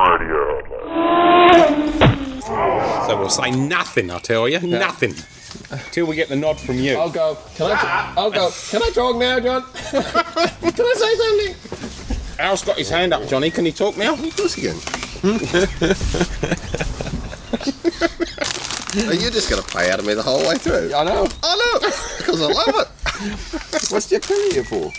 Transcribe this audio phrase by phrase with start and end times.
[0.00, 0.62] Radio
[3.06, 5.12] So we'll say nothing, I tell you, nothing.
[5.92, 6.96] Till we get the nod from you.
[6.96, 7.36] I'll go.
[7.54, 8.14] Can I?
[8.16, 8.50] I'll go.
[8.70, 9.62] Can I talk now, John?
[9.90, 11.54] Can I say something?
[12.38, 13.50] Al's got his hand up, Johnny.
[13.50, 14.16] Can he talk now?
[14.16, 14.78] He does you can.
[19.08, 20.94] Are you just going to play out of me the whole way through?
[20.94, 21.28] I know.
[21.42, 21.78] I know,
[22.18, 22.88] because I love it.
[23.92, 24.90] What's your career for?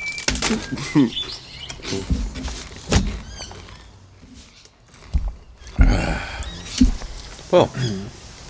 [7.52, 7.66] Well,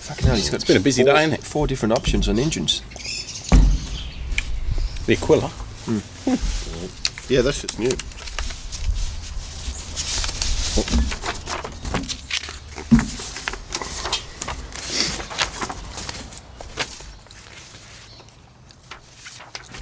[0.02, 1.42] Fucking hell, he's got It's been a busy four, day, ain't it?
[1.44, 2.82] Four different options on engines.
[5.06, 5.50] the Aquila.
[7.28, 7.90] Yeah, that shit's new.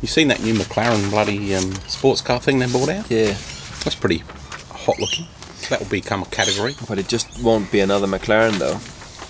[0.02, 3.10] You seen that new McLaren bloody um, sports car thing they brought out?
[3.10, 3.34] Yeah,
[3.84, 4.18] That's pretty
[4.70, 5.26] hot looking.
[5.68, 6.74] That will become a category.
[6.88, 8.80] but it just won't be another McLaren though.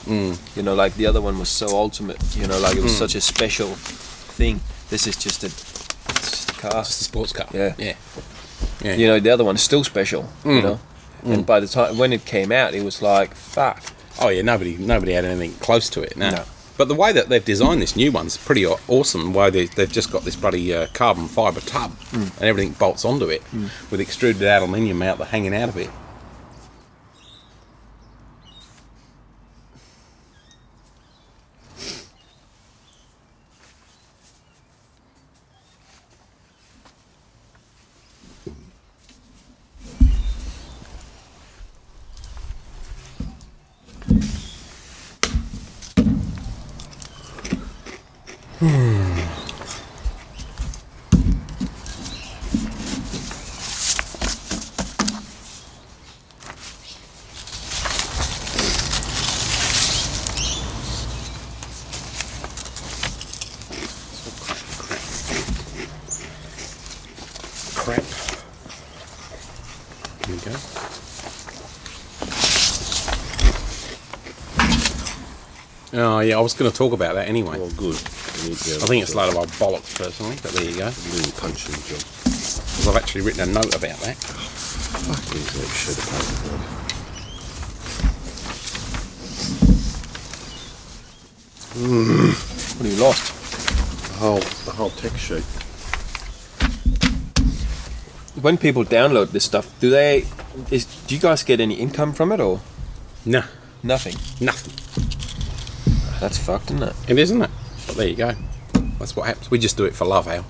[0.05, 0.57] Mm.
[0.57, 2.19] You know, like the other one was so ultimate.
[2.37, 2.99] You know, like it was mm.
[2.99, 4.61] such a special thing.
[4.89, 6.81] This is just a, it's just a car.
[6.81, 7.47] It's a sports car.
[7.53, 7.75] Yeah.
[7.79, 7.95] Yeah.
[8.83, 8.95] Yeah.
[8.95, 10.29] You know, the other one is still special.
[10.45, 10.63] You mm.
[10.63, 10.81] know,
[11.25, 11.47] and mm.
[11.47, 13.83] by the time when it came out, it was like fuck.
[14.21, 16.17] Oh yeah, nobody nobody had anything close to it.
[16.17, 16.31] No.
[16.31, 16.45] No.
[16.81, 19.33] But the way that they've designed this new one's pretty awesome.
[19.33, 23.05] The way they, they've just got this bloody uh, carbon fibre tub and everything bolts
[23.05, 23.43] onto it
[23.91, 25.91] with extruded aluminium out the hanging out of it.
[48.61, 48.69] Crap.
[70.29, 70.53] We go.
[75.95, 77.59] Oh yeah, I was going to talk about that anyway.
[77.59, 77.99] Well, good.
[78.43, 80.65] You need to go I think it's a load of old bollocks personally, but there
[80.65, 80.87] you go.
[80.87, 82.03] Little punching job.
[82.25, 84.17] 'Cause I've actually written a note about that.
[84.17, 86.81] Fuck is that shit of paper.
[91.81, 93.33] What have you lost?
[94.13, 95.45] The whole, the whole text sheet.
[98.43, 100.25] When people download this stuff, do they?
[100.71, 102.61] Is do you guys get any income from it or
[103.25, 103.43] No,
[103.83, 104.15] nothing?
[104.41, 104.75] nothing.
[106.21, 106.95] That's fucked, isn't it?
[107.09, 107.51] It isn't it?
[107.91, 108.33] But there you go.
[109.01, 109.51] That's what happens.
[109.51, 110.45] We just do it for love, Al.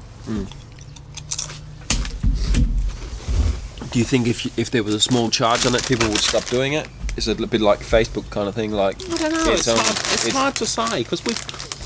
[3.91, 6.19] Do you think if you, if there was a small charge on it, people would
[6.19, 6.87] stop doing it?
[6.87, 6.93] it?
[7.17, 8.73] Is it a bit like Facebook kind of thing?
[8.73, 9.53] Like I don't know.
[9.53, 11.33] It's, on- hard, it's, hard to say because we,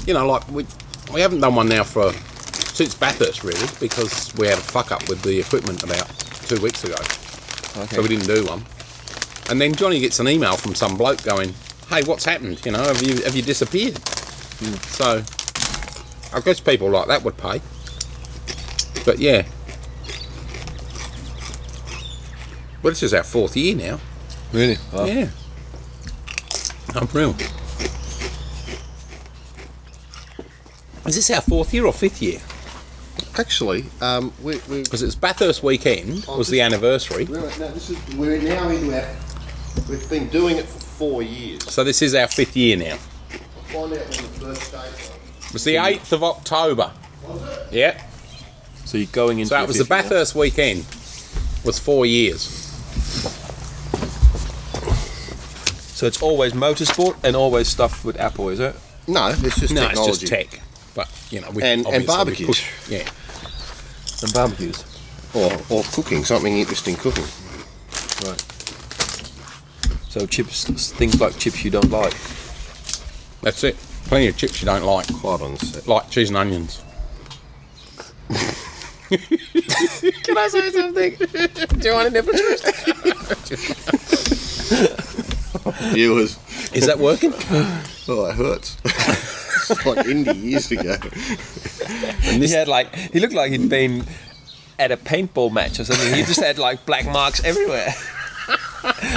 [0.08, 0.66] you know, like we,
[1.12, 2.12] we haven't done one now for
[2.74, 6.08] since Bathurst really because we had a fuck up with the equipment about
[6.48, 6.96] two weeks ago,
[7.80, 7.94] Okay.
[7.94, 8.64] so we didn't do one.
[9.50, 11.54] And then Johnny gets an email from some bloke going,
[11.88, 12.60] "Hey, what's happened?
[12.66, 13.96] You know, have you have you disappeared?"
[14.58, 14.74] Hmm.
[14.88, 15.22] So
[16.34, 17.60] I guess people like that would pay.
[19.04, 19.46] But yeah.
[22.82, 24.00] Well, this is our fourth year now.
[24.52, 24.76] really?
[24.92, 25.04] Wow.
[25.04, 25.30] Yeah.
[26.94, 27.34] Unreal.
[31.06, 32.40] Is this our fourth year or fifth year?
[33.38, 37.24] Actually, um, we, we, Because it's Bathurst weekend was the anniversary.
[37.24, 39.16] we're, no, this is, we're now into our.
[39.88, 41.70] We've been doing it for four years.
[41.72, 42.96] So this is our fifth year now.
[42.96, 45.13] Find out when the first date
[45.54, 45.66] was.
[45.66, 46.90] It was the 8th of October.
[47.70, 48.00] Yeah.
[48.84, 50.02] So you're going into So your it was the fifth year.
[50.02, 50.84] Bathurst weekend.
[51.64, 52.42] Was four years.
[55.94, 58.74] So it's always motorsport and always stuff with Apple, is it?
[59.06, 60.10] No, it's just No, technology.
[60.10, 60.60] it's just tech.
[60.94, 62.46] But you know, we And- and obviously we barbecues.
[62.46, 63.08] push- yeah.
[64.22, 64.84] And barbecues.
[65.34, 67.24] Or, or cooking, something interesting cooking.
[68.26, 68.42] Right.
[70.08, 72.14] So chips, things like chips you don't like.
[73.42, 73.76] That's it.
[74.06, 75.86] Plenty of chips you don't like, Quite on the set.
[75.88, 76.82] like cheese and onions.
[79.08, 81.14] Can I say something?
[81.78, 82.64] Do you want a nipple twist?
[85.92, 86.38] viewers.
[86.74, 87.32] Is that working?
[88.06, 88.76] Oh, it hurts.
[88.84, 90.94] it's like Indy years ago.
[92.20, 94.04] he had like he looked like he'd been
[94.78, 96.12] at a paintball match or something.
[96.12, 97.94] He just had like black marks everywhere,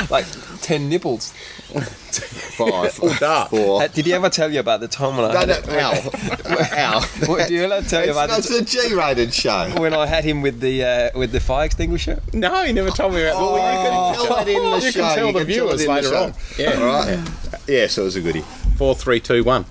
[0.10, 0.26] like
[0.62, 1.34] ten nipples.
[1.82, 3.20] Five.
[3.20, 3.50] dark.
[3.50, 3.84] Four.
[3.84, 6.76] Uh, Did he ever tell you about the time when I No, had no, it?
[6.76, 6.98] ow.
[7.00, 7.28] Ow.
[7.28, 9.70] What, do you ever tell you about no, the it's a G-rated show.
[9.78, 12.22] when I had him with the uh, with the fire extinguisher?
[12.34, 13.74] No, he never told me about Oh, that.
[13.74, 15.00] you can tell that in the You show.
[15.02, 16.34] can tell You the can tell viewers it in the later on.
[16.58, 16.80] Yeah.
[16.80, 17.30] All right.
[17.68, 18.44] Yeah, so it was a goodie.
[18.78, 19.66] Four, three, two, one.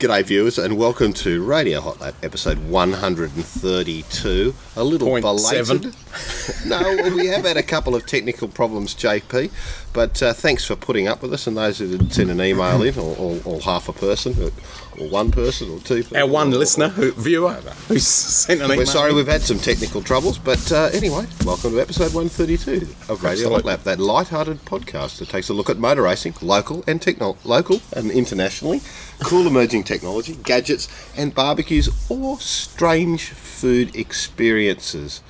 [0.00, 4.54] G'day, viewers, and welcome to Radio Hot Lap, episode 132.
[4.74, 5.94] A little Point belated.
[6.66, 6.80] no,
[7.14, 9.52] we have had a couple of technical problems, JP,
[9.92, 11.46] but uh, thanks for putting up with us.
[11.46, 14.50] And those who didn't send an email in, or, or, or half a person,
[14.98, 16.16] or, one person, or two people.
[16.16, 17.54] Our one or- listener, who, viewer,
[17.88, 18.78] who's sent an email.
[18.78, 23.22] We're sorry we've had some technical troubles, but uh, anyway, welcome to episode 132 of
[23.22, 23.62] Radio Absolutely.
[23.62, 27.80] Lap, that light-hearted podcast that takes a look at motor racing, local and techno- local
[27.94, 28.80] and internationally,
[29.22, 35.22] cool emerging technology, gadgets and barbecues, or strange food experiences.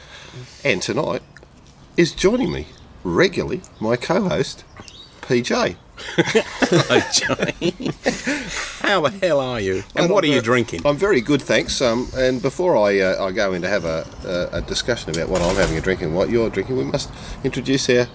[0.64, 1.22] And tonight
[1.96, 2.66] is joining me
[3.04, 4.64] regularly my co-host
[5.20, 5.76] PJ.
[5.96, 7.90] Hello, Johnny.
[8.80, 9.84] How the hell are you?
[9.96, 10.82] And what are I'm you ver- drinking?
[10.84, 11.80] I'm very good, thanks.
[11.80, 14.06] Um, and before I uh, I go in to have a,
[14.52, 17.10] a, a discussion about what I'm having a drink and what you're drinking, we must
[17.44, 18.06] introduce our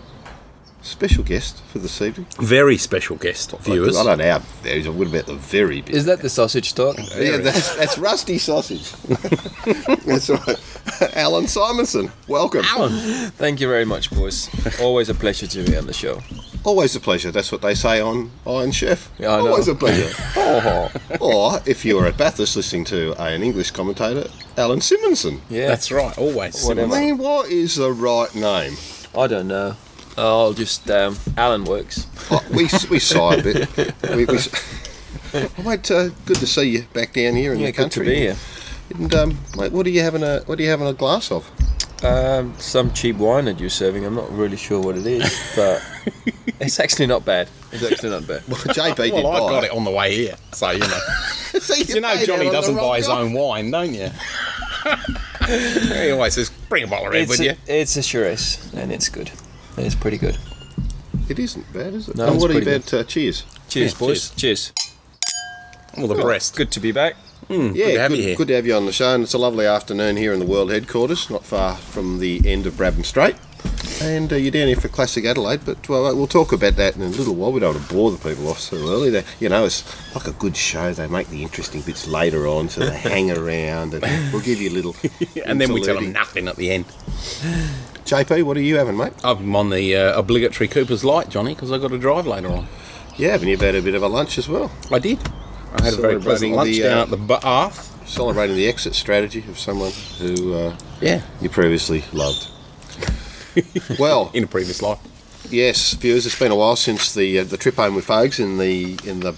[0.90, 2.28] special guest for this evening.
[2.40, 3.96] Very special guest, viewers.
[3.96, 5.96] I don't know how very, what about the very bit.
[5.96, 6.98] Is that the sausage talk?
[7.16, 8.92] yeah, that's, that's Rusty Sausage.
[10.06, 11.16] that's right.
[11.16, 12.66] Allan Simonsen, welcome.
[12.66, 12.92] Alan.
[13.32, 14.50] Thank you very much, boys.
[14.82, 16.20] Always a pleasure to be on the show.
[16.66, 17.32] Always a pleasure.
[17.32, 19.10] That's what they say on Iron Chef.
[19.18, 19.48] Yeah, I know.
[19.50, 20.12] Always a pleasure.
[20.52, 20.92] Oh,
[21.22, 24.28] or if you were at Bathurst listening to an English commentator,
[24.58, 25.42] Allan Simonsen.
[25.48, 25.68] yeah.
[25.68, 26.66] That's right, always.
[26.66, 26.96] Whatever.
[26.96, 28.74] I mean, what is the right name?
[29.16, 29.76] I don't know.
[30.19, 32.07] I'll just um, Alan works.
[32.31, 33.69] Oh, we we sigh a bit.
[34.16, 34.38] We, we,
[35.33, 38.00] oh, mate, uh, good to see you back down here in Yeah, the good to
[38.00, 38.06] country.
[38.06, 38.36] be here.
[38.95, 41.50] And um, mate, what are you having a what are you having a glass of?
[42.04, 44.06] Um, some cheap wine that you're serving.
[44.06, 45.81] I'm not really sure what it is, but
[46.60, 47.50] it's actually not bad.
[47.71, 48.42] It's actually not bad.
[48.48, 51.00] Well, JB did Well, I buy got it on the way here, so you know.
[51.60, 54.10] See, you know, Johnny out on the doesn't buy his own wine, don't you?
[55.48, 58.92] he always says, "Bring a bottle of red It's a, you." it's a Shiraz, and
[58.92, 59.30] it's good.
[59.86, 60.38] It's pretty good.
[61.28, 62.16] It isn't bad, is it?
[62.16, 63.46] No, and it's what pretty about uh, cheers?
[63.68, 64.30] Cheers, Yeah, boys.
[64.31, 64.74] Cheers.
[65.98, 66.56] All the best.
[66.56, 67.16] Good to be back.
[67.50, 68.36] yeah, good to have good, you here.
[68.36, 69.14] good to have you on the show.
[69.14, 72.66] And it's a lovely afternoon here in the world headquarters, not far from the end
[72.66, 73.36] of Brabham Straight.
[74.02, 77.02] And uh, you're down here for Classic Adelaide, but well, we'll talk about that in
[77.02, 77.52] a little while.
[77.52, 79.10] We don't want to bore the people off so early.
[79.10, 79.84] They, you know, it's
[80.16, 80.94] like a good show.
[80.94, 84.70] They make the interesting bits later on, so they hang around, and we'll give you
[84.70, 84.96] a little.
[85.46, 86.86] and then we tell them nothing at the end.
[88.06, 89.13] JP, what are you having, mate?
[89.24, 92.68] I'm on the uh, obligatory Cooper's Light, Johnny, because I've got to drive later on.
[93.18, 95.19] Yeah, and you've had a bit of a lunch as well, I did.
[95.78, 98.07] I had a very pleasant lunch the, down uh, at the bath.
[98.10, 102.48] celebrating the exit strategy of someone who uh, Yeah, you previously loved.
[104.00, 105.00] well, in a previous life.
[105.52, 108.57] Yes, viewers, it's been a while since the uh, the trip home with Fogs in
[108.57, 109.36] the in the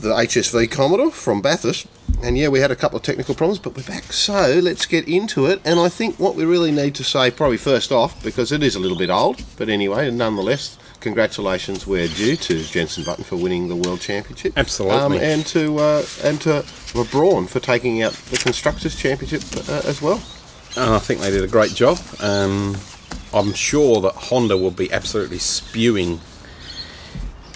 [0.00, 1.86] the HSV Commodore from Bathurst,
[2.24, 4.04] and yeah, we had a couple of technical problems, but we're back.
[4.12, 5.60] So let's get into it.
[5.64, 8.74] And I think what we really need to say, probably first off, because it is
[8.74, 13.68] a little bit old, but anyway, nonetheless, congratulations we're due to Jensen Button for winning
[13.68, 14.54] the World Championship.
[14.56, 14.98] Absolutely.
[14.98, 16.64] um, and to uh, and to
[16.94, 20.22] LeBron for taking out the constructors' championship uh, as well.
[20.76, 21.98] And I think they did a great job.
[22.20, 22.76] Um,
[23.34, 26.20] I'm sure that Honda will be absolutely spewing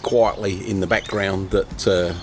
[0.02, 2.14] quietly in the background that uh,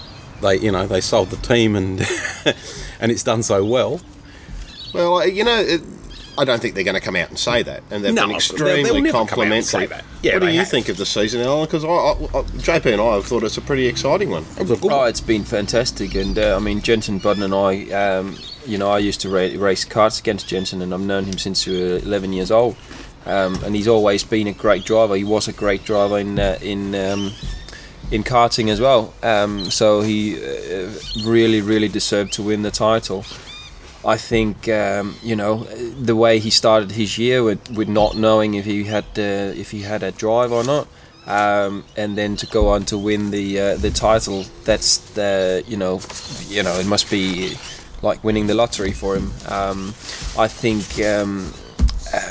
[0.45, 1.99] they, you know, they sold the team and
[2.99, 3.99] and it's done so well.
[4.93, 5.81] Well, uh, you know, it,
[6.37, 8.29] I don't think they're going to come out and say that, and they've No, been
[8.29, 9.87] they'll- extremely they'll never come out and say complimentary.
[9.87, 10.03] that.
[10.21, 10.67] Yeah, what do you have.
[10.69, 11.65] think of the season, Alan?
[11.65, 14.43] Because I, I, I, JP and I have thought it's a pretty exciting one.
[14.59, 15.09] It was a good Oh, one.
[15.09, 18.99] it's been fantastic, and uh, I mean Jensen Button and I, um, you know, I
[18.99, 22.33] used to ra- race karts against Jensen, and I've known him since we were 11
[22.33, 22.75] years old,
[23.25, 25.15] um, and he's always been a great driver.
[25.15, 27.31] He was a great driver in uh, in um,
[28.11, 29.13] in karting as well.
[29.23, 30.91] Um, so he uh,
[31.23, 33.25] really, really deserved to win the title.
[34.05, 38.53] I think um, you know the way he started his year with, with not knowing
[38.53, 40.87] if he had uh, if he had a drive or not,
[41.25, 44.45] um, and then to go on to win the uh, the title.
[44.63, 46.01] That's the you know
[46.47, 47.57] you know it must be
[48.03, 49.31] like winning the lottery for him.
[49.47, 49.95] Um,
[50.37, 50.99] I think.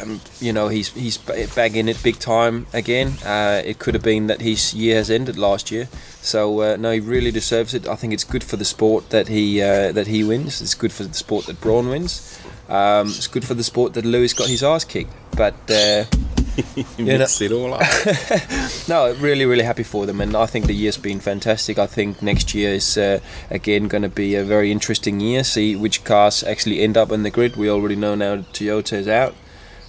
[0.02, 3.14] Um, you know he's he's ba- back in it big time again.
[3.24, 5.88] Uh, it could have been that his year has ended last year,
[6.22, 7.86] so uh, no, he really deserves it.
[7.86, 10.62] I think it's good for the sport that he uh, that he wins.
[10.62, 12.38] It's good for the sport that Brawn wins.
[12.68, 15.12] Um, it's good for the sport that Lewis got his ass kicked.
[15.36, 16.04] But uh,
[16.96, 17.82] You know- Mix it all up.
[18.88, 21.78] No, really, really happy for them, and I think the year's been fantastic.
[21.78, 23.18] I think next year is uh,
[23.50, 25.42] again going to be a very interesting year.
[25.44, 27.56] See which cars actually end up on the grid.
[27.56, 29.34] We already know now Toyota is out.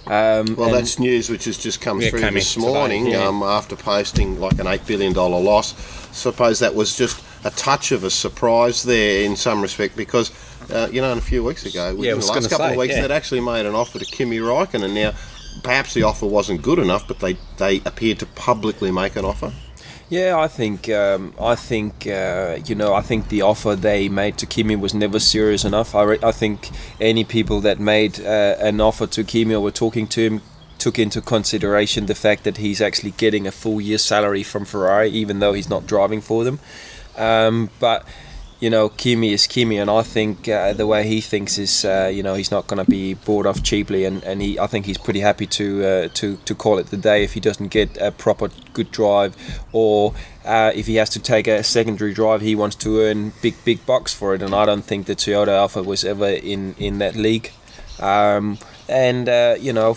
[0.06, 3.26] Um, Well, that's news which has just come Yeah, through this today, morning yeah.
[3.26, 5.74] um, after posting like an $8 billion loss.
[6.16, 10.30] Suppose that was just a touch of a surprise there in some respect because,
[10.70, 13.02] uh, you know, a few weeks ago, within I the last couple of weeks, yeah.
[13.02, 14.84] they'd actually made an offer to Kimi Raikkonen.
[14.84, 15.12] And now,
[15.62, 19.52] perhaps the offer wasn't good enough, but they, they appeared to publicly make an offer.
[20.08, 24.38] Yeah, I think um, I think uh, you know I think the offer they made
[24.38, 25.96] to Kimi was never serious enough.
[25.96, 26.70] I, re- I think
[27.00, 30.42] any people that made uh, an offer to Kimi or were talking to him
[30.78, 35.10] took into consideration the fact that he's actually getting a full year's salary from Ferrari,
[35.10, 36.60] even though he's not driving for them.
[37.16, 38.06] Um, but
[38.58, 42.10] you know, Kimi is Kimi, and I think uh, the way he thinks is, uh,
[42.12, 44.86] you know, he's not going to be bought off cheaply, and, and he, I think
[44.86, 47.96] he's pretty happy to uh, to to call it the day if he doesn't get
[47.98, 49.36] a proper good drive,
[49.72, 53.62] or uh, if he has to take a secondary drive, he wants to earn big
[53.64, 56.98] big bucks for it, and I don't think the Toyota Alpha was ever in in
[56.98, 57.52] that league.
[58.00, 58.58] Um,
[58.88, 59.96] and uh, you know,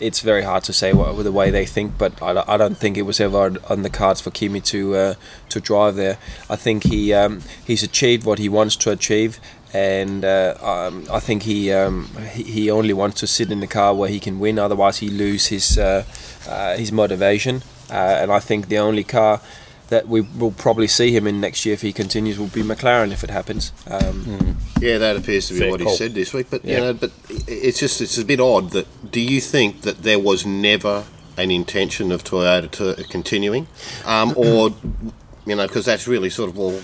[0.00, 2.96] it's very hard to say what the way they think, but I, I don't think
[2.96, 5.14] it was ever on- the cards for Kimi to uh,
[5.48, 6.18] to drive there.
[6.48, 9.38] I think he um, he's achieved what he wants to achieve,
[9.72, 13.66] and uh, um, I think he, um, he he only wants to sit in the
[13.66, 14.58] car where he can win.
[14.58, 16.04] Otherwise, he lose his uh,
[16.48, 17.62] uh, his motivation.
[17.88, 19.40] Uh, and I think the only car
[19.88, 23.12] that we will probably see him in next year if he continues will be McLaren
[23.12, 23.72] if it happens.
[23.88, 26.48] Um, Yeah, that appears to be Fair what he said this week.
[26.50, 26.80] But you Yeah.
[26.80, 27.12] know, but
[27.46, 28.86] it's just it's a bit odd that.
[29.10, 31.04] Do you think that there was never
[31.36, 33.68] an intention of Toyota to continuing,
[34.04, 34.74] um, or
[35.46, 36.80] you know, because that's really sort of well,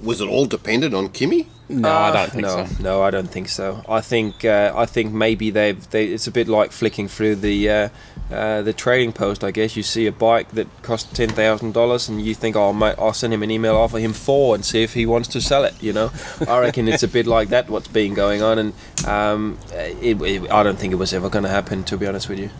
[0.00, 1.48] was it all dependent on Kimi?
[1.68, 2.82] No, I don't think no, so.
[2.82, 3.82] no, I don't think so.
[3.88, 7.70] I think uh, I think maybe they've they, it's a bit like flicking through the
[7.70, 7.88] uh,
[8.30, 9.42] uh, the trading post.
[9.42, 12.72] I guess you see a bike that costs ten thousand dollars, and you think, oh,
[12.72, 15.40] mate, I'll send him an email, offer him four, and see if he wants to
[15.40, 15.74] sell it.
[15.82, 16.12] You know,
[16.46, 17.68] I reckon it's a bit like that.
[17.68, 18.74] What's been going on, and
[19.06, 21.84] um, it, it, I don't think it was ever going to happen.
[21.84, 22.50] To be honest with you.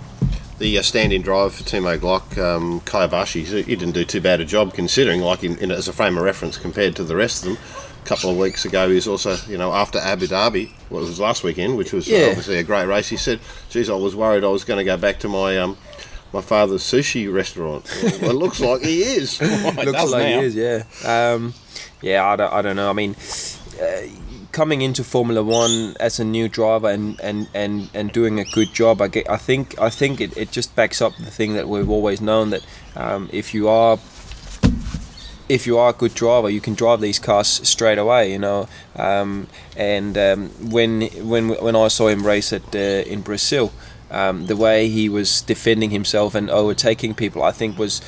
[0.59, 4.41] The uh, stand-in driver for Timo Glock, um, Kobayashi, he he didn't do too bad
[4.41, 7.45] a job considering, like in, in, as a frame of reference compared to the rest
[7.45, 7.59] of them.
[8.05, 11.21] Couple of weeks ago, he was also, you know, after Abu Dhabi, well, it was
[11.21, 12.27] last weekend, which was Yeah.
[12.29, 13.09] obviously a great race.
[13.09, 13.39] He said,
[13.71, 15.77] "Geez, I was worried I was going to go back to my um,
[16.33, 17.89] my father's sushi restaurant."
[18.21, 19.39] well, it looks like he is.
[19.43, 20.41] It Looks like now.
[20.41, 20.83] he is, yeah.
[21.05, 21.55] Um,
[22.03, 22.91] yeah, I don't, I don't know.
[22.91, 23.15] I mean,
[23.81, 24.03] uh,
[24.51, 28.75] coming into Formula One as a new driver and, and, and, and doing a good
[28.75, 31.69] job, I, get, I think I think it, it just backs up the thing that
[31.69, 32.67] we've always known that
[32.97, 33.97] um, if you are
[35.49, 38.69] if you are a good driver, you can drive these cars straight away, you know.
[38.97, 43.73] Um, and um, when when when I saw him race at uh, in Brazil,
[44.11, 48.01] um, the way he was defending himself and overtaking people, I think was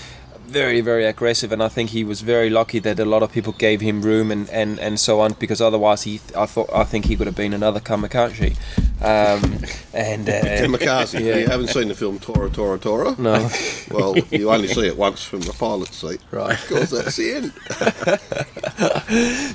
[0.54, 1.50] very very aggressive.
[1.52, 4.30] And I think he was very lucky that a lot of people gave him room
[4.30, 7.36] and, and, and so on because otherwise he I thought I think he could have
[7.36, 8.56] been another Kamikaze.
[9.02, 9.42] Um,
[9.92, 11.20] and uh, Kamikaze.
[11.20, 11.38] Yeah.
[11.38, 13.14] You haven't seen the film Tora Tora Tora?
[13.18, 13.50] No.
[13.90, 16.20] well, you only see it once from the pilot's seat.
[16.30, 16.54] Right.
[16.54, 17.52] Of course, that's the end.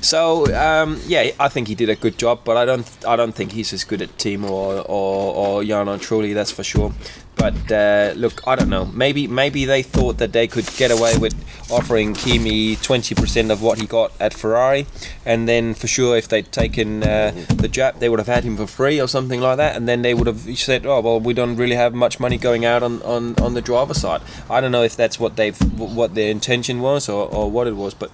[0.02, 3.34] So um, yeah, I think he did a good job, but I don't I don't
[3.34, 6.92] think he's as good at Timo or or, or Jarno Trulli, that's for sure.
[7.40, 8.84] But uh, look, I don't know.
[8.84, 11.34] Maybe maybe they thought that they could get away with
[11.70, 14.86] offering Kimi twenty percent of what he got at Ferrari,
[15.24, 17.30] and then for sure if they'd taken uh,
[17.62, 20.02] the Jap, they would have had him for free or something like that, and then
[20.02, 23.00] they would have said, oh well, we don't really have much money going out on,
[23.02, 24.20] on, on the driver side.
[24.50, 27.76] I don't know if that's what they've what their intention was or, or what it
[27.76, 28.10] was, but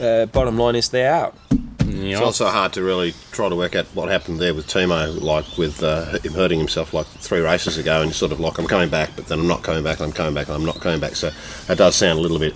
[0.00, 1.36] uh, bottom line is they're out.
[1.84, 5.20] Yeah, It's also hard to really try to work out what happened there with Timo,
[5.20, 8.66] like with uh, him hurting himself like three races ago, and sort of like I'm
[8.66, 10.80] coming back, but then I'm not coming back, and I'm coming back, and I'm not
[10.80, 11.16] coming back.
[11.16, 11.30] So
[11.66, 12.54] that does sound a little bit,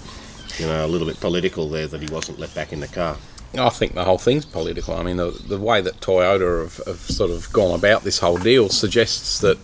[0.59, 3.17] you know, a little bit political there that he wasn't let back in the car.
[3.59, 4.95] I think the whole thing's political.
[4.95, 8.39] I mean, the, the way that Toyota have, have sort of gone about this whole
[8.39, 9.59] deal suggests that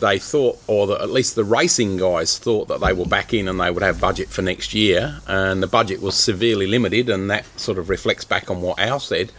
[0.00, 3.48] they thought, or that at least the racing guys thought that they were back in
[3.48, 7.30] and they would have budget for next year, and the budget was severely limited, and
[7.30, 9.32] that sort of reflects back on what Al said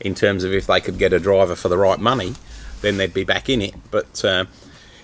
[0.00, 2.34] in terms of if they could get a driver for the right money,
[2.80, 3.74] then they'd be back in it.
[3.90, 4.46] But uh,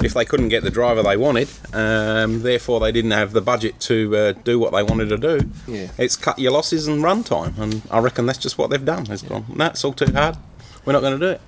[0.03, 3.79] if they couldn't get the driver they wanted, um, therefore they didn't have the budget
[3.81, 5.51] to uh, do what they wanted to do.
[5.67, 5.89] Yeah.
[5.99, 9.11] It's cut your losses and run time, and I reckon that's just what they've done.
[9.11, 10.37] It's gone, no, it's all too hard.
[10.85, 11.41] We're not going to do it.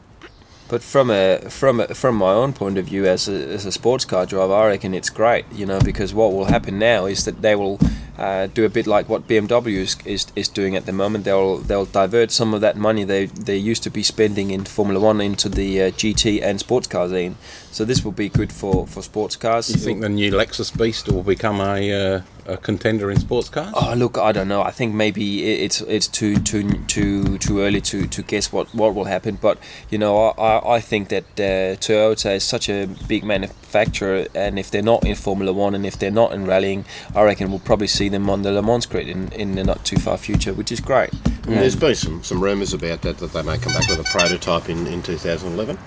[0.71, 3.73] But from a from a, from my own point of view as a, as a
[3.73, 7.25] sports car driver, I reckon it's great, you know, because what will happen now is
[7.25, 7.81] that they will
[8.21, 11.25] uh, do a bit like what BMW is, is, is doing at the moment.
[11.25, 15.01] They'll they'll divert some of that money they they used to be spending in Formula
[15.01, 17.37] One into the uh, GT and sports car scene.
[17.73, 19.71] So this will be good for, for sports cars.
[19.71, 23.73] You think the new Lexus Beast will become a, uh, a contender in sports cars?
[23.75, 24.63] Oh, look, I don't know.
[24.63, 28.95] I think maybe it's it's too too too too early to, to guess what, what
[28.97, 29.39] will happen.
[29.41, 29.59] But
[29.89, 34.59] you know, I, I- I think that uh, Toyota is such a big manufacturer, and
[34.59, 36.85] if they're not in Formula One and if they're not in rallying,
[37.15, 39.85] I reckon we'll probably see them on the Le Mans grid in, in the not
[39.85, 41.11] too far future, which is great.
[41.47, 44.05] And there's been some, some rumours about that that they may come back with a
[44.05, 45.79] prototype in, in 2011.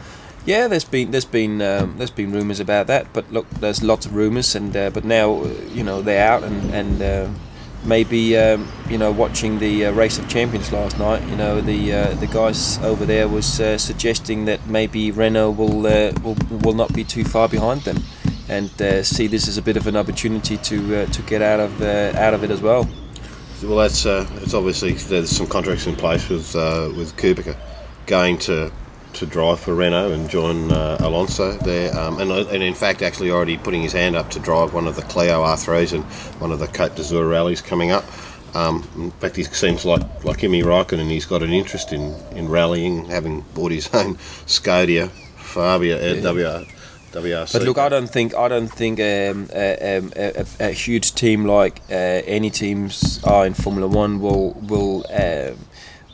[0.45, 4.05] Yeah, there's been there's been um, there's been rumours about that, but look, there's lots
[4.05, 7.29] of rumours, and uh, but now uh, you know they're out, and and uh,
[7.85, 11.93] maybe um, you know watching the uh, race of champions last night, you know the
[11.93, 16.73] uh, the guys over there was uh, suggesting that maybe Renault will uh, will will
[16.73, 18.03] not be too far behind them,
[18.49, 21.59] and uh, see this as a bit of an opportunity to uh, to get out
[21.59, 22.87] of uh, out of it as well.
[23.63, 27.55] Well, that's uh, it's obviously there's some contracts in place with uh, with Kubica
[28.05, 28.71] going to
[29.13, 33.31] to drive for Renault and join uh, Alonso there, um, and and in fact actually
[33.31, 36.03] already putting his hand up to drive one of the Clio R3s and
[36.41, 38.03] one of the Cote d'Azur rallies coming up.
[38.55, 41.01] Um, in fact, he seems like like Kimi Raikkonen.
[41.01, 45.97] And he's got an interest in, in rallying, having bought his own Skoda Fabia
[47.53, 51.13] But look, I don't think I don't think um, a, um, a, a, a huge
[51.13, 51.93] team like uh,
[52.25, 55.57] any teams are in Formula One will will um,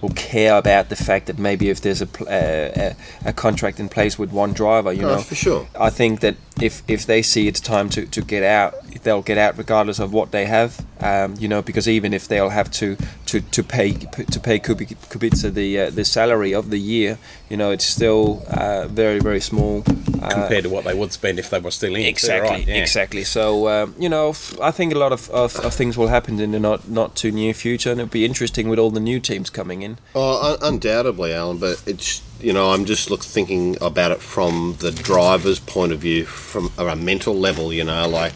[0.02, 3.80] will care about the fact that maybe if there's a pl- uh, a, a contract
[3.80, 5.68] in place with one driver, you No, know, for sure.
[5.80, 9.38] I think that if if they see it's time to, to get out, they'll get
[9.38, 10.86] out regardless of what they have.
[11.02, 15.54] Um, you know, because even if they'll have to to, to pay to pay Kubica
[15.54, 17.18] the uh, the salary of the year,
[17.50, 19.84] you know, it's still uh, very very small
[20.22, 22.02] uh, Compared to what they would spend if they were still in.
[22.04, 22.76] too, Exactly, right, yeah.
[22.76, 23.24] exactly.
[23.24, 26.40] So um, you know, f- I think a lot of, of, of things will happen
[26.40, 29.20] in the not not too near future, and it'll be interesting with all the new
[29.20, 29.98] teams coming in.
[30.16, 31.58] Oh, un- undoubtedly, Alan.
[31.58, 36.00] But it's you know I'm just look thinking about it from the driver's point of
[36.00, 37.72] view, from a mental level.
[37.74, 38.34] You know, like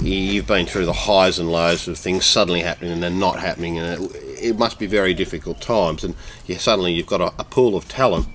[0.00, 3.78] you've been through the highs and lows of things suddenly happening and then not happening,
[3.78, 6.04] and it, it must be very difficult times.
[6.04, 6.14] And
[6.46, 8.26] yeah, suddenly you've got a, a pool of talent.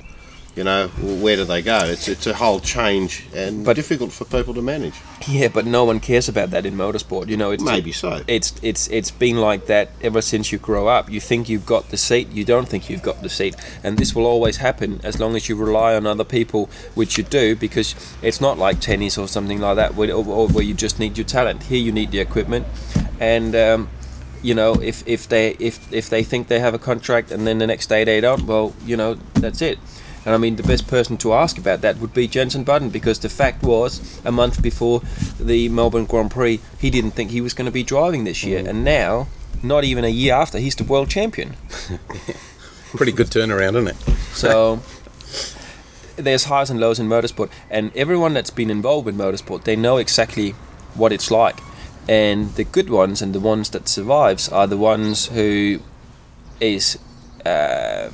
[0.56, 0.88] You know,
[1.22, 1.78] where do they go?
[1.86, 4.96] It's it's a whole change and But- difficult for people to manage.
[5.28, 7.28] Yeah, but no one cares about that in motorsport.
[7.28, 8.24] You know, it's Maybe so.
[8.28, 11.12] It's it's it's been like that ever since you grow up.
[11.12, 14.16] You think you've got the seat, you don't think you've got the seat, and this
[14.16, 17.94] will always happen as long as you rely on other people, which you do, because
[18.24, 21.20] it's not like tennis or something like that, where, or, or where you just need
[21.20, 21.64] your talent.
[21.64, 22.66] Here, you need the equipment,
[23.20, 23.56] and.
[23.56, 23.90] Um,
[24.42, 27.58] you know, if, if they if, if they think they have a contract and then
[27.60, 29.80] the next day they don't, well, you know, that's it.
[30.28, 33.20] And I mean, the best person to ask about that would be Jensen Button because
[33.20, 35.02] the fact was, a month before
[35.40, 38.60] the Melbourne Grand Prix, he didn't think he was going to be driving this year,
[38.60, 38.68] mm-hmm.
[38.68, 39.28] and now,
[39.64, 41.56] not even a year after, he's the world champion.
[42.92, 43.96] Pretty good turnaround, isn't it?
[44.34, 44.82] So
[46.18, 49.96] there's highs and lows in motorsport, and everyone that's been involved in motorsport, they know
[49.96, 50.52] exactly
[50.94, 51.58] what it's like.
[52.08, 55.82] And the good ones and the ones that survives are the ones who
[56.60, 56.98] is
[57.46, 58.10] uh,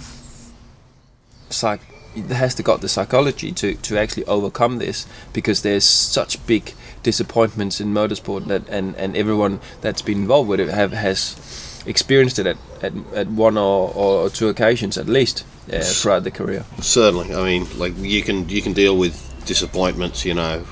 [1.50, 1.82] psych
[2.30, 7.82] has to got the psychology to, to actually overcome this because there's such big disappointments
[7.82, 12.46] in motorsport that and, and everyone that's been involved with it have has experienced it
[12.46, 16.66] at, at, at one or, or two occasions at least uh, throughout the career.
[16.80, 20.64] Certainly, I mean, like you can you can deal with disappointments, you know,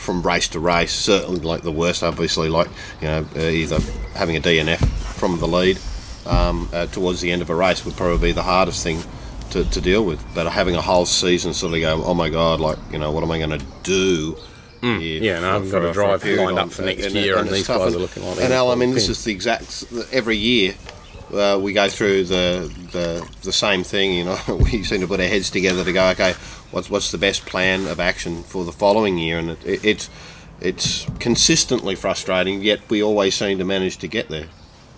[0.00, 0.92] from race to race.
[0.92, 2.68] Certainly, like the worst, obviously, like
[3.00, 3.78] you know, uh, either
[4.14, 4.78] having a DNF
[5.14, 5.78] from the lead
[6.26, 9.02] um, uh, towards the end of a race would probably be the hardest thing
[9.50, 10.24] to, to deal with.
[10.34, 13.22] But having a whole season sort of go, oh my god, like you know, what
[13.22, 14.36] am I going to do?
[14.80, 15.20] Mm.
[15.20, 17.80] yeah, no, I've got a drive lined up for next year, and it's these tough.
[17.82, 20.74] guys are looking like And Al, I mean, this is the exact every year.
[21.32, 24.38] Uh, we go through the, the the same thing, you know.
[24.48, 26.32] we seem to put our heads together to go, okay,
[26.70, 30.10] what's what's the best plan of action for the following year, and it, it, it's
[30.60, 32.62] it's consistently frustrating.
[32.62, 34.46] Yet we always seem to manage to get there.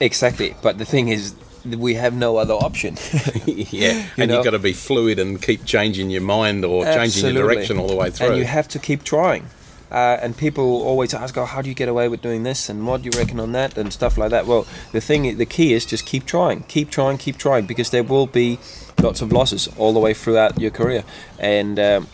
[0.01, 2.97] Exactly, but the thing is, we have no other option.
[3.47, 4.37] yeah, and know?
[4.37, 7.88] you've got to be fluid and keep changing your mind or changing your direction all
[7.88, 8.29] the way through.
[8.29, 9.47] And you have to keep trying.
[9.92, 12.70] Uh, and people always ask, "Oh, how do you get away with doing this?
[12.70, 13.76] And what do you reckon on that?
[13.76, 17.18] And stuff like that." Well, the thing, the key is just keep trying, keep trying,
[17.18, 18.59] keep trying, because there will be
[19.02, 21.05] lots of losses all the way throughout your career,
[21.38, 22.09] and um,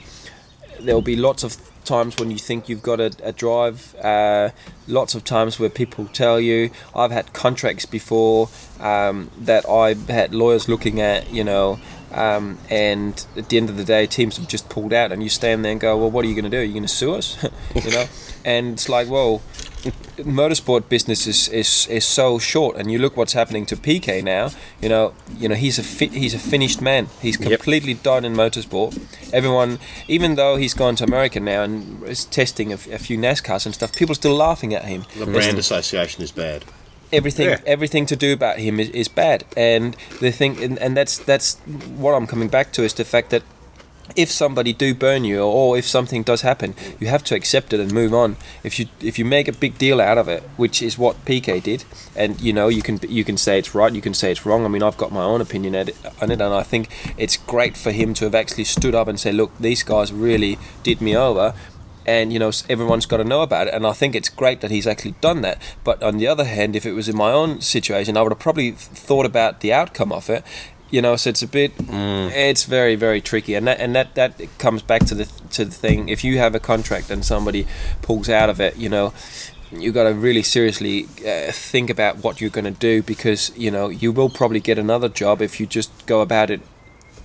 [0.81, 1.57] there will be lots of
[1.89, 3.95] times when you think you've got a, a drive.
[3.97, 4.51] Uh,
[4.87, 8.49] lots of times where people tell you, I've had contracts before
[8.79, 11.81] um, that I've had lawyers looking at, you know,
[12.13, 15.29] um, and at the end of the day, teams have just pulled out, and you
[15.29, 16.59] stand there and go, well, what are you going to do?
[16.59, 17.43] Are you going to sue us?
[17.75, 18.07] you know,
[18.45, 19.43] and it's like, well,
[20.19, 24.51] motorsport business is, is, is so short, and you look what's happening to PK now.
[24.81, 27.09] You know, you know he's a fi- he's a finished man.
[27.21, 28.99] He's completely done in motorsport.
[29.33, 29.79] Everyone,
[30.09, 33.67] even though he's gone to America now and is testing a, f- a few NASCARs
[33.67, 35.05] and stuff, people are still laughing at him.
[35.19, 36.65] The brand association is bad.
[37.11, 37.61] everything Yeah.
[37.67, 41.57] everything to do about him is, is bad and the thing and, and that's that's
[42.03, 43.43] what I'm coming back to is the fact that
[44.17, 47.81] if somebody do burn you or if something does happen you have to accept it
[47.81, 48.37] and move on.
[48.63, 51.63] If you if you make a big deal out of it which is what PK
[51.63, 51.85] did
[52.17, 54.65] and you know you can you can say it's right you can say it's wrong.
[54.65, 57.93] I mean I've got my own opinion on it and I think it's great for
[57.93, 61.55] him to have actually stood up and say look these guys really did me over
[62.09, 64.71] and you know everyone's got to know about it and i think it's great that
[64.71, 65.61] he's actually done that.
[65.85, 68.39] But on the other hand if it was in my own situation i would have
[68.39, 70.43] probably thought about the outcome of it
[70.91, 74.33] you know so it's a bit it's very very tricky and that and that that
[74.59, 77.67] comes back to the to the thing if you have a contract and somebody
[78.03, 79.13] pulls out of it you know
[79.71, 83.71] you got to really seriously uh, think about what you're going to do because you
[83.71, 86.61] know you will probably get another job if you just go about it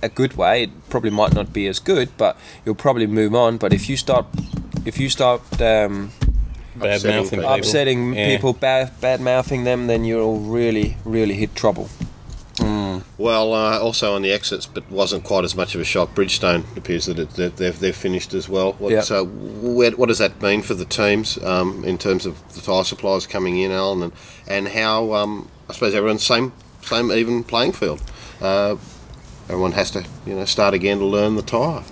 [0.02, 0.64] a good way.
[0.64, 3.56] It probably might not be as good, but you'll probably move on.
[3.56, 4.26] But if you start,
[4.84, 6.12] if you start um,
[6.76, 7.38] Bad Upsetting mouthing people.
[7.38, 7.54] people.
[7.54, 8.28] upsetting Yeah.
[8.28, 11.88] people, bad bad mouthing them, then you'll really really hit trouble.
[13.18, 16.14] Well, uh, also on the exits, but wasn't quite as much of a shock.
[16.14, 18.74] Bridgestone appears that, it, that they've, they've finished as well.
[18.74, 19.00] What, Yeah.
[19.02, 22.84] So, where, what does that mean for the teams um, in terms of the tyre
[22.84, 24.12] suppliers coming in, Alan, and
[24.46, 28.02] and how um, I suppose everyone's same same even playing field.
[28.40, 28.76] Uh,
[29.48, 31.82] everyone has to you know start again to learn the tyre.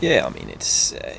[0.00, 1.00] Yeah, I mean it's uh,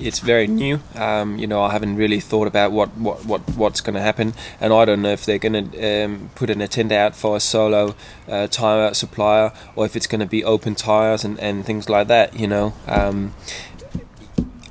[0.00, 0.80] it's very new.
[0.96, 4.34] Um, you know, I haven't really thought about what what, what what's going to happen,
[4.60, 7.40] and I don't know if they're going to um, put an attend out for a
[7.40, 7.94] solo
[8.28, 12.08] uh, tire supplier or if it's going to be open tires and, and things like
[12.08, 12.38] that.
[12.38, 13.34] You know, um,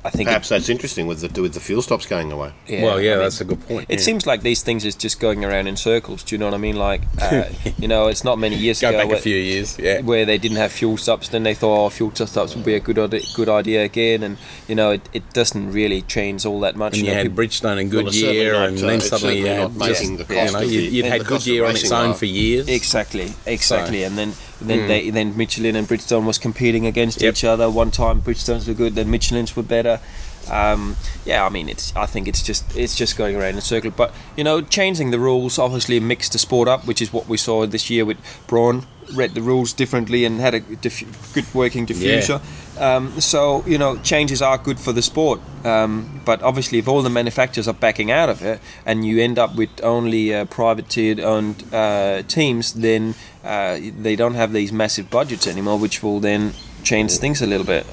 [0.04, 2.52] I think it- Perhaps that's interesting with the with the fuel stops going away.
[2.66, 3.86] yeah, well, yeah, I mean, that's a good point.
[3.88, 4.04] It yeah.
[4.04, 6.22] seems like these things is just going around in circles.
[6.22, 6.76] Do you know what I mean?
[6.76, 7.44] Like, uh,
[7.78, 9.78] you know, it's not many years Go ago back where, a few years.
[9.78, 10.00] Yeah.
[10.02, 11.28] where they didn't have fuel stops.
[11.28, 12.96] Then they thought, oh, fuel stops would be a good
[13.34, 14.22] good idea again.
[14.22, 16.94] And you know, it, it doesn't really change all that much.
[16.98, 19.38] And you know, had people- Bridgestone and Well, it's certainly Goodyear, not, and then suddenly
[19.38, 21.20] you certainly had not just, making the you cost know, of you, the- you'd had
[21.20, 22.14] the cost of Goodyear on its own lower.
[22.14, 22.68] for years.
[22.68, 27.34] Exactly, exactly, and then then they then Michelin and Bridgestone was competing against Yep.
[27.34, 27.70] each other.
[27.70, 30.00] One time Bridgestones were good, then Michelin's were better.
[30.50, 33.60] Um, yeah, I mean, it's I think it's just it's just going around in a
[33.60, 33.90] circle.
[33.90, 37.36] But you know, changing the rules obviously mixed the sport up, which is what we
[37.36, 41.86] saw this year with Brawn read the rules differently and had a diff- good working
[41.86, 42.40] diffuser.
[42.80, 45.40] Um, so you know, changes are good for the sport.
[45.64, 49.38] Um, but obviously, if all the manufacturers are backing out of it, and you end
[49.38, 55.10] up with only uh, privateered owned uh, teams, then uh, they don't have these massive
[55.10, 56.52] budgets anymore, which will then
[56.84, 57.86] change things a little bit.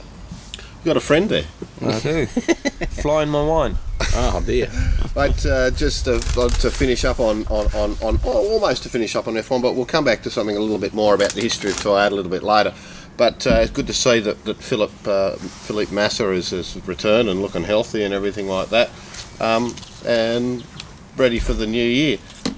[0.84, 1.45] You got a friend there.
[1.82, 2.25] I do.
[3.01, 3.78] Flying my wine.
[4.18, 4.70] Oh dear.
[5.14, 9.16] But uh, just to, to finish up on, on, on, on oh, almost to finish
[9.16, 11.42] up on F1, but we'll come back to something a little bit more about the
[11.42, 12.74] history of Toyota a little bit later.
[13.18, 17.30] But uh, it's good to see that, that Philip uh, Philippe Massa is, is returned
[17.30, 18.90] and looking healthy and everything like that,
[19.40, 19.74] um,
[20.06, 20.66] and
[21.16, 22.18] ready for the new year.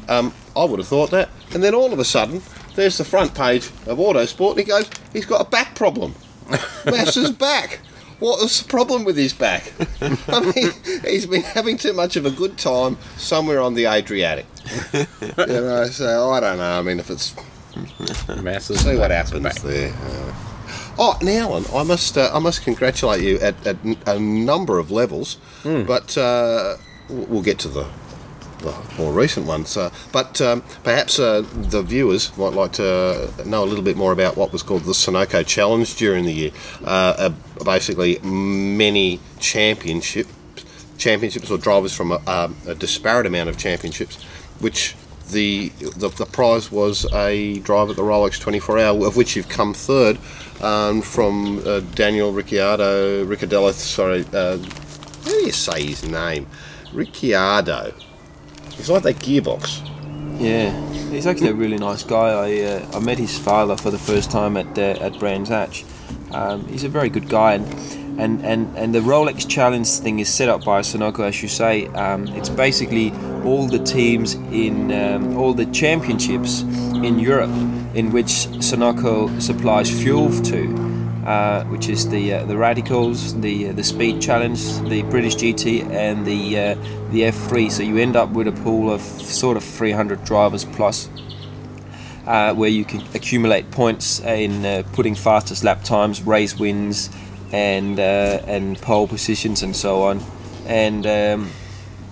[0.10, 2.42] Um, I would have thought that, and then all of a sudden,
[2.76, 6.16] there's the front page of Autosport, and he goes, he's got a back problem.
[6.86, 7.80] Massa's back.
[8.20, 9.72] What was the problem with his back?
[10.28, 10.72] I mean,
[11.06, 14.46] he's been having too much of a good time somewhere on the Adriatic.
[14.94, 15.06] you
[15.38, 16.80] know, so I don't know.
[16.80, 17.36] I mean, if it's
[18.42, 18.80] Masses.
[18.82, 19.28] see what Back.
[19.28, 19.94] happens there.
[19.94, 20.34] Uh,
[20.98, 24.80] oh, now, Alan, I must uh, I must congratulate you at, at n- a number
[24.80, 26.78] of levels, but uh,
[27.10, 27.86] we'll get to the
[28.60, 29.78] the more recent ones.
[29.78, 34.12] Uh, but um, perhaps uh, the viewers might like to know a little bit more
[34.12, 36.52] about what was called the Sunoco Challenge during the year.
[36.84, 40.32] Uh, uh, basically, many championships,
[40.98, 44.22] championships or drivers from a, um, a disparate amount of championships,
[44.60, 44.96] which
[45.32, 49.50] the, the the prize was a drive at the Rolex 24 Hour, of which you've
[49.50, 50.18] come third,
[50.62, 53.74] um, from uh, Daniel Ricciardo, Ricciardello.
[53.74, 56.48] Sorry, uh, how do you say his name?
[56.94, 57.94] Ricciardo.
[58.80, 59.82] It's like that gearbox.
[60.40, 60.72] Yeah,
[61.10, 62.30] he's actually a really nice guy.
[62.30, 65.84] I uh, I met his father for the first time at uh, at Brands Hatch.
[66.32, 67.66] Um, he's a very good guy, and,
[68.20, 71.88] and and and the Rolex Challenge thing is set up by Sunoco, as you say.
[71.88, 73.12] Um, it's basically
[73.44, 77.50] all the teams in um, all the championships in Europe
[77.96, 80.97] in which Sunoco supplies fuel to.
[81.28, 85.86] Uh, which is the uh, the Radicals, the uh, the Speed Challenge, the British GT,
[85.92, 86.76] and the uh,
[87.12, 87.70] the F3.
[87.70, 91.10] So you end up with a pool of sort of 300 drivers plus,
[92.26, 97.10] uh, where you can accumulate points in putting fastest lap times, race wins,
[97.52, 100.24] and and pole positions and so on.
[100.66, 101.50] And um,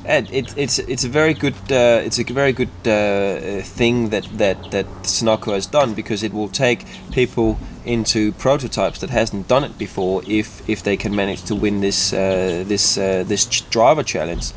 [0.08, 4.26] And it, it's it's a very good uh, it's a very good uh, thing that
[4.38, 9.64] that that Sunoco has done because it will take people into prototypes that hasn't done
[9.64, 14.04] it before if if they can manage to win this uh, this uh, this driver
[14.04, 14.52] challenge.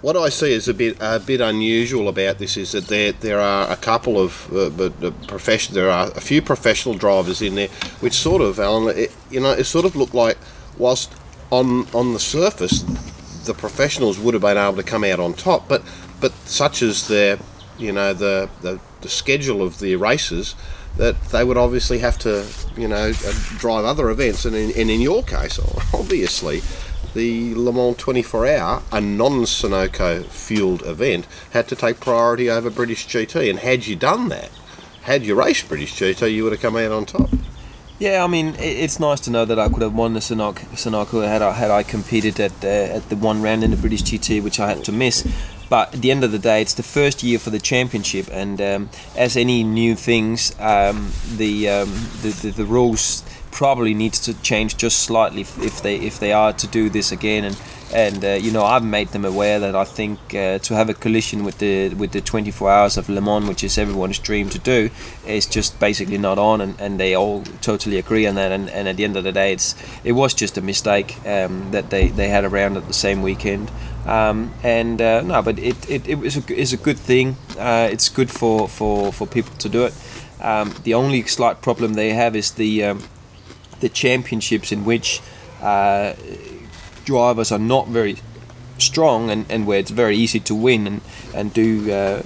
[0.00, 3.40] What I see is a bit a bit unusual about this is that there there
[3.40, 7.68] are a couple of uh, profession there are a few professional drivers in there,
[8.00, 10.38] which sort of Alan, it, you know, it sort of looked like
[10.78, 11.12] whilst
[11.50, 12.84] on on the surface
[13.44, 15.82] the professionals would have been able to come out on top, but
[16.20, 17.38] but such as their
[17.78, 20.54] you know the the, the schedule of the races
[20.96, 24.90] that they would obviously have to you know uh, drive other events, and in, and
[24.90, 25.58] in your case,
[25.94, 26.62] obviously.
[27.14, 32.70] The Le Mans 24 hour, a non Sunoco fueled event, had to take priority over
[32.70, 33.50] British GT.
[33.50, 34.50] And had you done that,
[35.02, 37.28] had you raced British GT, you would have come out on top.
[38.02, 41.40] Yeah, I mean, it's nice to know that I could have won the Sunoco, had
[41.40, 44.58] I, had I competed at uh, at the one round in the British GT, which
[44.58, 45.24] I had to miss.
[45.70, 48.60] But at the end of the day, it's the first year for the championship, and
[48.60, 54.34] um, as any new things, um, the, um, the, the the rules probably needs to
[54.42, 57.44] change just slightly if they if they are to do this again.
[57.44, 57.56] And
[57.92, 60.94] and uh, you know, I've made them aware that I think uh, to have a
[60.94, 64.58] collision with the with the 24 hours of Le Mans, which is everyone's dream to
[64.58, 64.90] do,
[65.26, 68.52] is just basically not on, and, and they all totally agree on that.
[68.52, 69.74] And, and at the end of the day, it's
[70.04, 73.70] it was just a mistake um, that they, they had around at the same weekend.
[74.06, 77.36] Um, and uh, no, but it, it, it was a, is a good thing.
[77.58, 79.94] Uh, it's good for, for, for people to do it.
[80.40, 83.02] Um, the only slight problem they have is the um,
[83.78, 85.20] the championships in which
[85.60, 86.14] uh,
[87.04, 88.16] drivers are not very
[88.78, 91.00] strong and, and where it's very easy to win and,
[91.34, 92.22] and do uh,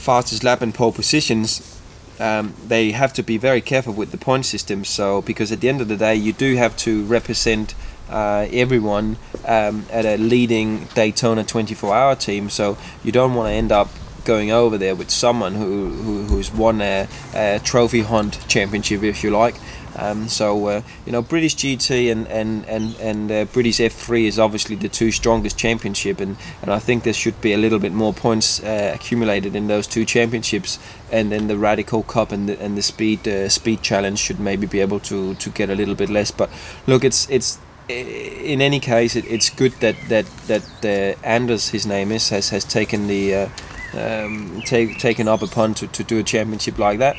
[0.00, 1.78] fastest lap and pole positions,
[2.18, 4.84] um, they have to be very careful with the point system.
[4.84, 7.74] So, because at the end of the day, you do have to represent
[8.08, 12.50] uh, everyone um, at a leading Daytona 24 hour team.
[12.50, 13.88] So, you don't want to end up
[14.24, 19.24] going over there with someone who, who who's won a, a trophy hunt championship, if
[19.24, 19.56] you like.
[20.00, 24.38] Um, so uh, you know, British GT and and and and uh, British F3 is
[24.38, 27.92] obviously the two strongest championship, and and I think there should be a little bit
[27.92, 30.78] more points uh, accumulated in those two championships,
[31.12, 34.66] and then the Radical Cup and the and the Speed uh, Speed Challenge should maybe
[34.66, 36.30] be able to to get a little bit less.
[36.30, 36.50] But
[36.86, 37.58] look, it's it's
[37.90, 42.50] in any case, it, it's good that that that uh, Anders, his name is, has
[42.50, 43.48] has taken the uh,
[43.94, 47.16] um, take, taken up upon to, to do a championship like that.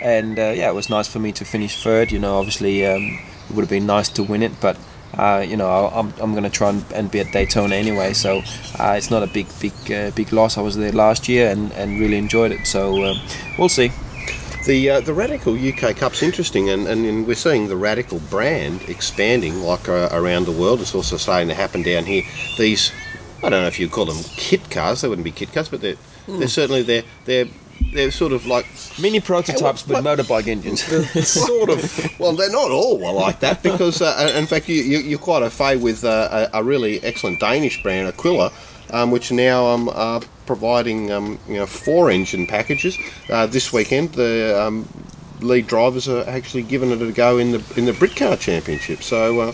[0.00, 2.12] And uh, yeah, it was nice for me to finish third.
[2.12, 4.76] You know, obviously um, it would have been nice to win it, but
[5.16, 8.12] uh, you know, I- I'm, I'm going to try and, and be at Daytona anyway.
[8.12, 8.42] So
[8.78, 10.56] uh, it's not a big big uh, big loss.
[10.58, 12.66] I was there last year and, and really enjoyed it.
[12.66, 13.18] So um,
[13.58, 13.90] we'll see.
[14.66, 18.82] The uh, the Radical UK Cup's interesting, and, and, and we're seeing the Radical brand
[18.88, 20.80] expanding like uh, around the world.
[20.82, 22.22] It's also starting to happen down here.
[22.58, 22.92] These,
[23.38, 25.00] I don't know if you call them kit cars.
[25.00, 27.46] They wouldn't be kit cars, but they're they're certainly they're they're
[27.92, 28.66] they're sort of like
[29.00, 30.82] Mini prototypes with motorbike engines.
[31.28, 32.18] sort of.
[32.18, 35.50] Well, they're not all like that because, uh, in fact, you, you, you're quite a
[35.50, 38.52] fay with uh, a, a really excellent Danish brand, Aquila,
[38.90, 42.96] um, which now um, are providing um, you know four engine packages.
[43.30, 44.88] Uh, this weekend, the um,
[45.40, 49.02] lead drivers are actually giving it a go in the in the Britcar Championship.
[49.02, 49.52] So, uh,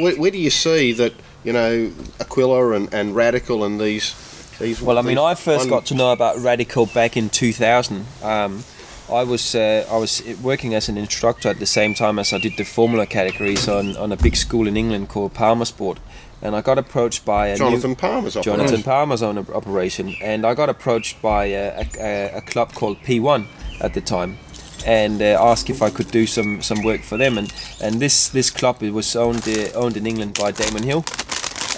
[0.00, 1.12] where, where do you see that?
[1.44, 4.14] You know, Aquila and, and Radical and these.
[4.58, 8.04] These, Well, I mean, I first got to know about Radical back in 2000.
[8.22, 8.64] Um,
[9.10, 12.38] I was uh, I was working as an instructor at the same time as I
[12.38, 15.98] did the Formula categories on, on a big school in England called Palmer Sport,
[16.40, 18.82] and I got approached by a Jonathan new, Palmer's Jonathan operation.
[18.82, 23.46] Palmer's own operation, and I got approached by a, a, a club called P1
[23.80, 24.38] at the time,
[24.86, 28.28] and uh, asked if I could do some, some work for them, and, and this
[28.28, 31.04] this club it was owned uh, owned in England by Damon Hill,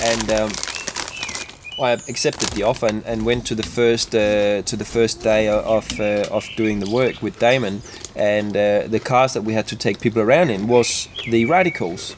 [0.01, 0.51] and um,
[1.81, 5.49] I accepted the offer and, and went to the first uh, to the first day
[5.49, 7.83] of uh, of doing the work with Damon,
[8.15, 12.15] and uh, the cars that we had to take people around in was the Radicals,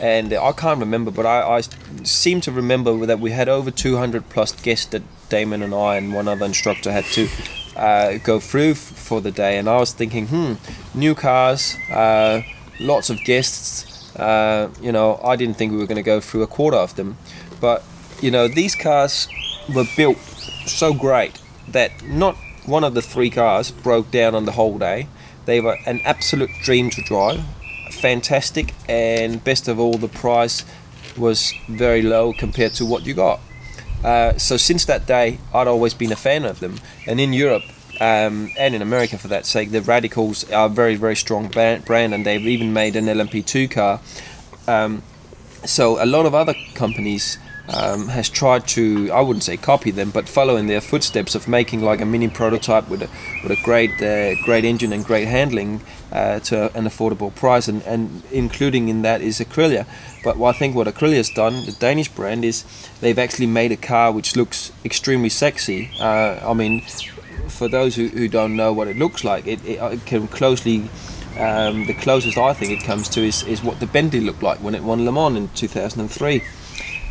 [0.00, 1.60] and I can't remember, but I, I
[2.02, 6.14] seem to remember that we had over 200 plus guests that Damon and I and
[6.14, 7.28] one other instructor had to
[7.76, 10.54] uh, go through f- for the day, and I was thinking, hmm,
[10.94, 12.42] new cars, uh,
[12.80, 14.16] lots of guests.
[14.16, 16.94] Uh, you know, I didn't think we were going to go through a quarter of
[16.94, 17.16] them,
[17.60, 17.82] but
[18.24, 19.28] you know, these cars
[19.74, 20.16] were built
[20.64, 22.34] so great that not
[22.64, 25.08] one of the three cars broke down on the whole day.
[25.44, 27.44] They were an absolute dream to drive,
[27.90, 30.64] fantastic, and best of all, the price
[31.18, 33.40] was very low compared to what you got.
[34.02, 37.64] Uh, so since that day, I'd always been a fan of them, and in Europe.
[38.00, 42.14] Um, and in America, for that sake, the Radicals are a very, very strong brand,
[42.14, 44.00] and they've even made an LMP2 car.
[44.66, 45.02] Um,
[45.64, 50.10] so a lot of other companies um, has tried to I wouldn't say copy them,
[50.10, 53.08] but follow in their footsteps of making like a mini prototype with a
[53.42, 55.80] with a great uh, great engine and great handling
[56.12, 59.86] uh, to an affordable price, and, and including in that is Aquila.
[60.22, 62.64] But I think what Aquila's done, the Danish brand, is
[63.00, 65.90] they've actually made a car which looks extremely sexy.
[65.98, 66.82] Uh, I mean,
[67.48, 70.88] for those who, who don't know what it looks like, it, it, it can closely.
[71.36, 74.58] Um, the closest I think it comes to is, is what the Bentley looked like
[74.58, 76.40] when it won Le Mans in 2003.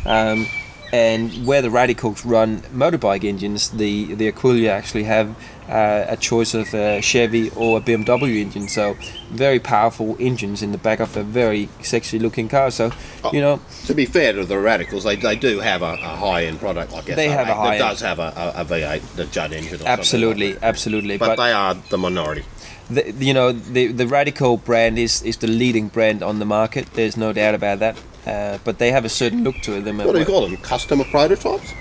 [0.06, 0.46] Um,
[0.92, 5.36] and where the Radicals run motorbike engines, the the Aquila actually have
[5.68, 8.68] uh, a choice of a Chevy or a BMW engine.
[8.68, 8.96] So
[9.30, 12.70] very powerful engines in the back of a very sexy looking car.
[12.70, 12.92] So
[13.32, 16.44] you know To be fair to the radicals, they, they do have a, a high
[16.44, 19.24] end product like They have a high that does have a, a, a V8, the
[19.24, 19.82] Judd engine.
[19.82, 21.18] Or absolutely, like absolutely.
[21.18, 22.44] But, they are the minority.
[22.88, 26.86] the, you know the the radical brand is is the leading brand on the market.
[26.92, 27.96] There's no doubt about that.
[28.26, 29.98] Uh, but they have a certain look to them.
[29.98, 30.56] What do you call them?
[30.58, 31.74] Customer prototypes?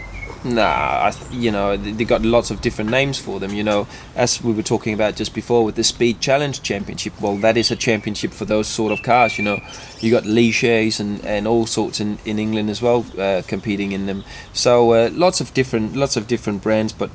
[0.45, 3.53] Nah, I you know they got lots of different names for them.
[3.53, 7.13] You know, as we were talking about just before with the Speed Challenge Championship.
[7.21, 9.37] Well, that is a championship for those sort of cars.
[9.37, 9.61] You know,
[10.01, 14.05] you got Ligiers and, and all sorts in, in England as well uh, competing in
[14.05, 14.25] them.
[14.51, 17.09] So uh, lots of different lots of different brands, but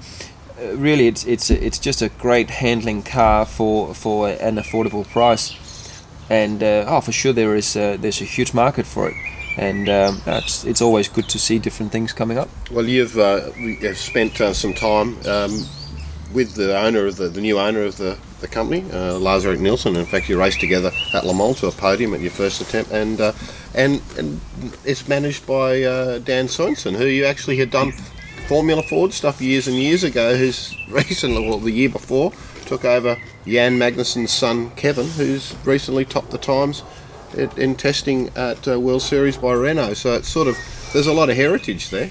[0.59, 5.55] uh, really it's it's it's just a great handling car for for an affordable price.
[6.31, 9.15] And uh, oh, for sure there is uh, there's a huge market for it.
[9.57, 12.49] And um, it's, it's always good to see different things coming up.
[12.71, 15.67] Well, you've, uh, you've spent uh, some time um,
[16.33, 19.61] with the owner of the, the new owner of the, the company, uh, Lars Erik
[19.61, 19.97] Nielsen.
[19.97, 22.93] In fact, you raced together at Le Mans to a podium at your first attempt,
[22.93, 23.33] and uh,
[23.75, 24.41] and, and
[24.85, 27.93] it's managed by uh, Dan Sorensen, who you actually had done
[28.47, 30.37] Formula Ford stuff years and years ago.
[30.37, 32.33] Who's recently, well, the year before,
[32.67, 33.17] took over
[33.49, 36.83] Jan Magnussen's son Kevin, who's recently topped the times
[37.37, 39.95] in, in testing at uh, World Series by Renault.
[39.95, 40.57] So it's sort of
[40.93, 42.11] there's a lot of heritage there.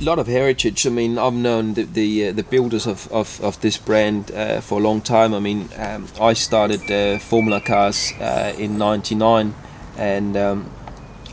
[0.00, 0.86] A lot of heritage.
[0.86, 4.60] I mean, I've known the the, uh, the builders of, of, of this brand uh,
[4.60, 5.34] for a long time.
[5.34, 9.54] I mean, um, I started uh, Formula Cars uh, in '99,
[9.98, 10.70] and um,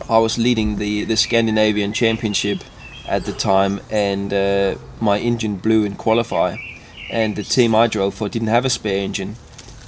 [0.09, 2.63] I was leading the, the Scandinavian Championship
[3.07, 6.57] at the time, and uh, my engine blew in qualify,
[7.09, 9.35] and the team I drove for didn't have a spare engine,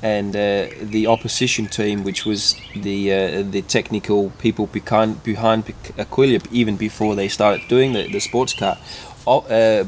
[0.01, 6.39] and uh, the opposition team, which was the uh, the technical people behind behind Aquila,
[6.51, 8.77] even before they started doing the, the sports car,
[9.27, 9.83] uh,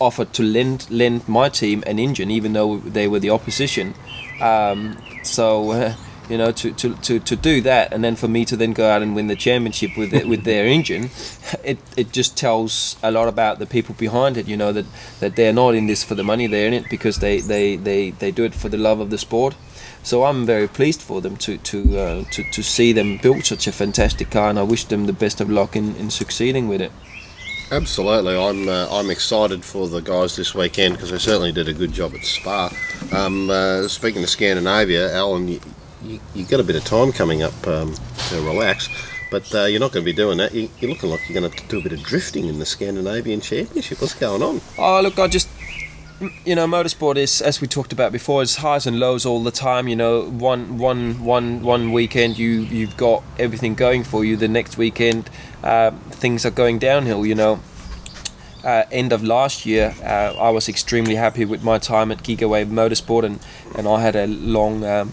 [0.00, 3.94] offered to lend lend my team an engine, even though they were the opposition.
[4.40, 5.94] Um, so.
[6.28, 8.88] You know, to, to, to, to do that, and then for me to then go
[8.88, 11.10] out and win the championship with it, with their engine,
[11.62, 14.48] it, it just tells a lot about the people behind it.
[14.48, 14.86] You know that,
[15.20, 18.10] that they're not in this for the money; they're in it because they, they, they,
[18.10, 19.54] they do it for the love of the sport.
[20.02, 23.66] So I'm very pleased for them to to, uh, to to see them build such
[23.66, 26.80] a fantastic car, and I wish them the best of luck in, in succeeding with
[26.80, 26.92] it.
[27.72, 31.72] Absolutely, I'm uh, I'm excited for the guys this weekend because they certainly did a
[31.72, 32.70] good job at Spa.
[33.12, 35.58] Um, uh, speaking of Scandinavia, Alan,
[36.04, 37.94] you, you, you got a bit of time coming up um,
[38.28, 38.88] to relax,
[39.30, 40.54] but uh, you're not going to be doing that.
[40.54, 43.40] You, you're looking like you're going to do a bit of drifting in the Scandinavian
[43.40, 44.00] Championship.
[44.00, 44.60] What's going on?
[44.78, 45.48] Oh, look, I just.
[46.44, 49.50] You know, motorsport is, as we talked about before, is highs and lows all the
[49.50, 49.88] time.
[49.88, 54.36] You know, one, one, one, one weekend you you've got everything going for you.
[54.36, 55.28] The next weekend,
[55.64, 57.26] uh, things are going downhill.
[57.26, 57.60] You know,
[58.62, 62.68] uh, end of last year, uh, I was extremely happy with my time at Gigawave
[62.68, 63.40] Motorsport, and,
[63.76, 65.12] and I had a long um,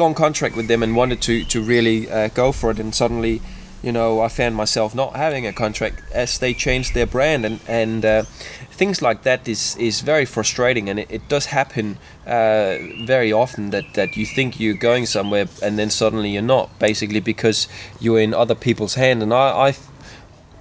[0.00, 2.80] long contract with them and wanted to to really uh, go for it.
[2.80, 3.40] And suddenly,
[3.82, 7.60] you know, I found myself not having a contract as they changed their brand, and
[7.68, 8.22] and uh,
[8.80, 13.70] things like that is is very frustrating, and it, it does happen uh, very often
[13.70, 17.68] that that you think you're going somewhere and then suddenly you're not, basically because
[18.00, 19.22] you're in other people's hand.
[19.22, 19.74] And I, I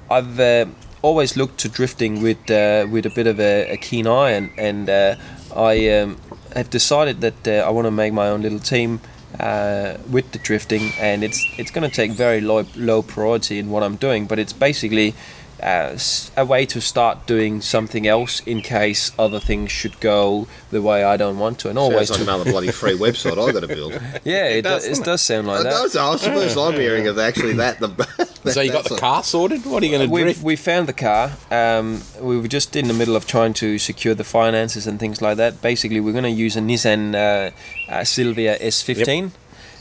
[0.09, 0.65] I've uh,
[1.01, 4.49] always looked to drifting with uh, with a bit of a, a keen eye, and
[4.57, 5.15] and uh,
[5.55, 6.17] I um,
[6.55, 8.99] have decided that uh, I want to make my own little team
[9.39, 13.69] uh, with the drifting, and it's it's going to take very low low priority in
[13.69, 15.13] what I'm doing, but it's basically.
[15.61, 15.97] Uh,
[16.37, 21.03] a way to start doing something else in case other things should go the way
[21.03, 23.61] I don't want to, and always Sounds like to, another bloody free website I've got
[23.61, 23.93] to build.
[24.23, 25.69] yeah, it, does, does, it doesn't sound like It that.
[25.71, 25.95] does.
[25.95, 27.79] I suppose I'm hearing of actually that.
[27.79, 29.65] The, So you got the car sorted?
[29.65, 31.31] What are you going to We've, we found the car.
[31.51, 35.21] Um, we were just in the middle of trying to secure the finances and things
[35.21, 35.61] like that.
[35.61, 37.51] Basically, we're going to use a Nissan uh,
[37.91, 39.31] uh, Silvia S15.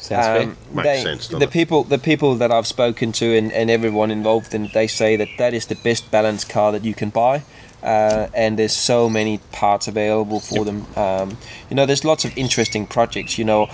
[0.09, 0.43] Sounds fair.
[0.43, 1.51] Um, Makes they- sense, The it?
[1.51, 5.29] people, the people that I've spoken to, and, and everyone involved, and they say that
[5.39, 7.43] that is the best balanced car that you can buy.
[7.83, 10.87] Uh, and there's so many parts available for them.
[10.97, 11.37] Um,
[11.71, 13.39] you know, there's lots of interesting projects.
[13.39, 13.69] You know,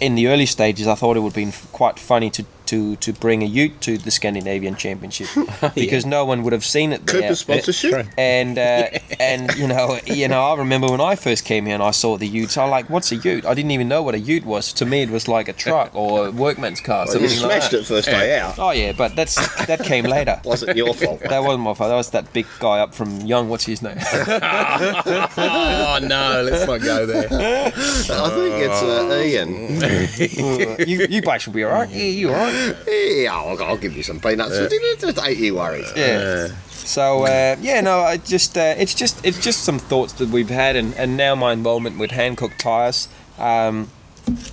[0.00, 3.42] in the early stages, I thought it would be quite funny to to to bring
[3.42, 5.26] a Ute to the Scandinavian Championship
[5.74, 7.22] because no one would have seen it there.
[7.22, 8.06] Cooper sponsorship.
[8.16, 8.90] And uh,
[9.20, 12.16] and you know you know I remember when I first came here and I saw
[12.16, 12.56] the Utes.
[12.56, 13.44] I was like, what's a Ute?
[13.44, 14.72] I didn't even know what a Ute was.
[14.74, 17.06] To me, it was like a truck or a workman's car.
[17.06, 18.56] Well, you something like smashed it first day out.
[18.58, 19.34] Oh yeah, but that's
[19.66, 20.40] that came later.
[20.44, 21.20] Wasn't your fault.
[21.20, 21.90] That wasn't my fault.
[21.90, 23.48] That was that big guy up from Young.
[23.48, 23.98] What's his name?
[24.00, 27.26] oh no, let's not go there.
[27.26, 30.88] I think it's uh, Ian.
[30.88, 31.88] you you boys will be all right.
[31.88, 32.59] Yeah, you all right?
[32.86, 34.56] Yeah, I'll, I'll give you some peanuts.
[34.56, 35.90] Just ain't you worries.
[35.96, 36.48] Yeah.
[36.68, 40.48] So uh, yeah, no, I just uh, it's just it's just some thoughts that we've
[40.50, 43.08] had, and, and now my involvement with Hankook Tires.
[43.38, 43.90] Um,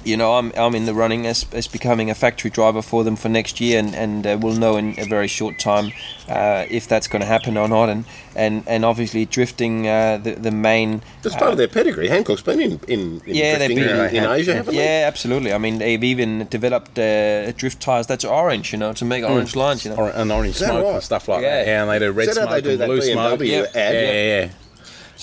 [0.04, 3.16] you know, I'm, I'm in the running as, as becoming a factory driver for them
[3.16, 5.92] for next year, and, and uh, we'll know in a very short time
[6.30, 7.90] uh, if that's going to happen or not.
[7.90, 8.06] And
[8.36, 11.02] and, and obviously drifting uh, the the main.
[11.24, 12.08] That's part of their pedigree.
[12.08, 14.84] Hankook's been in, in, in Yeah, drifting been in, in Asia, haven't they?
[14.84, 15.54] Yeah, absolutely.
[15.54, 19.56] I mean, they've even developed uh, drift tires that's orange, you know, to make orange
[19.56, 19.98] lines, you know.
[19.98, 20.94] Or, and orange smoke right?
[20.96, 21.64] and stuff like Yeah.
[21.64, 21.68] that.
[21.68, 23.40] Yeah, and they do red Is that how smoke they do and blue smoke.
[23.40, 23.60] BMW yeah.
[23.82, 23.94] ad?
[23.96, 24.50] yeah, yeah, yeah.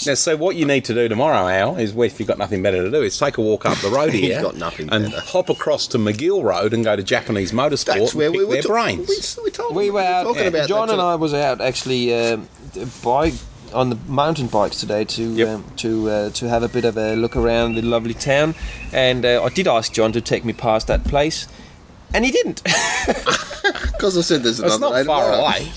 [0.07, 2.63] Now, so what you need to do tomorrow, Al, is well, if you've got nothing
[2.63, 5.21] better to do, is take a walk up the road here got nothing and better.
[5.21, 8.45] hop across to Magill Road and go to Japanese Motorsport That's where and pick we
[8.47, 9.37] were their ta- brains.
[9.39, 10.23] We, we, told We them- were out.
[10.25, 11.03] talking about John that and.
[11.03, 12.49] I was out actually um,
[13.05, 13.33] by
[13.73, 15.49] on the mountain bikes today to Yep.
[15.49, 18.55] um, to uh, to have a bit of a look around the lovely town,
[18.93, 21.47] and uh, I did ask John to take me past that place,
[22.13, 22.63] and he didn't.
[23.95, 24.75] Because I said there's another.
[24.75, 25.41] It's another not eight far mile.
[25.47, 25.73] away.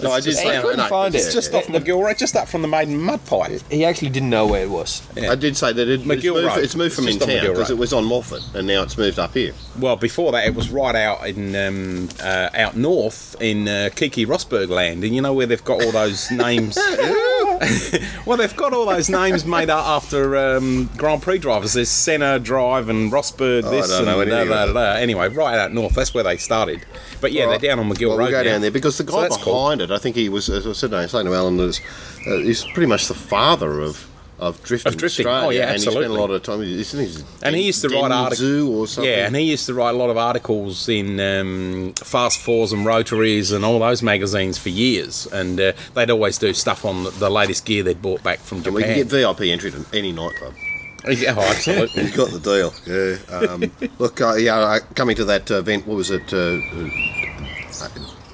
[0.00, 1.26] No, I did just- say I couldn't no, find it's it.
[1.28, 3.60] It's just off Magill Road, just up from the maiden mud pipe.
[3.70, 5.02] he actually didn't know where it was.
[5.16, 5.32] Yeah.
[5.32, 6.64] I did say that it, it's, Magill moved, Road.
[6.64, 7.76] it's moved from It's in just on town Magill because Road.
[7.76, 9.52] it was on Moffat and now it's moved up here.
[9.78, 14.26] Well, before that, it was right out in um, uh, out north in uh, Keke
[14.26, 16.76] Rosberg land, and you know where they've got all those names.
[18.26, 21.72] well, they've got all those names made up after um, Grand Prix drivers.
[21.72, 23.64] There's Senna Drive and Rosberg.
[23.64, 24.92] Oh, I this don't know and da, anything da, da, da.
[24.98, 25.94] Anyway, right out north.
[25.94, 26.84] That's where they started.
[27.20, 27.60] But yeah, Right.
[27.60, 28.50] they're down on Magill well, Road we'll go now.
[28.52, 29.54] down there because the So guy cool.
[29.54, 31.80] behind it, I think he was, as I said, I was saying to Alan, that
[32.26, 34.06] uh, he's pretty much the father of
[34.38, 34.92] of drifting.
[34.92, 35.26] Of drifting.
[35.26, 36.04] Australia, Oh, yeah, absolutely.
[36.04, 36.62] and he spent a lot of time.
[36.62, 37.24] Isn't he?
[37.42, 38.42] And he used to write articles.
[38.68, 39.10] Or something.
[39.12, 42.86] Yeah, and he used to write a lot of articles in um, Fast Fours and
[42.86, 45.26] Rotaries and all those magazines for years.
[45.32, 48.64] And uh, they'd always do stuff on the, latest gear they'd bought back from And
[48.64, 48.74] Japan.
[48.76, 50.54] we can get VIP entry to any nightclub.
[51.08, 52.02] yeah, oh, absolutely.
[52.04, 52.72] You've got the deal.
[52.86, 53.36] Yeah.
[53.52, 56.32] Um, look, uh, yeah, uh, coming to that uh, event, what was it?
[56.32, 56.58] Uh,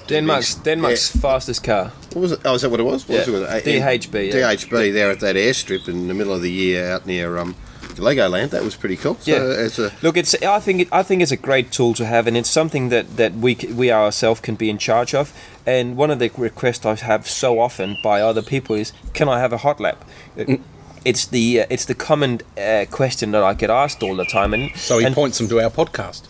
[0.08, 1.90] Denmark's Denmark's fastest car.
[2.12, 2.40] what was it?
[2.44, 3.08] Oh, is that what it was?
[3.08, 3.56] What was Yeah.
[3.56, 3.66] it?
[3.66, 4.34] Uh, DHB, yeah.
[4.54, 7.54] DHB there at that airstrip in the middle of the year out near um,
[7.96, 8.50] Legoland.
[8.50, 9.16] That was pretty cool.
[9.20, 9.66] So Yeah.
[9.66, 12.26] it's a, Look, it's I think it, I think it's a great tool to have,
[12.28, 15.32] and it's something that that we we ourselves can be in charge of.
[15.66, 19.38] And one of the requests I have so often by other people is, "Can I
[19.40, 20.04] have a hot lap?"
[20.36, 20.60] Mm.
[21.04, 24.54] It's the uh, it's the common uh, question that I get asked all the time,
[24.56, 26.22] and So he and points them to our podcast.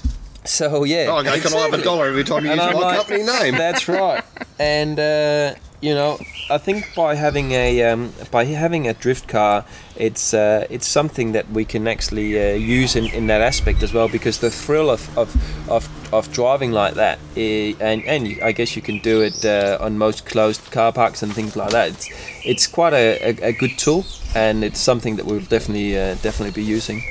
[0.44, 1.06] So yeah.
[1.08, 2.96] oh, okay, can I have a dollar every time you And use I'm my like,
[2.98, 3.54] company name?
[3.54, 4.22] That's right.
[4.58, 6.18] And uh, you know,
[6.50, 9.64] I think by having a um, by having a drift car,
[9.96, 13.92] it's uh, it's something that we can actually uh, use in, in that aspect as
[13.92, 14.08] well.
[14.08, 15.28] Because the thrill of of,
[15.68, 19.78] of, of driving like that, eh, and and I guess you can do it uh,
[19.80, 21.88] on most closed car parks and things like that.
[21.90, 22.08] It's
[22.44, 26.52] it's quite a, a, a good tool, and it's something that we'll definitely uh, definitely
[26.52, 27.02] be using.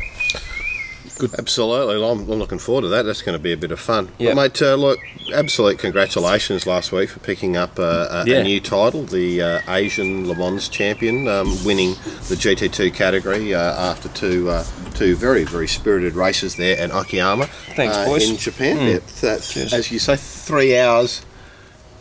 [1.37, 3.03] Absolutely, I'm, I'm looking forward to that.
[3.03, 4.09] That's going to be a bit of fun.
[4.17, 4.33] Yeah.
[4.33, 4.99] But mate, uh, look,
[5.33, 8.37] absolute congratulations last week for picking up uh, a, Yeah.
[8.39, 11.91] a new title, the uh, Asian Le Mans champion, um, winning
[12.29, 13.59] the GT2 category uh,
[13.91, 14.63] after two uh,
[14.95, 17.47] two very very spirited races there at Okayama.
[17.75, 18.29] Thanks, boys.
[18.29, 19.73] In Japan, yeah, that's Cheers.
[19.73, 21.25] as you say, three hours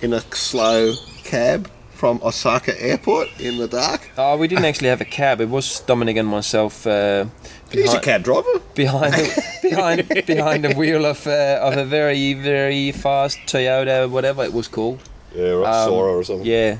[0.00, 0.94] in a slow
[1.24, 4.10] cab from Osaka Airport in the dark.
[4.18, 5.40] Oh, we didn't actually have a cab.
[5.40, 6.84] It was Dominic and myself.
[6.84, 7.26] Uh,
[7.72, 8.60] He's a cab driver.
[8.74, 14.44] behind the, behind behind the wheel of uh, of a very very fast Toyota, whatever
[14.44, 15.00] it was called.
[15.34, 16.46] Yeah, right, Um, Sora or something.
[16.46, 16.76] Yeah,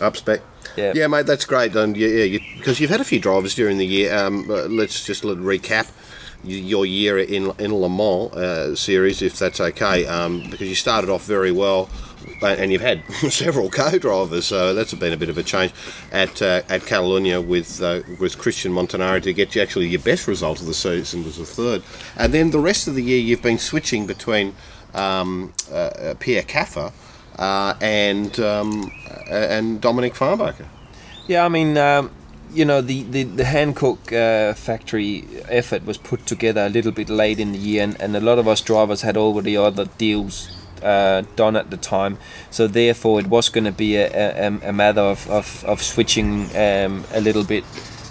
[0.00, 0.40] Up spec.
[0.76, 0.92] Yeah.
[0.94, 1.76] yeah, mate, that's great.
[1.76, 4.14] And yeah, yeah, you, because you've had a few drivers during the year.
[4.16, 5.90] Um, uh, let's just let recap
[6.44, 10.06] your year in in Le Mans uh, series, if that's okay.
[10.06, 11.90] Um, because you started off very well,
[12.42, 15.72] and you've had several co-drivers, so that's been a bit of a change
[16.10, 20.26] at uh, at Catalunya with uh, with Christian Montanaro to get you actually your best
[20.26, 21.82] result of the season was a third,
[22.16, 24.54] and then the rest of the year you've been switching between
[24.94, 26.92] um, uh, uh, Pierre Kaffer.
[27.38, 30.66] Uh, and um, uh, and Dominic Farnbacher.
[31.26, 31.46] yeah.
[31.46, 32.10] I mean, um,
[32.52, 37.08] you know, the the, the Hankook uh, factory effort was put together a little bit
[37.08, 40.50] late in the year, and, and a lot of us drivers had already other deals.
[40.82, 42.18] Uh, done at the time,
[42.50, 46.44] so therefore it was going to be a, a, a matter of, of, of switching
[46.56, 47.64] um, a little bit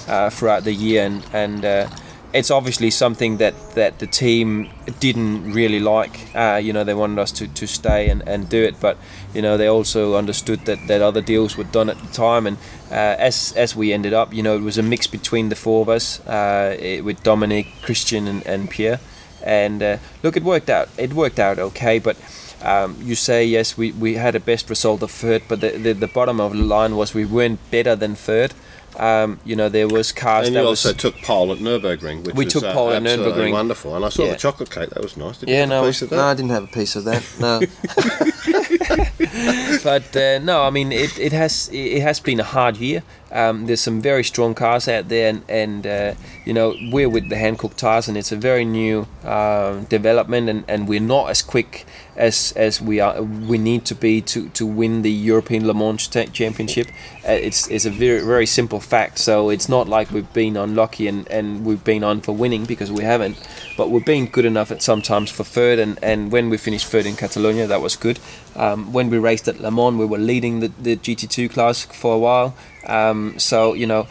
[0.08, 1.90] uh, throughout the year, and and uh,
[2.34, 4.70] it's obviously something that, that the team
[5.00, 6.34] didn't really like.
[6.34, 8.98] Uh, you know, they wanted us to, to stay and, and do it, but
[9.34, 12.48] you know they also understood that, that other deals were done at the time.
[12.48, 12.58] And
[12.90, 15.82] uh, as as we ended up, you know, it was a mix between the four
[15.82, 19.00] of us uh, it, with Dominic, Christian, and, and Pierre.
[19.44, 20.88] And look, it worked out.
[20.98, 22.18] It worked out okay, but.
[22.64, 25.94] Um, you say yes, we, we had a best result of third, but the, the,
[25.94, 28.54] the bottom of the line was we weren't better than third.
[29.00, 32.24] Um, you know, there was cars And that you was also took pole at Nürburgring,
[32.26, 33.54] which We was took uh, pole at Nürburgring.
[33.54, 33.96] wonderful.
[33.96, 34.32] And I saw Yeah.
[34.34, 35.38] the chocolate cake; that was nice.
[35.38, 36.16] Did you Yeah, have a no, piece of that?
[36.18, 37.24] no, I didn't have a piece of that.
[37.40, 37.62] No,
[39.84, 43.04] but uh, no, I mean it, it has it has been a hard year.
[43.32, 46.14] Um, there's some very strong cars out there, and, and uh,
[46.46, 50.64] you know we're with the Hankook tires, and it's a very new um development, and,
[50.68, 51.86] and we're not as quick
[52.16, 56.08] as as we are we need to be to, to win the European Le Mans
[56.08, 56.88] Championship.
[57.28, 59.18] Uh, it's it's a very very simple fact.
[59.18, 62.92] So it's not like we've been unlucky and, and we've been on for winning because
[62.92, 63.38] we haven't,
[63.78, 65.80] but we've been good enough at sometimes for third.
[65.80, 68.20] And, and when we finished third in Catalonia, that was good.
[68.56, 72.16] Um, when we raced at Le Mans, we were leading the, the GT2 class for
[72.16, 72.56] a while.
[72.86, 74.08] Um, so you know,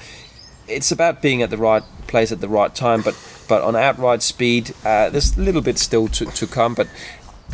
[0.69, 3.03] it's about being at the right place at the right time.
[3.03, 3.15] But
[3.49, 6.75] but on outright speed, uh, there's a little bit still to, to come.
[6.75, 6.89] But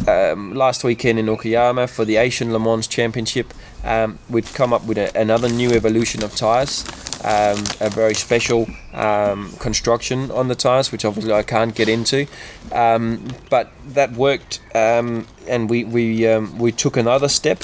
[0.07, 3.53] um, last weekend in Okayama for the Asian Le Mans Championship,
[3.85, 6.85] um, we'd come up with a, another new evolution of tyres,
[7.25, 12.27] um, a very special um, construction on the tyres, which obviously I can't get into.
[12.73, 16.27] Um, but that worked, um, and we we
[16.59, 17.63] we took another step.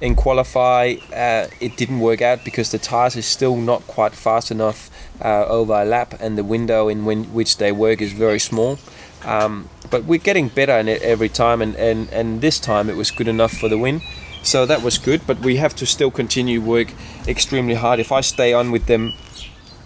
[0.00, 4.50] In qualify, uh, it didn't work out because the tyres is still not quite fast
[4.50, 4.90] enough
[5.24, 8.78] uh, over a lap, and the window in which they work is very small.
[9.24, 12.96] Um, but we're getting better in it every time, and, and, and this time it
[12.96, 14.02] was good enough for the win.
[14.42, 16.88] So that was good, but we have to still continue work
[17.28, 18.00] extremely hard.
[18.00, 19.12] If I stay on with them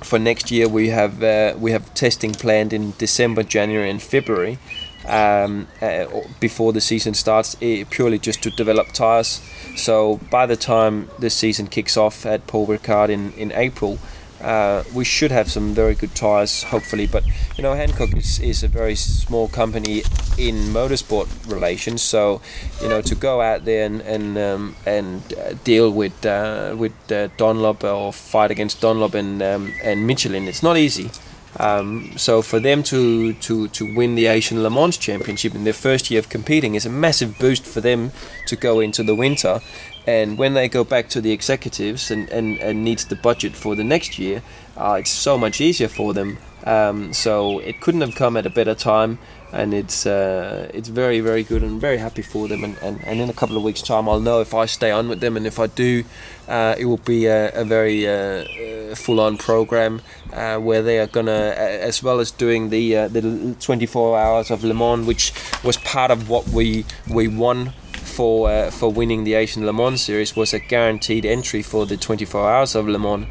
[0.03, 4.59] for next year, we have uh, we have testing planned in December, January, and February
[5.07, 6.07] um, uh,
[6.41, 9.43] before the season starts, eh, purely just to develop tires.
[9.77, 13.99] So by the time the season kicks off at Paul Ricard in in April,
[14.41, 17.07] uh, we should have some very good tires, hopefully.
[17.07, 17.25] But
[17.57, 20.03] you know, Hankook is, is a very small company
[20.37, 22.41] in motorsport relations, so
[22.81, 26.93] you know to go out there and and um, and uh, deal with uh, with
[27.11, 31.11] uh, Dunlop or fight against Dunlop and um, and Michelin, it's not easy.
[31.57, 35.73] Um, so for them to, to, to win the Asian Le Mans Championship in their
[35.73, 38.13] first year of competing is a massive boost for them
[38.47, 39.61] to go into the winter.
[40.09, 43.77] And when they go back to the executives and, and, and needs the budget for
[43.77, 44.43] the next year,
[44.75, 46.39] uh, it's so much easier for them.
[46.65, 49.19] Um, so it couldn't have come at a better time,
[49.53, 52.65] and it's uh, it's very very good and very happy for them.
[52.65, 55.11] And, and, and in a couple of weeks' time, I'll know if I stay on
[55.11, 56.05] with them, and if I do,
[56.49, 60.01] uh, it will be a, a very uh, uh, full-on program
[60.33, 61.53] uh, where they are gonna,
[61.91, 65.33] as well as doing the the 24 hours of Le Mans, which
[65.63, 67.73] was part of what we we won
[68.19, 71.97] for uh, for winning the Asian Le Mans series was a guaranteed entry for the
[71.97, 73.27] 24 hours of Le Mans.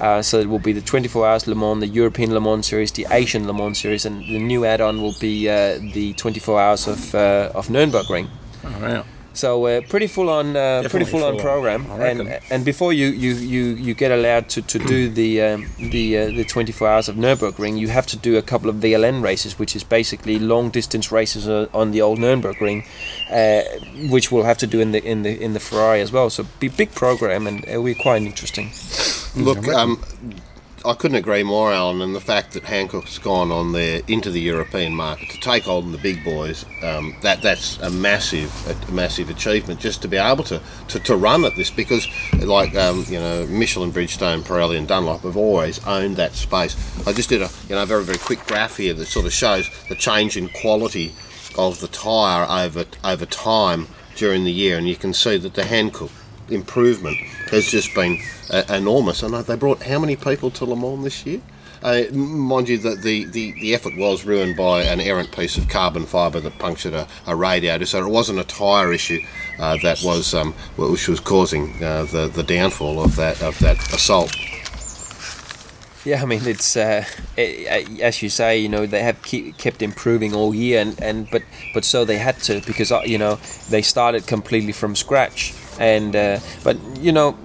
[0.00, 2.90] Uh, so it will be the 24 hours Le Mans, the European Le Mans series,
[2.90, 6.88] the Asian Le Mans series, and the new add-on will be uh, the 24 hours
[6.88, 8.26] of uh, of Nürburgring.
[8.64, 9.04] Oh, wow.
[9.34, 11.90] So uh, pretty full on, uh, pretty Definitely full on full on, program.
[11.90, 15.70] I And and before you you, you, you get allowed to, to do the um,
[15.78, 19.22] the uh, the 24 hours of Nürburgring, you have to do a couple of VLN
[19.22, 22.84] races, which is basically long distance races uh, on the old Nürburgring,
[23.30, 23.62] uh,
[24.10, 26.28] which we'll have to do in the in the in the Ferrari as well.
[26.30, 28.70] So be big program, and it'll be quite interesting.
[29.34, 30.02] Look, um,
[30.84, 34.40] I couldn't agree more, Alan, and the fact that Hankook's gone on there into the
[34.40, 39.30] European market to take on the big boys, um, that that's a massive, a massive
[39.30, 42.08] achievement just to be able to, to, to run at this because,
[42.40, 46.74] like um, you know, Michelin, Bridgestone, Pirelli, and Dunlop have always owned that space.
[47.06, 49.70] I just did a you know very very quick graph here that sort of shows
[49.88, 51.14] the change in quality
[51.56, 55.62] of the tyre over over time during the year, and you can see that the
[55.62, 56.10] Hankook
[56.48, 57.16] improvement
[57.50, 58.20] has just been
[58.50, 59.22] uh, enormous.
[59.22, 61.40] And uh, they brought how many people to Le Mans this year?
[61.82, 65.68] Uh, mind you, that the, the, the effort was ruined by an errant piece of
[65.68, 69.20] carbon fibre that punctured a, a radiator, so it wasn't a tyre issue
[69.58, 73.78] uh, that was um, which was causing uh, the the downfall of that of that
[73.92, 74.32] assault.
[76.04, 77.04] Yeah, I mean it's uh,
[77.38, 81.30] eh, as you say, you know they have keep, kept improving all year, and, and
[81.30, 81.42] but
[81.74, 83.38] but so they had to because uh, you know
[83.70, 87.36] they started completely from scratch, and uh, but you know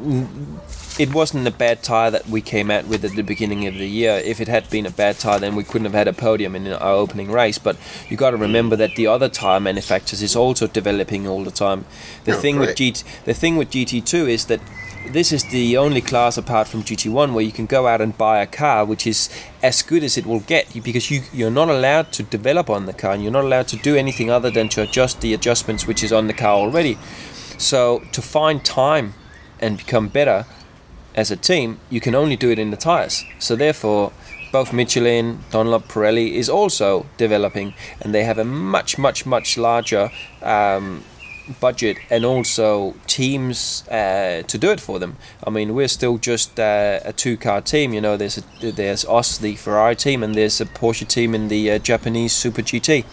[0.99, 3.87] it wasn't a bad tire that we came out with at the beginning of the
[3.87, 4.19] year.
[4.25, 6.67] If it had been a bad tire, then we couldn't have had a podium in
[6.73, 7.59] our opening race.
[7.59, 7.77] But
[8.09, 11.85] you got to remember that the other tire manufacturers is also developing all the time.
[12.23, 12.95] The Oh, thing with great.
[12.95, 14.59] GT, the thing with GT2 is that
[15.07, 18.41] this is the only class apart from GT1 where you can go out and buy
[18.41, 19.29] a car which is
[19.63, 22.93] as good as it will get because you you're not allowed to develop on the
[22.93, 26.03] car and you're not allowed to do anything other than to adjust the adjustments which
[26.03, 26.97] is on the car already.
[27.57, 29.13] So to find time
[29.59, 30.45] and become better
[31.15, 33.23] as a team, you can only do it in the tires.
[33.39, 34.13] So therefore,
[34.51, 40.11] both Michelin, Dunlop, Pirelli is also developing, and they have a much, much, much larger
[40.41, 41.03] um,
[41.59, 45.17] budget and also teams uh, to do it for them.
[45.45, 47.93] I mean, we're still just uh, a two-car team.
[47.93, 51.47] You know, there's a, there's us, the Ferrari team, and there's a Porsche team in
[51.47, 53.05] the uh, Japanese Super GT.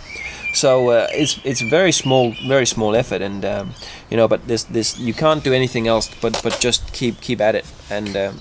[0.55, 3.75] So uh, it's it's very small, very small effort, and um,
[4.09, 7.41] you know, but this this you can't do anything else but but just keep keep
[7.41, 8.17] at it and.
[8.17, 8.41] Um,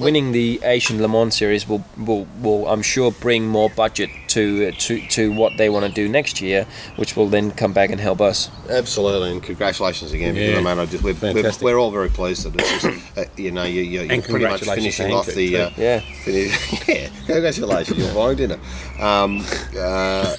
[0.00, 4.68] winning the Asian Le Mans series will, will, will I'm sure bring more budget to
[4.68, 7.90] uh, to to what they want to do next year, which will then come back
[7.90, 8.50] and help us.
[8.68, 10.34] Absolutely, and congratulations again.
[10.36, 10.46] Yeah.
[10.60, 13.24] Because, I mean, I just, we're, we're, we're all very pleased that it's just, uh,
[13.36, 15.50] you know, you, you, you're pretty much finishing off the.
[15.50, 15.56] too.
[15.56, 16.00] Uh, Yeah.
[16.24, 18.58] finish, yeah, congratulations, you're buying dinner.
[19.00, 19.40] Um,
[19.78, 20.36] uh,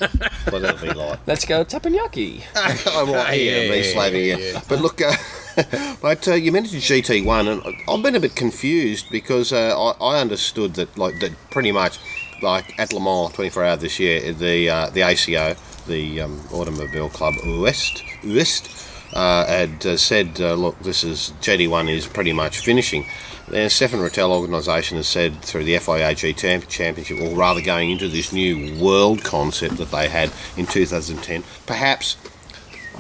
[0.50, 1.20] what that'll be like.
[1.28, 2.42] Let's go teppanyaki.
[2.56, 4.54] I'm right here, Yeah, me yeah, slaving yeah, here.
[4.54, 4.62] yeah.
[4.70, 5.14] But look, uh,
[6.02, 10.22] but uh, you mentioned GT1, and I've been a bit confused because uh, I, I
[10.22, 12.00] understood that, like, that pretty much,
[12.42, 15.56] like at Le Mans 24 Hour this year, the uh, the ACO,
[15.88, 18.70] the um, Automobile Club West, West,
[19.14, 23.06] uh, had uh, said, uh, look, this is GT1 is pretty much finishing.
[23.48, 27.92] The Stefan Ratel organisation has said through the FIA G Champ- Championship, or rather going
[27.92, 32.16] into this new world concept that they had in 2010, perhaps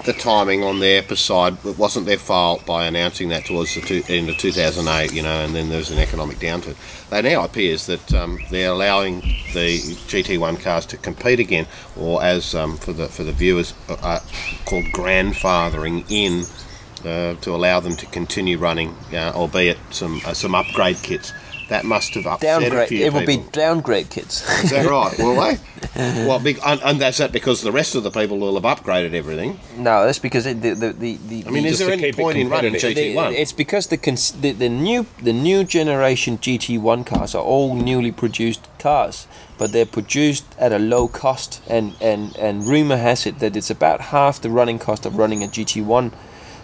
[0.04, 4.04] the timing on their side it wasn't their fault by announcing that towards the two,
[4.10, 6.76] end of 2008, you know, and then there was an economic downturn.
[7.10, 9.22] They now appears that um, they're allowing
[9.54, 13.98] the GT1 cars to compete again, or as um, for the for the viewers, uh,
[14.02, 14.20] uh,
[14.66, 16.46] called grandfathering in.
[17.04, 21.34] Uh, to allow them to continue running, uh, albeit some uh, some upgrade kits.
[21.72, 22.90] That must have upset a Downgrade.
[22.90, 24.44] few It will be downgrade kits.
[24.62, 25.18] Is that right?
[25.18, 25.58] Will they?
[26.28, 29.14] well, big, and, and that's that because the rest of the people will have upgraded
[29.14, 29.58] everything.
[29.78, 31.46] no, that's because it, the, the the the.
[31.48, 33.16] I mean, is there any point in running competitive.
[33.16, 33.32] GT1?
[33.34, 38.12] It's because the, cons- the the new the new generation GT1 cars are all newly
[38.12, 39.26] produced cars,
[39.58, 43.70] but they're produced at a low cost, and and and rumor has it that it's
[43.70, 46.12] about half the running cost of running a GT1,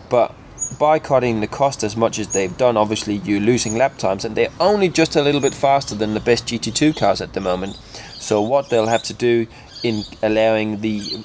[0.10, 0.34] but
[0.78, 4.36] by cutting the cost as much as they've done, obviously you're losing lap times, and
[4.36, 7.76] they're only just a little bit faster than the best GT2 cars at the moment.
[8.14, 9.48] So what they'll have to do
[9.84, 11.24] in allowing the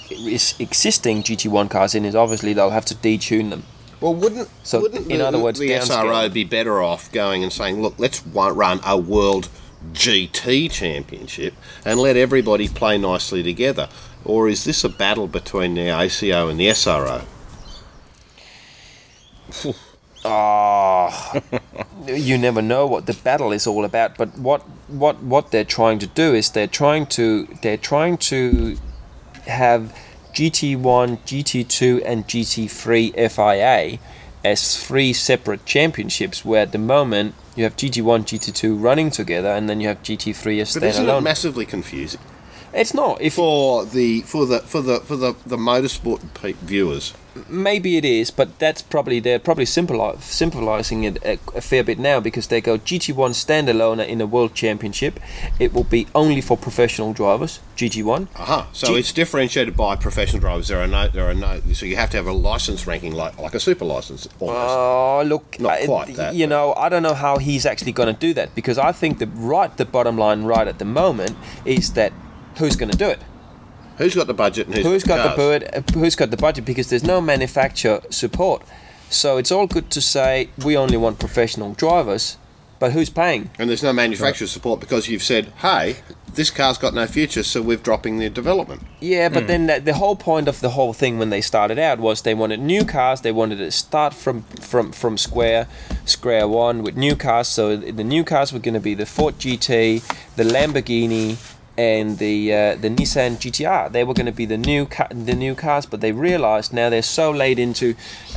[0.59, 3.65] existing GT1 cars in is obviously they'll have to detune them.
[4.01, 5.71] Well, wouldn't So, wouldn't in the, other words, the.
[5.71, 9.49] SRO be better off going and saying, look, let's run a world
[9.93, 13.89] GT championship and let everybody play nicely together?
[14.25, 17.25] Or is this a battle between the ACO and the SRO?
[20.25, 21.41] Ah,
[22.07, 24.17] you never know what the battle is all about.
[24.17, 28.77] But what what what they're trying to do is they're trying to they're trying to
[29.47, 29.93] have
[30.33, 33.99] GT1, GT2, and GT3 FIA
[34.45, 36.45] as three separate championships.
[36.45, 40.61] Where at the moment you have GT1, GT2 running together, and then you have GT3
[40.61, 41.23] as But isn't it standalone.
[41.25, 42.21] massively confusing
[42.75, 43.21] It's not.
[43.21, 46.21] If for the for the for the for the the motorsport
[46.63, 47.15] viewers?
[47.49, 52.21] maybe it is, but that's probably they're probably simplifying it a, a fair bit now
[52.21, 55.19] because they go GT1 standalone in a world championship.
[55.59, 57.61] It will be only for professional drivers.
[57.77, 58.29] GT1.
[58.37, 58.69] Aha.
[58.73, 60.69] So G- it's differentiated by professional drivers.
[60.69, 61.61] There are no there are no.
[61.73, 64.29] So you have to have a license ranking like like a super license.
[64.41, 67.93] Oh, look, Not I- quite that, You but- know, I don't know how he's actually
[67.93, 70.85] going to do that because I think the right, the bottom line, right at the
[70.85, 72.13] moment, is that
[72.59, 73.19] who's going to do it?
[73.99, 75.37] who's got the budget and who's, Who's got the cars?
[75.37, 75.71] bird?
[75.75, 76.65] uh, Who's got the budget?
[76.65, 78.63] Because there's no manufacturer support.
[79.11, 82.39] So it's all good to say we only want professional drivers,
[82.79, 83.51] but who's paying?
[83.59, 85.97] And there's no manufacturer support because you've said, hey,
[86.35, 88.83] this car's got no future, so we're dropping the development.
[88.99, 92.01] Yeah, but then the, the whole point of the whole thing when they started out
[92.01, 93.21] was they wanted new cars.
[93.21, 95.69] They wanted to start from from from square
[96.07, 97.47] square one with new cars.
[97.49, 100.03] So the new cars were going to be the Ford GT,
[100.37, 101.37] the Lamborghini,
[101.83, 103.83] and the uh, the Nissan GTR.
[103.97, 106.89] They were going to be the new ca- the new cars, but they realized now
[106.91, 107.89] they're so late into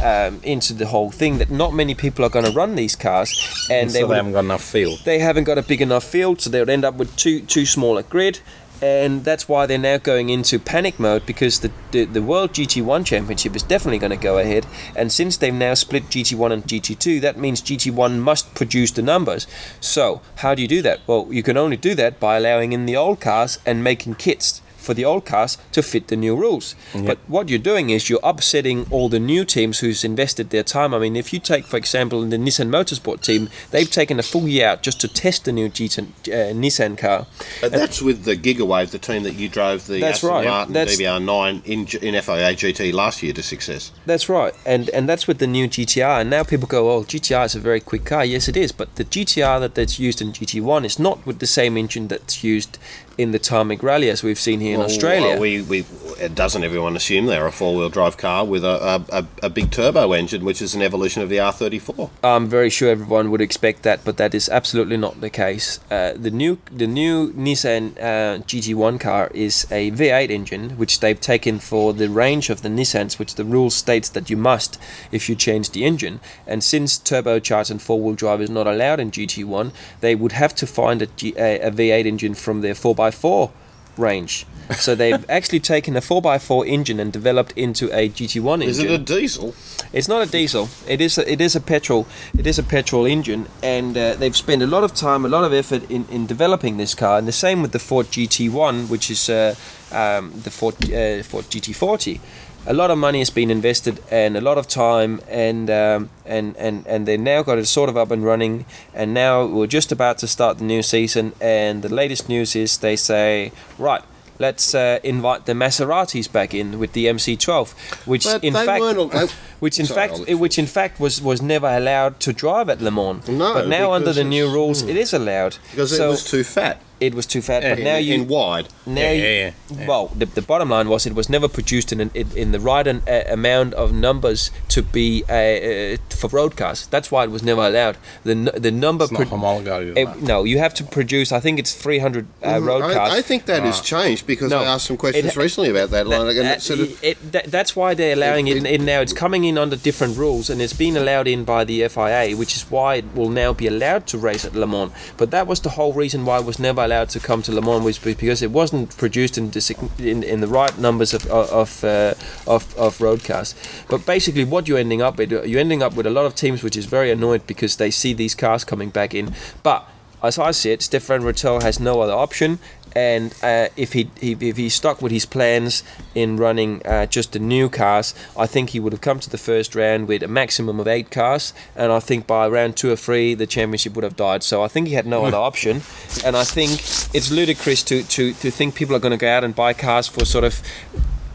[0.01, 3.29] um, into the whole thing that not many people are going to run these cars,
[3.71, 4.97] and so they they haven't got enough field.
[5.05, 7.65] they haven't got a big enough field, so they would end up with too too
[7.65, 8.39] small a grid,
[8.81, 13.05] and that's why they're now going into panic mode because the the, the World GT1
[13.05, 14.65] Championship is definitely going to go ahead,
[14.95, 19.47] and since they've now split GT1 and GT2, that means GT1 must produce the numbers.
[19.79, 20.99] So how do you do that?
[21.07, 24.61] Well, you can only do that by allowing in the old cars and making kits
[24.85, 26.75] for the old cars to fit the new rules.
[26.93, 30.93] But what you're doing is you're upsetting all the new teams who's invested their time.
[30.93, 34.47] I mean, if you take, for example, the Nissan Motorsport team, they've taken a full
[34.47, 37.27] year out just to test the new GT, uh, Nissan car.
[37.63, 40.45] Uh, that's with the Gigawave, the team that you drove the That's Aston right.
[40.45, 43.91] Martin That's- DBR9 in, in FIA GT last year to success.
[44.05, 46.21] That's right, and and that's with the new GTR.
[46.21, 48.95] And now people go, "Oh, GTR is a very quick car." Yes, it is, but
[48.95, 52.77] the GTR that, that's used in GT1 is not with the same engine that's used
[53.17, 55.31] in the Tarmac Rally as we've seen here in Well, Australia.
[55.31, 55.85] well, we, we,
[56.33, 60.43] doesn't everyone assume they're a four-wheel drive car with a, a, a, big turbo engine,
[60.43, 62.09] which is an evolution of the R34.
[62.23, 65.79] I'm very sure everyone would expect that, but that is absolutely not the case.
[65.91, 71.19] Uh, the new the new Nissan uh, GT1 car is a V8 engine, which they've
[71.19, 74.79] taken for the range of the Nissans, which the rule states that you must
[75.11, 76.19] if you change the engine.
[76.47, 80.67] And since turbocharged and four-wheel drive is not allowed in GT1, they would have to
[80.67, 82.75] find a, G, a, a V8 engine from their
[83.09, 83.51] 4x4
[83.97, 84.45] range.
[84.77, 88.69] So they've actually taken a 4x4 engine and developed into a GT1 engine.
[88.69, 89.55] Is it a diesel?
[89.93, 90.69] It's not a diesel.
[90.87, 91.17] It is.
[91.17, 92.07] A, it is a petrol.
[92.37, 95.43] It is a petrol engine, and uh, they've spent a lot of time, a lot
[95.43, 97.17] of effort in, in developing this car.
[97.17, 99.55] And the same with the Ford GT1, which is uh,
[99.91, 102.19] um, the Ford uh, Ford GT40.
[102.67, 106.57] A lot of money has been invested, and a lot of time, and um, and
[106.57, 108.65] and and they now got it sort of up and running.
[108.93, 112.77] And now we're just about to start the new season, and the latest news is
[112.79, 114.01] they say, right.
[114.37, 117.71] Let's uh, invite the Maseratis back in with the MC12,
[118.05, 121.67] which But in fact, weren't which in Sorry, fact, which in fact was was never
[121.67, 123.25] allowed to drive at Le Mans.
[123.29, 125.55] No, but now under the new rules, it is allowed.
[125.71, 126.81] Because so it was too fat.
[126.99, 127.61] It was too fat.
[127.63, 128.67] but in, now you in wide.
[128.85, 129.87] now Yeah, you, yeah, yeah.
[129.87, 132.59] well, the, the bottom line was it was never produced in an, in, in the
[132.59, 136.87] right an, uh, amount of numbers to be uh, uh, for road cars.
[136.87, 137.97] That's why it was never allowed.
[138.23, 139.97] The the number It's not pro- homologated.
[139.97, 141.31] eh, no, you have to produce.
[141.31, 142.95] I think it's 300 uh, road cars.
[142.95, 143.13] Mm-hmm.
[143.13, 144.59] I, I think that has changed because No.
[144.61, 146.07] I asked some questions It- recently about that.
[146.09, 148.85] That- Like, and that- sort of, it- that- that's why they're allowing it, It- in
[148.85, 149.01] now.
[149.01, 152.55] It's coming in under different rules, and it's been allowed in by the FIA, which
[152.55, 154.91] is why it will now be allowed to race at Le Mans.
[155.17, 157.61] But that was the whole reason why it was never allowed to come to Le
[157.61, 161.83] Mans, was because it wasn't produced in the, in, in the right numbers of of,
[161.83, 162.13] uh,
[162.47, 163.55] of of road cars.
[163.89, 166.63] But basically, what you're ending up with, you're ending up with a lot of teams
[166.63, 169.33] which is very annoyed because they see these cars coming back in,
[169.63, 169.89] but
[170.23, 172.57] as I said, Stefan Ratel has no other option.
[172.95, 175.83] And uh, if he, he if he stuck with his plans
[176.13, 179.37] in running uh, just the new cars, I think he would have come to the
[179.37, 181.53] first round with a maximum of eight cars.
[181.75, 184.43] And I think by round two or three, the championship would have died.
[184.43, 185.81] So I think he had no other option.
[186.23, 186.71] And I think
[187.13, 190.07] it's ludicrous to, to, to think people are going to go out and buy cars
[190.07, 190.61] for sort of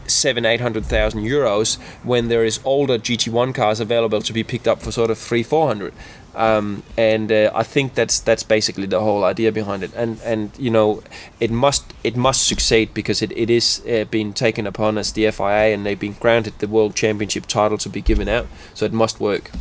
[0.07, 4.67] seven, eight hundred thousand euros when there is older GT1 cars available to be picked
[4.67, 5.93] up for sort of three, four hundred.
[6.35, 9.93] Um, and uh, I think that's that's basically the whole idea behind it.
[9.95, 11.03] And and you know,
[11.39, 15.29] it must it must succeed because it, it is uh, being taken upon as the
[15.31, 18.47] FIA and they've been granted the World Championship title to be given out.
[18.73, 19.51] So it must work.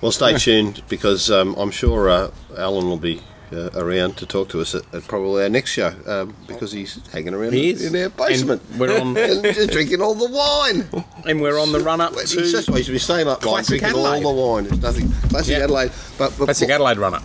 [0.00, 3.20] well, stay tuned because um, I'm sure uh, Alan will be
[3.52, 6.98] uh, around to talk to us at, at probably our next show um, because he's
[7.12, 7.94] hanging around He in, is.
[7.94, 8.62] in our basement.
[8.70, 11.04] And we're on- and just drinking all the wine.
[11.26, 14.24] and we're on the run up to just he's been staying up Classic drinking Adelaide.
[14.24, 14.66] all the wine.
[14.66, 15.64] It's nothing classic Yeah.
[15.64, 15.92] Adelaide.
[16.18, 17.22] But, but Classic Adelaide run up.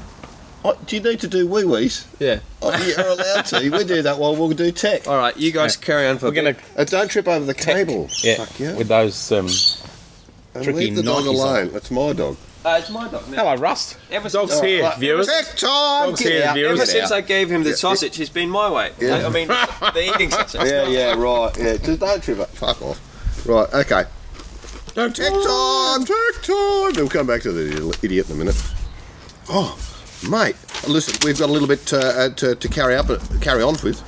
[0.65, 2.07] Oh, do you need to do wee wees?
[2.19, 2.39] Yeah.
[2.61, 3.69] Oh, you're allowed to.
[3.69, 5.09] We do that while we'll do tech.
[5.09, 6.63] All right, you guys carry on for We're a gonna bit.
[6.77, 8.07] Uh, don't trip over the cable.
[8.23, 8.77] yeah, Fuck yeah.
[8.77, 9.29] with those.
[9.33, 9.47] Um,
[10.55, 11.35] And tricky leave the dog on.
[11.35, 11.69] alone.
[11.73, 12.37] That's my dog.
[12.65, 13.27] Uh, it's my dog.
[13.29, 13.37] now.
[13.43, 13.97] hello, Rust.
[14.09, 15.27] Ever Dogs since- here, Right, viewers.
[15.27, 16.09] Tech time.
[16.09, 16.55] Dogs here, out.
[16.55, 16.79] viewers.
[16.79, 18.91] Ever since I gave him the sausage, he's been my way.
[18.99, 19.25] Yeah.
[19.27, 20.61] I mean, the eating sausage.
[20.71, 21.51] Yeah, yeah, right.
[21.57, 22.49] Yeah, just don't trip up.
[22.51, 23.45] Fuck off.
[23.45, 24.05] Right, okay.
[24.93, 26.93] Don't Tech time, tech time.
[26.95, 28.63] We'll come back to the idiot in a minute.
[29.49, 29.77] Oh,
[30.29, 30.55] mate,
[30.87, 33.07] listen, we've got a little bit uh, uh, to, to carry up,
[33.41, 33.99] carry on with.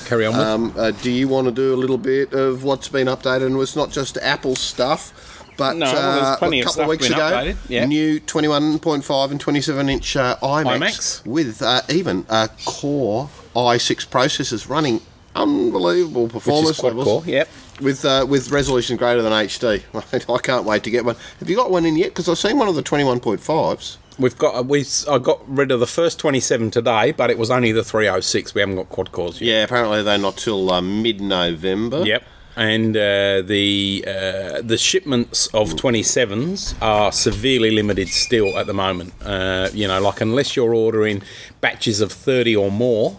[0.08, 0.42] Carry on with.
[0.46, 3.46] Um, uh, do you want to do a little bit of what's been updated?
[3.46, 7.54] And it's not just Apple stuff, but No, well, uh, a couple of weeks ago,
[7.68, 7.84] yeah.
[7.86, 11.26] new 21.5 and 27 inch uh, iMacs, iMacs.
[11.26, 15.00] with uh, even uh, Core i6 processors running
[15.34, 17.22] unbelievable Which performance levels core.
[17.26, 17.48] Yep.
[17.80, 19.82] with uh, with resolution greater than HD.
[20.34, 21.16] I can't wait to get one.
[21.40, 22.08] Have you got one in yet?
[22.08, 23.96] Because I've seen one of the 21.5s.
[24.18, 27.50] We've got uh, we I got rid of the first 27 today, but it was
[27.50, 28.54] only the 306.
[28.54, 29.46] We haven't got quad cores yet.
[29.52, 32.02] Yeah, apparently they're not till uh, mid November.
[32.04, 32.24] Yep.
[32.58, 39.12] And uh, the uh, the shipments of 27s are severely limited still at the moment.
[39.22, 41.22] Uh, you know, like unless you're ordering
[41.60, 43.18] batches of 30 or more,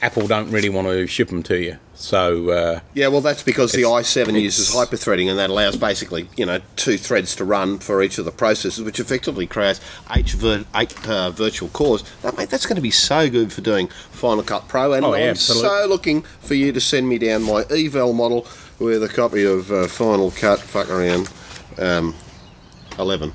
[0.00, 1.78] Apple don't really want to ship them to you.
[1.94, 6.28] So uh, Yeah, well, that's because the i7 it's- uses hyperthreading, and that allows basically,
[6.36, 9.80] you know, two threads to run for each of the processes, which effectively creates
[10.14, 12.04] eight, vir- eight uh, virtual cores.
[12.22, 15.14] That, mate, that's going to be so good for doing Final Cut Pro, and Oh,
[15.14, 15.68] yeah, I'm absolutely.
[15.68, 18.46] so looking for you to send me down my eval model
[18.78, 21.30] with a copy of uh, Final Cut fuck around
[21.78, 22.14] um,
[22.98, 23.32] 11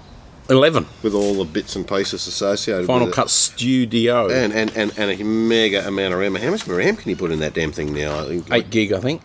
[0.50, 4.30] 11 with all the bits and pieces associated Final Cut Studio.
[4.30, 6.36] And, and, and, and a mega amount of RAM.
[6.36, 8.20] How much RAM can you put in that damn thing now?
[8.20, 9.22] I think eight gig, I think.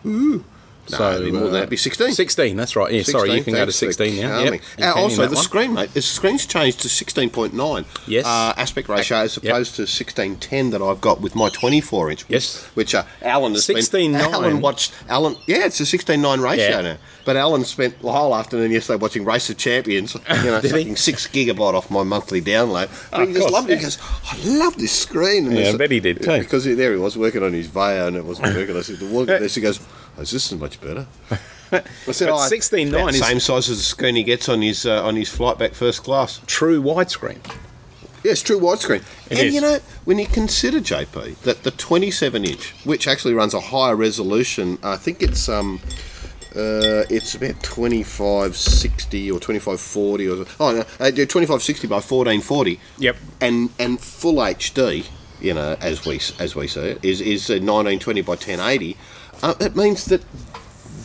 [0.91, 1.59] No, be more than that.
[1.59, 2.13] It'd be 16.
[2.13, 2.93] 16, that's right.
[2.93, 4.41] Yeah, sorry, you can go to 16 now.
[4.41, 5.45] Yep, Uh, also, the one.
[5.45, 8.25] screen, mate, the screen's changed to 16.9 Yes.
[8.27, 9.45] uh, aspect ratio as Yep.
[9.53, 12.25] opposed to 1610 that I've got with my 24 inch.
[12.29, 12.65] Yes.
[12.75, 13.91] Which uh, Alan has 16:9.
[14.13, 14.93] Been, Alan watched.
[15.09, 16.81] Alan, yeah, it's a 16.9 ratio Yeah.
[16.83, 16.97] now.
[17.29, 20.17] But Alan spent the whole afternoon yesterday watching Race of Champions.
[20.31, 22.89] You know, sucking six gigabyte off my monthly download.
[23.11, 23.77] But Oh, he just loved it.
[23.77, 25.49] He goes, I love this screen.
[25.49, 26.39] And Yeah, I bet he did too.
[26.39, 28.75] Because he, there he was working on his Vaio and it wasn't working.
[28.75, 29.57] I said, look at this.
[29.57, 29.79] He goes,
[30.17, 31.07] oh, this is much better.
[31.71, 34.87] I said, "Oh, 16.9 about is- same size as the screen he gets on his
[34.87, 36.41] uh, on his flight back first class.
[36.47, 37.41] True widescreen.
[38.25, 39.03] Yes, true widescreen.
[39.31, 39.55] It and is.
[39.55, 43.95] you know, when you consider JP that the 27 inch, which actually runs a higher
[43.95, 45.81] resolution, I think it's um.
[46.57, 52.81] Uh, it's about 2560 or 2540 or oh no, uh, 2560 by 1440.
[52.99, 53.17] Yep.
[53.41, 55.07] And and full HD,
[55.41, 58.97] you know, as we as we see it, is is uh, 1920 by 1080.
[59.43, 60.23] Uh, it means that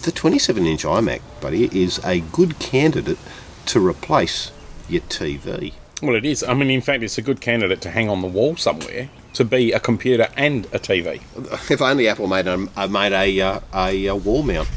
[0.04, 3.20] the 27 inch iMac, buddy, is a good candidate
[3.68, 4.52] to replace
[4.90, 5.74] your TV.
[6.02, 6.44] Well, it is.
[6.44, 9.46] I mean, in fact, it's a good candidate to hang on the wall somewhere to
[9.46, 11.22] be a computer and a TV.
[11.72, 14.68] If only Apple made a uh, made a uh, a, uh wall mount.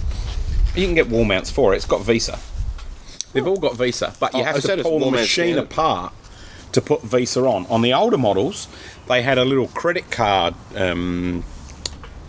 [0.77, 1.77] You can get wall mounts for it.
[1.77, 2.39] It's got VESA.
[3.33, 5.55] They've all got VESA, but you Oh, have said to it's pull the wall machine
[5.55, 5.65] standard.
[5.73, 6.13] apart
[6.73, 7.67] to put VESA on.
[7.67, 8.69] On the older models,
[9.09, 10.55] they had a little credit card.
[10.75, 11.43] Um,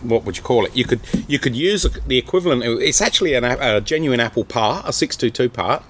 [0.02, 0.76] what would you call it?
[0.76, 2.62] You could you could use the equivalent.
[2.64, 5.82] It's actually an, a a genuine Apple part, a six two two part,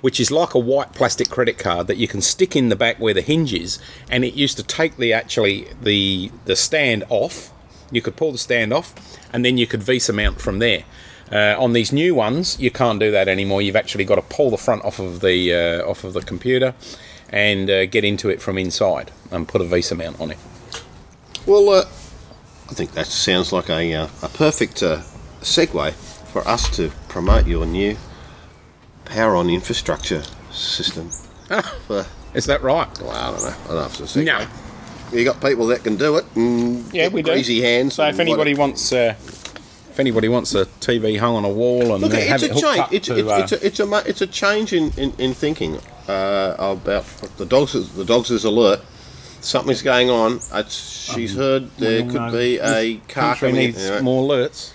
[0.00, 2.98] which is like a white plastic credit card that you can stick in the back
[2.98, 3.78] where the hinge is,
[4.10, 7.52] and it used to take the actually the the stand off.
[7.92, 8.92] You could pull the stand off,
[9.32, 10.82] and then you could VESA mount from there.
[11.32, 13.62] Uh, on these new ones, you can't do that anymore.
[13.62, 16.74] You've actually got to pull the front off of the uh, off of the computer
[17.30, 20.38] and uh, get into it from inside and put a VESA mount on it.
[21.46, 21.84] Well, uh,
[22.70, 24.98] I think that sounds like a uh, a perfect uh,
[25.40, 25.92] segue
[26.32, 27.96] for us to promote your new
[29.04, 31.10] power on infrastructure system.
[31.86, 32.88] For, Is that right?
[33.00, 33.48] well, I don't know.
[33.48, 34.24] I don't know if it's a segue.
[34.24, 34.46] No.
[35.12, 36.24] You got people that can do it.
[36.34, 37.32] And Yeah, we do.
[37.32, 37.94] Greasy hands.
[37.94, 39.14] So if anybody wants, uh,
[39.94, 42.50] if anybody wants a TV hung on a wall and Look, it's have a it
[42.50, 42.78] hooked change.
[42.80, 45.34] up It's, to, it's, uh, it's, a, it's a it's a change in, in, in
[45.34, 45.78] thinking
[46.08, 47.76] uh, about the dogs.
[47.76, 48.80] Is, the dogs is alert.
[49.40, 50.40] Something's going on.
[50.52, 50.74] It's,
[51.14, 53.60] she's heard there well, could no, be a car coming in.
[53.66, 54.02] needs Anyway.
[54.02, 54.72] more alerts.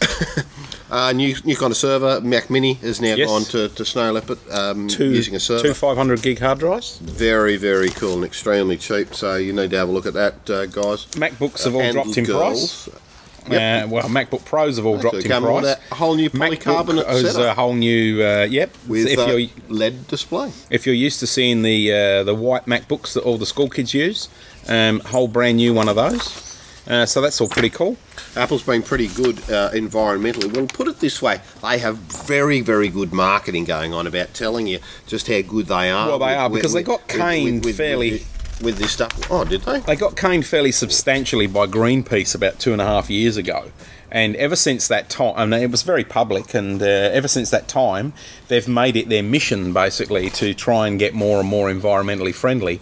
[0.90, 2.20] Uh, new new kind of server.
[2.20, 3.26] Mac Mini has now Yes.
[3.26, 5.62] gone to, to Snow Leopard um, Two, using a server.
[5.68, 6.98] two 500 gig hard drives.
[6.98, 9.14] Very very cool and extremely cheap.
[9.14, 11.06] So you need to have a look at that, uh, guys.
[11.12, 12.88] MacBooks have all dropped in girls.
[12.90, 13.01] price.
[13.46, 15.76] Uh, well, MacBook Pros have all dropped in with price.
[15.90, 17.52] a whole new polycarbonate MacBook setup.
[17.52, 18.22] a whole new.
[18.22, 18.70] Uh, yep.
[18.86, 20.52] with if uh, you're LED display.
[20.70, 23.94] if you're used to seeing the uh, the white MacBooks that all the school kids
[23.94, 24.28] use,
[24.68, 26.50] um, whole brand new one of those.
[26.86, 27.96] Uh, so that's all pretty cool.
[28.34, 30.52] Apple's been pretty good uh, environmentally.
[30.54, 34.66] Well, put it this way: they have very, very good marketing going on about telling
[34.66, 36.08] you just how good they are.
[36.08, 38.24] Well, they are, because they got caned fairly-
[38.62, 39.30] with, this stuff.
[39.30, 39.80] Oh, did they?
[39.80, 43.70] They got caned fairly substantially by Greenpeace about two and a half years ago.
[44.10, 47.50] And ever since that time, I mean, it was very public, and uh, ever since
[47.50, 48.12] that time,
[48.48, 52.80] they've made it their mission basically to try and get more and more environmentally friendly,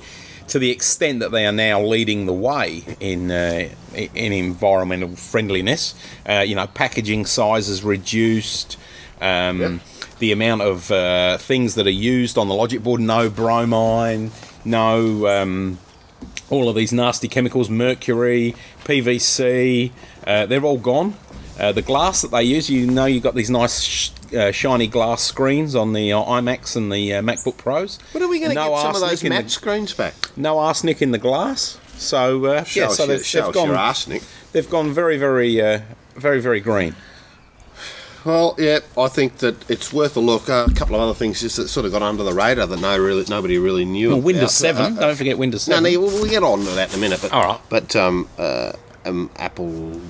[0.49, 5.95] to the extent that they are now leading the way in uh, in environmental friendliness.
[6.29, 8.77] Uh, you know, packaging sizes reduced.
[9.21, 9.81] Um,
[10.21, 14.31] The amount of uh, things that are used on the logic board, no bromine,
[14.65, 15.79] no um,
[16.51, 18.55] all of these nasty chemicals, mercury,
[18.85, 19.91] PVC,
[20.27, 21.15] uh, they're all gone.
[21.59, 24.87] Uh, the glass that they use, you know, you've got these nice sh- uh, shiny
[24.87, 27.99] glass screens on the uh, iMacs and the uh, MacBook Pros.
[28.13, 30.15] When are we going to No get some of those in the- matte screens back?
[30.37, 31.79] No arsenic in the glass.
[31.97, 34.23] So uh, yeah, so they've, they've gone arsenic.
[34.53, 35.81] they've gone very very uh,
[36.15, 36.95] very very green.
[38.25, 40.49] Well, yeah, I think that it's worth a look.
[40.49, 42.81] Uh, a couple of other things just that sort of got under the radar that
[42.81, 44.09] no really nobody really knew.
[44.09, 44.27] Well, about.
[44.27, 44.99] Windows Seven.
[44.99, 45.83] Uh, don't forget Windows Seven.
[45.83, 47.21] no, we'll, we'll get on to that in a minute.
[47.23, 47.61] But, All right.
[47.69, 48.73] But um, uh,
[49.05, 50.01] um, Apple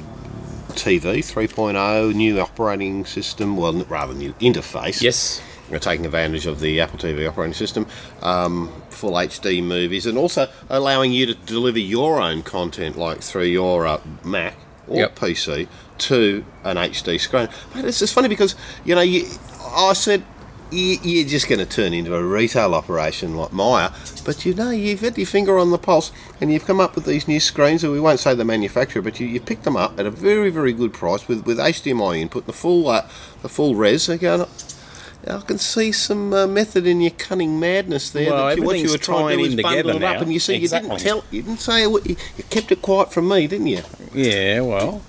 [0.70, 5.02] TV 3.0, new operating system, well, rather new interface.
[5.02, 5.42] yes.
[5.70, 7.86] We're taking advantage of the Apple TV operating system,
[8.22, 13.44] um, full HD movies, and also allowing you to deliver your own content, like through
[13.44, 14.56] your uh, Mac
[14.90, 15.16] or Yep.
[15.18, 15.66] PC,
[15.98, 17.48] to an HD screen.
[17.74, 19.24] Mate, it's just funny because you know, you,
[19.74, 20.22] I said.
[20.70, 23.90] "You- You're just going to turn into a retail operation like Myer,
[24.24, 27.06] but you know you've had your finger on the pulse, and you've come up with
[27.06, 27.82] these new screens.
[27.82, 30.48] And we won't say the manufacturer, but you, you picked them up at a very,
[30.50, 33.02] very good price with, with HDMI input, the full uh,
[33.42, 34.06] the full res.
[34.06, 34.46] They're going,
[35.26, 38.30] I can see some uh, method in your cunning madness there.
[38.30, 40.40] Well, that you, what you were trying to do is bundle it up, and you
[40.40, 43.66] see you didn't tell, you didn't say you, you kept it quiet from me, didn't
[43.66, 43.82] you?
[44.14, 45.02] Yeah, well,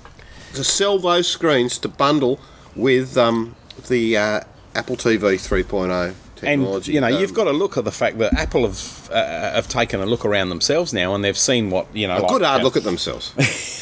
[0.54, 2.38] To sell those screens to bundle
[2.76, 3.56] with um,
[3.88, 4.40] the uh,
[4.74, 8.34] Apple TV 3.0 and you know, um, you've got to look at the fact that
[8.34, 12.06] Apple have uh, have taken a look around themselves now, and they've seen what you
[12.06, 13.32] know, a like, good hard look at themselves.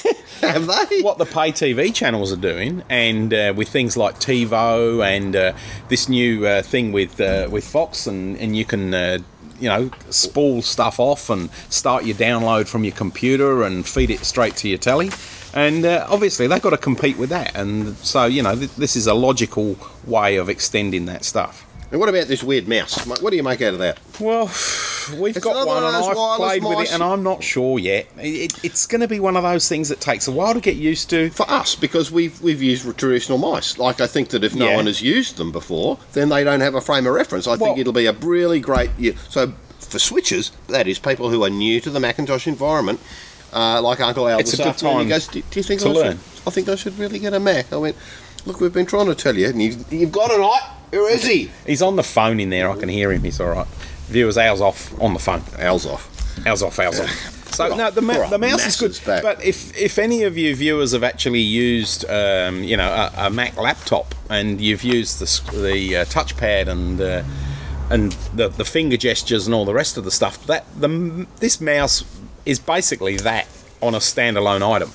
[0.41, 1.03] Have they?
[1.03, 5.53] what the pay TV channels are doing, and uh, with things like TiVo and uh,
[5.89, 8.95] this new uh, thing with uh, with Fox, and and you can.
[8.95, 9.19] Uh,
[9.59, 14.21] you know, spool stuff off and start your download from your computer and feed it
[14.25, 15.11] straight to your telly.
[15.53, 17.55] And uh, obviously, they've got to compete with that.
[17.55, 21.67] And so, you know, th- this is a logical way of extending that stuff.
[21.91, 23.05] And what about this weird mouse?
[23.07, 23.99] What do you make out of that?
[24.21, 24.45] Well,
[25.21, 28.07] we've It's got one, and I've played with it, and I'm not sure yet.
[28.17, 30.61] It, it, it's going to be one of those things that takes a while to
[30.61, 31.31] get used to.
[31.31, 33.77] For us, because we've we've used traditional mice.
[33.77, 34.77] Like I think that if no Yeah.
[34.77, 37.47] one has used them before, then they don't have a frame of reference.
[37.49, 38.91] I Well- think it'll be a really great.
[38.97, 43.01] Yeah, so for switchers, that is people who are new to the Macintosh environment.
[43.53, 45.65] Uh, like Uncle Al It's this a good afternoon, time he goes, do, do you
[45.65, 47.73] think I learn." Should, I think I should really get a Mac.
[47.73, 47.97] I went,
[48.47, 50.75] look, we've been trying to tell you, and you've, you've got an eye.
[50.91, 51.51] Where is he?
[51.67, 52.69] He's on the phone in there.
[52.71, 53.23] I can hear him.
[53.23, 53.67] He's all right.
[54.09, 55.43] Viewers, Al's off on the phone.
[55.59, 56.47] Al's off.
[56.47, 56.79] Al's off.
[56.79, 57.37] Al's off.
[57.51, 58.99] So no, the, ma- the mouse is good.
[59.05, 59.25] back.
[59.25, 63.31] But if if any of you viewers have actually used, um, you know, a, a
[63.31, 67.25] Mac laptop and you've used the the uh, touchpad and uh,
[67.91, 71.61] and the the finger gestures and all the rest of the stuff, that the this
[71.61, 72.05] mouse
[72.47, 73.49] is basically that
[73.83, 74.91] on a standalone item.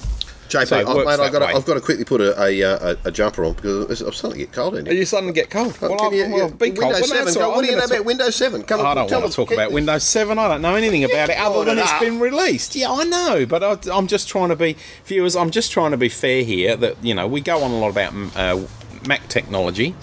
[0.50, 1.46] JP, So I, mate, I've got, to.
[1.46, 4.40] I've got to quickly put a, a, uh, a, a jumper on because I'm starting
[4.40, 4.94] to get cold in here.
[4.94, 5.80] Are you starting to get cold?
[5.82, 6.78] Well, can I- you- well, yeah, be cold.
[6.94, 7.34] Windows Well, 7.
[7.34, 8.64] Go, what do you know about Windows 7?
[8.64, 10.38] Come on, I don't tell want to talk about Windows 7.
[10.38, 12.76] I don't know anything about it other than it it's been released.
[12.76, 15.36] Yeah, I know, but I, I'm just trying to be viewers.
[15.36, 16.76] I'm just trying to be fair here.
[16.76, 18.68] That you know we go on a lot about mm, uh,
[19.08, 19.96] Mac technology,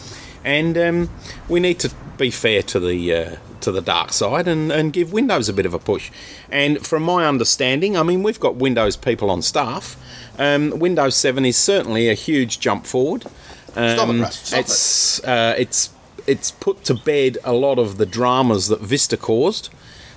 [0.45, 1.11] and um,
[1.49, 5.13] we need to be fair to the uh, to the dark side and, and give
[5.13, 6.11] Windows a bit of a push.
[6.51, 9.97] And from my understanding, I mean we've got Windows people on staff.
[10.39, 13.23] Um, Windows 7 is certainly a huge jump forward.
[13.71, 14.53] Stop it, Um, it.
[14.53, 15.91] it's uh, it's
[16.27, 19.71] it's put to bed a lot of the dramas that Vista caused.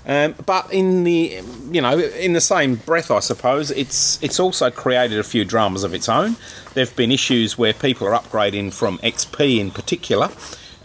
[0.07, 1.41] Um, but in the
[1.71, 5.83] you know in the same breath, I suppose it's it's also created a few dramas
[5.83, 6.35] of its own.
[6.75, 10.29] There've been issues where people are upgrading from XP in particular,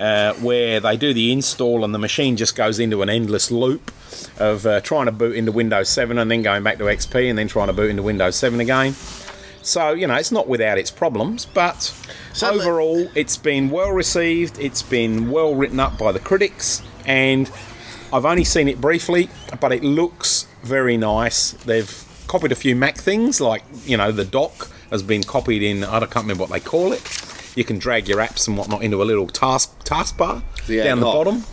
[0.00, 3.92] uh, where they do the install and the machine just goes into an endless loop
[4.38, 7.38] of uh, trying to boot into Windows 7 and then going back to XP and
[7.38, 8.94] then trying to boot into Windows 7 again.
[9.62, 11.92] So you know it's not without its problems, but
[12.32, 14.58] So the- overall it's been well received.
[14.58, 17.50] It's been well written up by the critics, and
[18.12, 19.28] I've only seen it briefly,
[19.60, 21.50] but it looks very nice.
[21.52, 25.84] They've copied a few Mac things, like you know the dock has been copied in.
[25.84, 27.02] I don't can't remember what they call it.
[27.56, 31.06] You can drag your apps and whatnot into a little task taskbar The down the
[31.06, 31.44] bottom.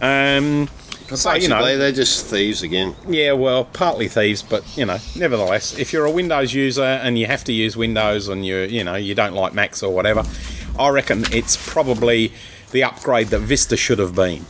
[0.00, 0.68] Um,
[1.14, 2.94] so you know, they're just thieves again.
[3.06, 7.26] yeah, well, partly thieves, but you know, nevertheless, if you're a Windows user and you
[7.26, 10.24] have to use Windows and you you know you don't like Macs or whatever,
[10.78, 12.32] I reckon it's probably
[12.70, 14.46] the upgrade that Vista should have been.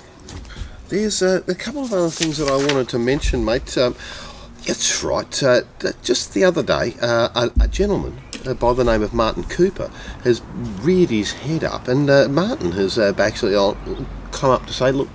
[0.88, 3.76] There's uh, a couple of other things that I wanted to mention, mate.
[3.76, 3.96] Um,
[4.66, 5.42] that's right.
[5.42, 5.62] Uh,
[6.02, 9.90] just the other day, uh, a, a gentleman uh, by the name of Martin Cooper
[10.24, 10.42] has
[10.80, 13.74] reared his head up, and uh, Martin has uh, actually uh,
[14.30, 15.08] come up to say, "Look,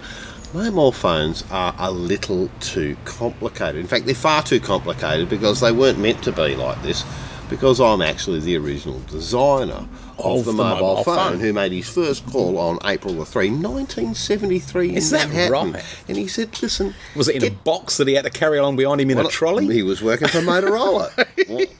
[0.53, 3.77] mobile phones are a little too complicated.
[3.81, 7.03] In fact, they're far too complicated because they weren't meant to be like this."
[7.49, 9.87] Because I'm actually the original designer
[10.19, 11.39] of, Of the, the mobile, mobile phone, phone.
[11.39, 15.73] who made his first call on April the 3, 1973 in Is that Manhattan.
[15.73, 15.85] right?
[16.07, 16.93] And he said, listen...
[17.15, 19.27] Was it in a box that he had to carry along behind him in well,
[19.27, 19.71] a trolley?
[19.73, 21.15] He was working for Motorola.
[21.47, 21.65] Well,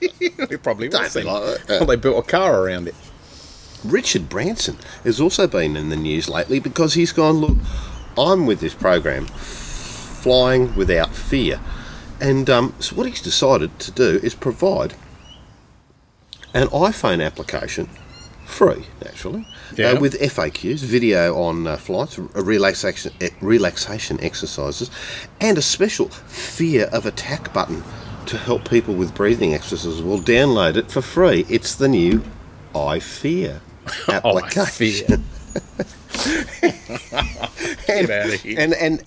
[0.50, 1.14] it probably was.
[1.16, 1.64] like that.
[1.68, 2.94] Well, they built a car around it.
[3.84, 7.56] Richard Branson has also been in the news lately because he's gone, look,
[8.16, 11.60] I'm with this program, Flying Without Fear.
[12.20, 14.94] And um, so what he's decided to do is provide
[16.54, 17.88] an iPhone application,
[18.48, 19.46] free, naturally,
[19.76, 19.90] Yeah.
[19.92, 24.90] uh, with FAQs, video on uh, flights, r- relaxation, relaxation exercises,
[25.40, 27.84] and a special fear of attack button
[28.26, 30.02] to help people with breathing exercises.
[30.02, 31.44] We'll download it for free.
[31.48, 32.22] It's the new
[32.74, 33.60] I Fear
[34.08, 35.24] application.
[37.88, 38.56] and, outta here.
[38.58, 39.02] and and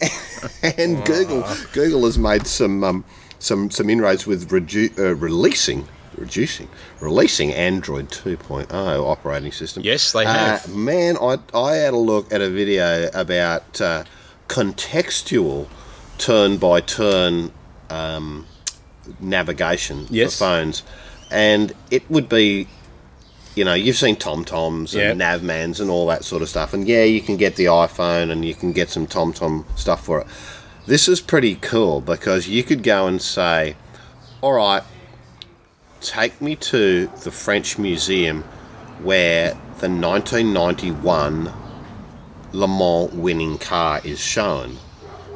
[0.64, 3.06] and Google Google has made some um,
[3.40, 5.88] some some inroads with redu- uh, releasing
[6.18, 6.68] reducing
[7.00, 9.84] releasing Android 2.0 operating system.
[9.84, 10.68] Yes, they Uh, have.
[10.76, 14.04] man, I I had a look at a video about uh,
[14.48, 15.68] contextual
[16.18, 17.52] turn by turn
[17.90, 18.46] um,
[19.20, 20.34] navigation Yes.
[20.34, 20.84] for phones,
[21.30, 22.68] and it would be
[23.54, 25.38] you know, you've seen TomToms and Yeah.
[25.38, 26.74] Navmans and all that sort of stuff.
[26.74, 30.22] And yeah, you can get the iPhone and you can get some TomTom stuff for
[30.22, 30.28] it.
[30.88, 33.76] This is pretty cool because you could go and say,
[34.40, 34.84] all right,
[36.02, 38.44] take me to the French Museum
[39.04, 41.52] where the 1991
[42.54, 44.78] Le Mans winning car is shown.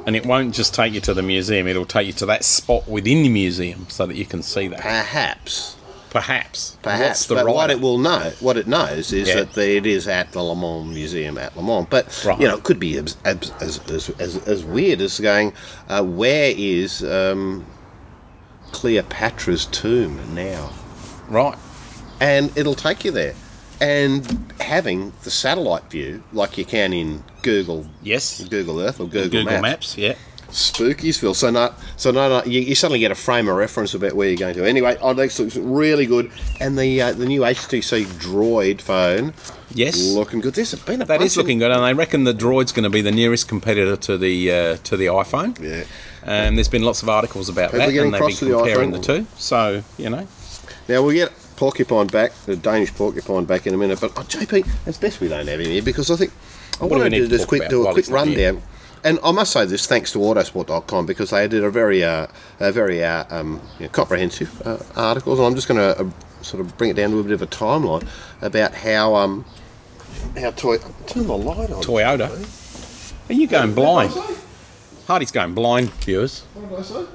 [0.05, 2.87] And it won't just take you to the museum, it'll take you to that spot
[2.87, 4.79] within the museum so that you can see that.
[4.79, 5.77] Perhaps.
[6.11, 6.77] Perhaps.
[6.81, 9.43] Perhaps, but what it will know, what it knows, is Yeah.
[9.43, 11.87] that it is at the Le Mans Museum at Le Mans.
[11.89, 12.39] But Right.
[12.39, 15.51] you know, it could be as as, as, as, as, as weird as going,
[15.89, 17.65] uh, where is um,
[18.75, 20.69] Cleopatra's tomb now?
[21.29, 21.57] Right.
[22.19, 23.33] And it'll take you there.
[23.79, 28.43] And having the satellite view, like you can in Google Yes.
[28.43, 30.15] Google Earth or Google, Google Maps, Maps, yeah.
[30.49, 31.35] Spookiesville.
[31.35, 34.27] So not so no, no you, you suddenly get a frame of reference about where
[34.27, 34.65] you're going to.
[34.67, 39.33] Anyway, oh, this looks really good, and the uh, the new HTC Droid phone,
[39.73, 40.01] Yes.
[40.13, 40.53] looking good.
[40.53, 43.01] There's been a That is looking good, and they reckon the Droid's going to be
[43.01, 45.59] the nearest competitor to the uh, to the iPhone.
[45.59, 45.83] Yeah.
[46.25, 48.91] Um, there's been lots of articles about People that, and they've been to the comparing
[48.91, 49.27] the two.
[49.37, 50.27] So you know,
[50.87, 54.01] Now we'll get Porcupine back, the Danish Porcupine back in a minute.
[54.01, 56.31] But oh, JP, it's best we don't have him here because I think
[56.81, 58.61] I want to do this quick, do a quick rundown.
[59.03, 62.25] And I must say this thanks to Autosport.com because they did a very, uh,
[62.59, 65.37] a very uh, um, you know, comprehensive uh, articles.
[65.37, 66.09] And I'm just going to uh,
[66.41, 68.07] sort of bring it down to a bit of a timeline
[68.41, 69.45] about how um,
[70.39, 70.77] how toy.
[71.05, 71.83] Turn the light on.
[71.83, 73.29] Toyota.
[73.29, 74.11] Are you going blind?
[75.07, 76.41] Hardy's going blind, viewers.
[76.53, 77.05] What did I say?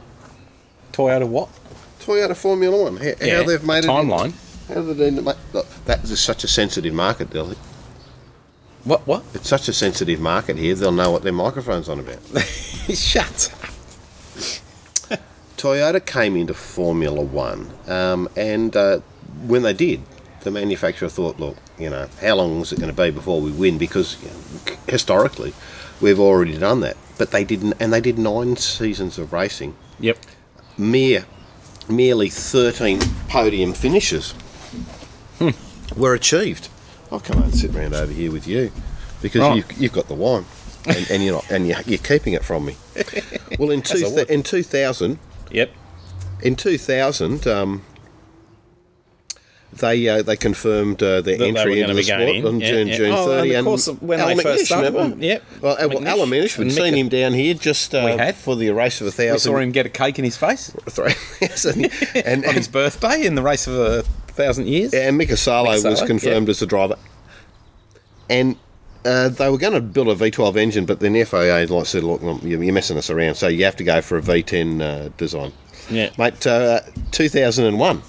[0.92, 1.48] Toyota what?
[2.00, 2.96] Toyota Formula One.
[2.96, 3.88] How, Yeah, how they've made it.
[3.88, 4.32] timeline.
[4.68, 7.56] How they made look, that is such a sensitive market, Dilly.
[8.84, 9.06] What?
[9.06, 9.24] What?
[9.34, 10.74] It's such a sensitive market here.
[10.74, 12.18] They'll know what their microphone's on about.
[12.94, 13.52] Shut.
[15.56, 19.00] Toyota came into Formula One, um, and uh,
[19.46, 20.00] when they did,
[20.40, 23.50] the manufacturer thought, look, you know, how long is it going to be before we
[23.50, 23.76] win?
[23.76, 25.52] Because you know, historically,
[26.00, 26.96] we've already done that.
[27.20, 29.76] But they didn't, and they did nine seasons of racing.
[29.98, 30.16] Yep.
[30.78, 31.26] Mere,
[31.86, 32.98] merely thirteen
[33.28, 34.32] podium finishes
[35.94, 36.68] were achieved.
[37.12, 38.72] I'll come and sit round over here with you
[39.20, 39.56] because Right.
[39.56, 40.46] you've, you've got the wine,
[40.86, 42.76] and, and you're not, and you're, you're keeping it from me.
[43.58, 44.30] Well, in two, would.
[44.30, 45.18] in two thousand.
[45.50, 45.70] Yep.
[46.42, 47.82] In 2000, um,
[49.72, 52.46] they uh, they confirmed uh, their they entry into the sport in.
[52.46, 52.96] on Yeah, June, yeah.
[52.96, 53.48] June Oh, 30.
[53.50, 55.42] and of course, when Allan they first McNish, started, yep.
[55.60, 56.06] Well, McNish.
[56.06, 58.34] Allan McNish, we'd seen him down here just uh, We had.
[58.36, 59.32] for the race of a thousand.
[59.34, 60.70] We saw him get a cake in his face
[61.64, 61.90] and,
[62.26, 64.92] and, on his birthday in the race of a thousand years.
[64.92, 66.96] and Mika Salo was confirmed as the driver.
[68.28, 68.56] And
[69.04, 72.04] uh, they were going to build a V12 engine, but then the FIA like, said,
[72.04, 75.08] look, you're you're messing us around, so you have to go for a V10 uh,
[75.16, 75.52] design.
[75.90, 76.10] Yeah.
[76.18, 78.02] Mate, uh, 2001.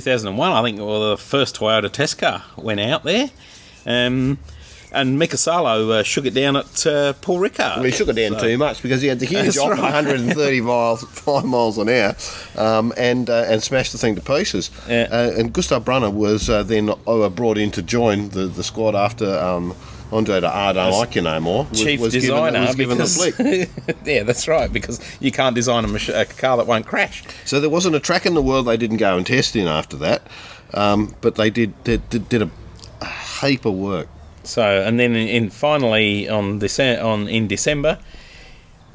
[0.00, 3.30] 2001, I think, well, the first Toyota test car went out there.
[3.86, 4.38] Um,
[4.92, 7.76] and Mika Salo uh, shook it down at uh, Paul Ricard.
[7.76, 9.80] Well, he shook it down So- too much because he had the huge op right.
[9.80, 12.14] 130 miles, five miles an hour,
[12.56, 14.70] um, and uh, and smashed the thing to pieces.
[14.88, 15.08] Yeah.
[15.10, 18.94] Uh, and Gustav Brunner was uh, then uh, brought in to join the, the squad
[18.94, 19.74] after um,
[20.12, 21.64] Andre de I don't like you no more.
[21.70, 23.68] Was, Chief was designer, given, was because
[24.04, 24.72] yeah, that's right.
[24.72, 27.24] Because you can't design a, mach- a car that won't crash.
[27.44, 29.96] So there wasn't a track in the world they didn't go and test in after
[29.98, 30.22] that,
[30.74, 32.50] um, but they did did, did, did a,
[33.40, 34.08] heap of work.
[34.44, 37.98] So, and then in, in finally on Dece- on in December,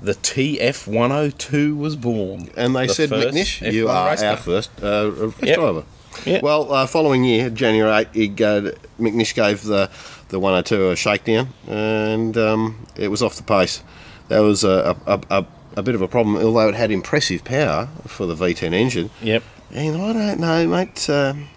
[0.01, 2.49] the TF 102 was born.
[2.55, 5.55] And they The said, McNish, F1 you are our first uh, race Yep.
[5.57, 5.83] driver.
[6.25, 6.43] Yep.
[6.43, 9.89] Well, uh, following year, January 8, he, uh, McNish gave the,
[10.29, 13.83] the 102 a shakedown and um, it was off the pace.
[14.29, 17.87] That was a, a, a, a bit of a problem, although it had impressive power
[18.05, 19.09] for the V10 engine.
[19.21, 19.43] Yep.
[19.73, 21.09] And I don't know, mate.
[21.09, 21.47] Um,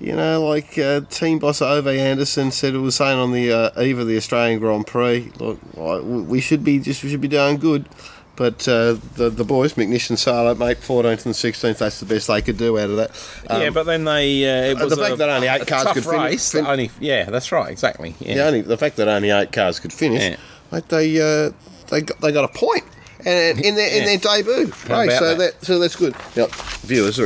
[0.00, 3.82] you know, like uh, team boss Ove Andersson said, it was saying on the uh,
[3.82, 5.58] eve of the Australian Grand Prix, look,
[6.02, 7.88] we should be just we should be doing good.
[8.36, 12.26] But uh, the the boys, McNish and Salo, make 14th and 16th, that's the best
[12.26, 13.10] they could do out of that.
[13.48, 15.66] Um, yeah, but then they uh, it uh, was the fact a, that only eight
[15.68, 16.50] cars could fin- race.
[16.50, 18.16] fin- only yeah, that's right, exactly.
[18.18, 18.34] Yeah.
[18.34, 20.36] the only the fact that only eight cars could finish, Yeah.
[20.72, 21.52] mate, they uh,
[21.90, 22.82] they got, they got a point.
[23.24, 24.16] And in their in Yeah.
[24.16, 25.38] their debut about so that?
[25.60, 26.16] that so that's good.
[26.36, 26.46] Now,
[26.82, 27.16] viewers,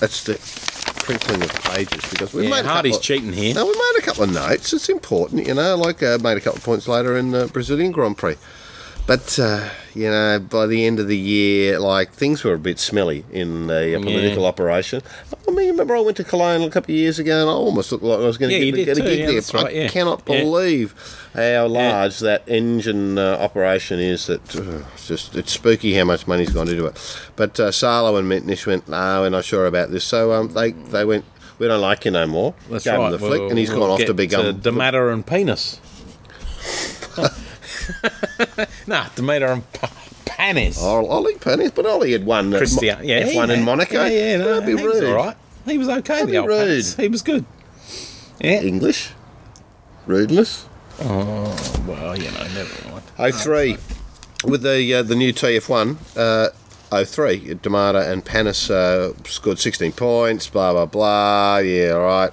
[0.00, 0.34] that's the
[1.02, 3.54] crinkling of pages because we Yeah, made a Hardy's of- cheating here.
[3.54, 4.74] No, we made a couple of notes.
[4.74, 5.76] It's important, you know.
[5.76, 8.36] Like uh, made a couple of points later in the Brazilian Grand Prix,
[9.06, 12.78] but uh, you know, by the end of the year, like things were a bit
[12.78, 15.02] smelly in the uh, political operation.
[15.46, 17.90] I mean, remember I went to Cologne a couple of years ago, and I almost
[17.90, 19.62] looked like I was going to Yeah, get, a gig yeah, there.
[19.64, 19.84] right, yeah.
[19.84, 20.42] I cannot Yeah.
[20.42, 20.94] believe
[21.34, 24.26] how large that engine uh, operation is.
[24.26, 26.96] That uh, it's just it's spooky how much money's gone into it.
[27.36, 30.04] But uh, Salo and McNish went, no, we're not sure about this.
[30.04, 31.24] So um, they they went.
[31.58, 32.54] We don't like you no more.
[32.70, 33.10] That's Gave him right.
[33.10, 35.80] the flick, We'll- and he's we'll gone off to become da Matta and Penis.
[38.88, 39.86] nah, da Matta and P-
[40.24, 40.78] Panis.
[40.80, 44.04] Oh, Ollie Panis, but Ollie had won uh, Christian, yeah, he- F1 in Monaco.
[44.04, 45.10] Yeah, yeah, no, That'd be he was rude.
[45.10, 45.36] all right.
[45.66, 46.14] He was okay.
[46.20, 46.58] That'd the old rude.
[46.58, 46.96] Panis.
[46.96, 47.44] He was good.
[48.40, 48.60] Yeah.
[48.62, 49.10] English,
[50.06, 50.66] rudeness.
[51.00, 53.34] Oh well, you know, never mind.
[53.34, 53.76] 03
[54.44, 55.96] with the uh, the new TF1.
[56.16, 56.50] Uh,
[57.04, 60.48] 03, da Matta and Panis uh, scored 16 points.
[60.48, 61.58] Blah blah blah.
[61.58, 62.30] Yeah, all right.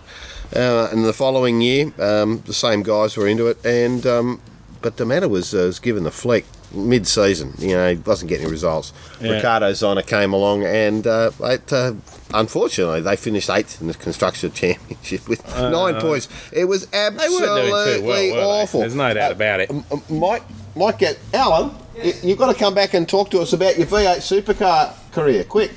[0.55, 4.41] Uh, and the following year, um, the same guys were into it, and um,
[4.85, 7.53] but da Matta was, uh, was given the flick mid-season.
[7.57, 8.93] You know, he wasn't getting results.
[9.19, 9.31] Yeah.
[9.31, 11.93] Ricardo Zonta came along, and uh, it, uh,
[12.35, 16.27] unfortunately, they finished eighth in the construction championship with nine points.
[16.53, 18.01] It was absolutely
[18.31, 18.81] well, awful.
[18.81, 19.71] There's no doubt Uh, about it.
[19.71, 20.43] um, Mike,
[20.75, 21.71] Mike, get Allan.
[21.97, 25.43] y- You've got to come back and talk to us about your V8 supercar career,
[25.45, 25.71] quick.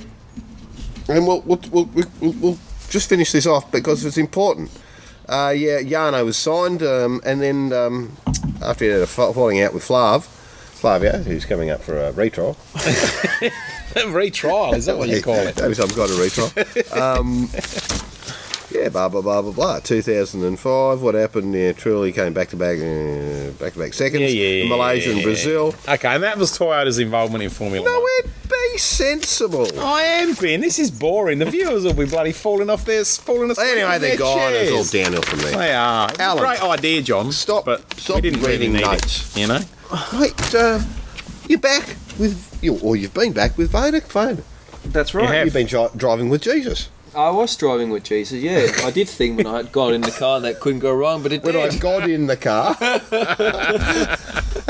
[1.07, 1.89] And we'll we'll, we'll,
[2.21, 2.59] we'll, we'll
[2.89, 4.69] just finish this off because it's important.
[5.29, 8.17] Uh, yeah, Jarno was signed, um, and then um,
[8.63, 12.57] after he had a falling out with Flav, Flavio, who's coming up for a retrial.
[14.07, 15.59] Retrial, is that what you call it?
[15.59, 16.49] Maybe some kind of retrial.
[17.01, 17.49] um,
[18.71, 19.79] yeah, blah blah blah blah blah.
[19.79, 21.01] 2005.
[21.01, 21.53] What happened?
[21.53, 24.21] Yeah, Trulli came back to back, uh, back to back seconds.
[24.21, 25.23] Yeah, yeah, yeah, Malaysia yeah, and.
[25.23, 25.75] Brazil.
[25.87, 28.09] Okay, and that was Toyota's involvement in Formula No, One.
[28.19, 29.67] it be sensible.
[29.79, 30.61] I am, Ben.
[30.61, 31.39] This is boring.
[31.39, 33.67] The viewers will be bloody falling off their falling asleep.
[33.67, 34.53] Anyway, they're their gone.
[34.53, 35.57] It's all downhill from there.
[35.57, 36.09] They are.
[36.09, 36.43] It's Allan.
[36.43, 37.31] great idea, John.
[37.31, 39.35] Stop- But stop we didn't really reading need notes.
[39.35, 39.41] it.
[39.41, 39.59] You know.
[40.19, 40.79] Mate, uh,
[41.47, 44.43] you're back with you, or you've been back with Vodafone.
[44.85, 45.29] That's You right.
[45.33, 45.45] have.
[45.45, 46.89] You've been dri- driving with Jesus.
[47.15, 48.41] I was driving with Jesus.
[48.41, 51.23] Yeah, I did think when I had God in the car that couldn't go wrong,
[51.23, 52.75] but it When I got in the car.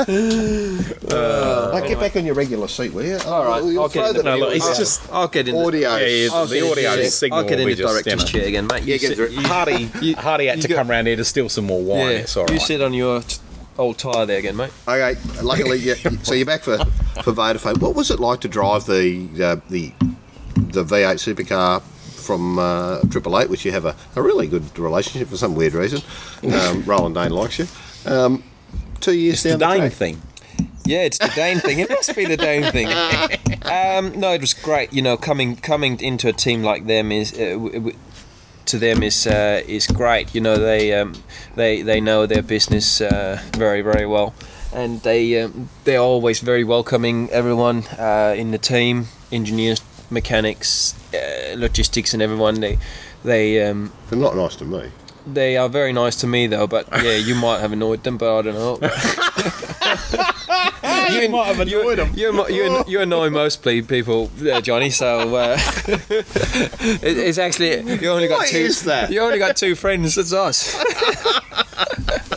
[0.00, 3.18] uh, get back on your regular seat, will you?
[3.26, 5.48] All right, You'll I'll get in the- the- No, look, it's uh, just I'll get
[5.48, 5.54] in.
[5.56, 5.96] audio.
[5.96, 7.40] yeah, yeah, the audio the- signal.
[7.40, 8.82] I'll get in the director's you chair again, mate.
[8.84, 11.24] You Yeah, sit- you- Hardy, You- Hardy had you to go- come round here to
[11.24, 12.00] steal some more wine.
[12.00, 13.36] Yeah, It's all you sit on your t-
[13.78, 14.70] old tyre there again, mate.
[14.88, 16.78] Okay, luckily, yeah, so you're back for
[17.22, 17.78] for Vodafone.
[17.78, 19.92] What was it like to drive the uh, the
[20.56, 21.82] the V8 supercar
[22.30, 25.74] from uh, Triple Eight, which you have a, a really good relationship for some weird
[25.74, 26.00] reason?
[26.44, 27.66] Um, Roland Dane likes you.
[28.06, 28.44] Um,
[29.00, 30.22] two years It's the down the, Dane thing.
[30.84, 31.80] Yeah, it's the Dane thing.
[31.80, 32.88] It must be the Dane thing.
[33.62, 34.92] Um, no, it was great.
[34.92, 37.96] You know, coming coming into a team like them is uh, w- w-
[38.66, 40.34] to them is uh, is great.
[40.34, 41.12] You know, they um,
[41.56, 44.32] they they know their business uh, very very well,
[44.72, 47.28] and they um, they're always very welcoming.
[47.30, 49.80] Everyone uh, in the team, engineers,
[50.10, 52.60] mechanics, uh, logistics, and everyone.
[52.60, 52.78] They
[53.24, 54.90] they um, They're not nice to me.
[55.26, 56.66] they are very nice to me though.
[56.66, 58.78] But yeah, you might have annoyed them, but I don't know.
[61.10, 62.12] You might have annoyed them.
[62.14, 64.90] You, you, you, you annoy most people, uh, Johnny.
[64.90, 68.70] So uh, it, it's actually you only got What two.
[69.10, 70.14] You only got two friends.
[70.14, 70.76] That's us.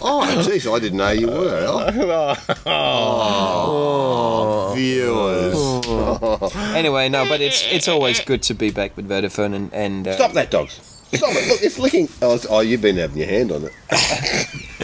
[0.06, 2.36] Oh, jeez, I didn't know you were.
[2.66, 6.54] Oh, viewers.
[6.76, 10.16] Anyway, no, but it's it's always good to be back with Vodafone and and uh,
[10.16, 10.74] Stop that, dogs.
[11.14, 11.48] Stop it.
[11.48, 12.10] Look, it's licking.
[12.22, 13.72] Oh, oh, you've been having your hand on it.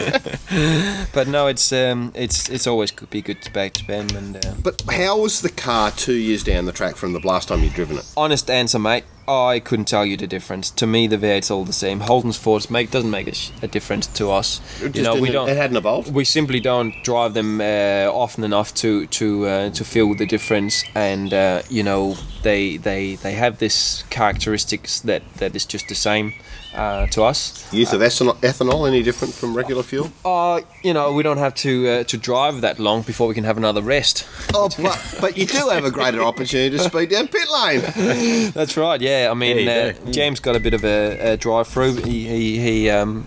[1.12, 4.36] But no, it's um it's it's always good be good to back to them and.
[4.44, 7.62] Uh, But how was the car two years down the track from the last time
[7.62, 8.04] you'd driven it?
[8.16, 9.04] honest answer, mate.
[9.28, 10.70] I couldn't tell you the difference.
[10.72, 12.00] To me, the V8's all the same.
[12.00, 14.60] Holden's Force make doesn't make a, sh- a difference to us.
[14.82, 15.48] It you know, we don't.
[15.48, 16.12] It hadn't evolved.
[16.12, 20.82] we simply don't drive them uh, often enough to to uh, to feel the difference
[20.94, 25.94] and uh, you know they they they have this characteristics that that is just the
[25.94, 26.32] same
[26.74, 30.10] uh, to us Use of ethanol, ethanol any different from regular fuel?
[30.24, 33.44] uh, you know we don't have to uh, to drive that long before we can
[33.44, 37.28] have another rest Oh, but, but you do have a greater opportunity to speed down
[37.28, 38.50] pit lane.
[38.54, 40.10] that's right yeah I mean Yeah, uh.
[40.10, 43.26] James got a bit of a, a drive through he he, he um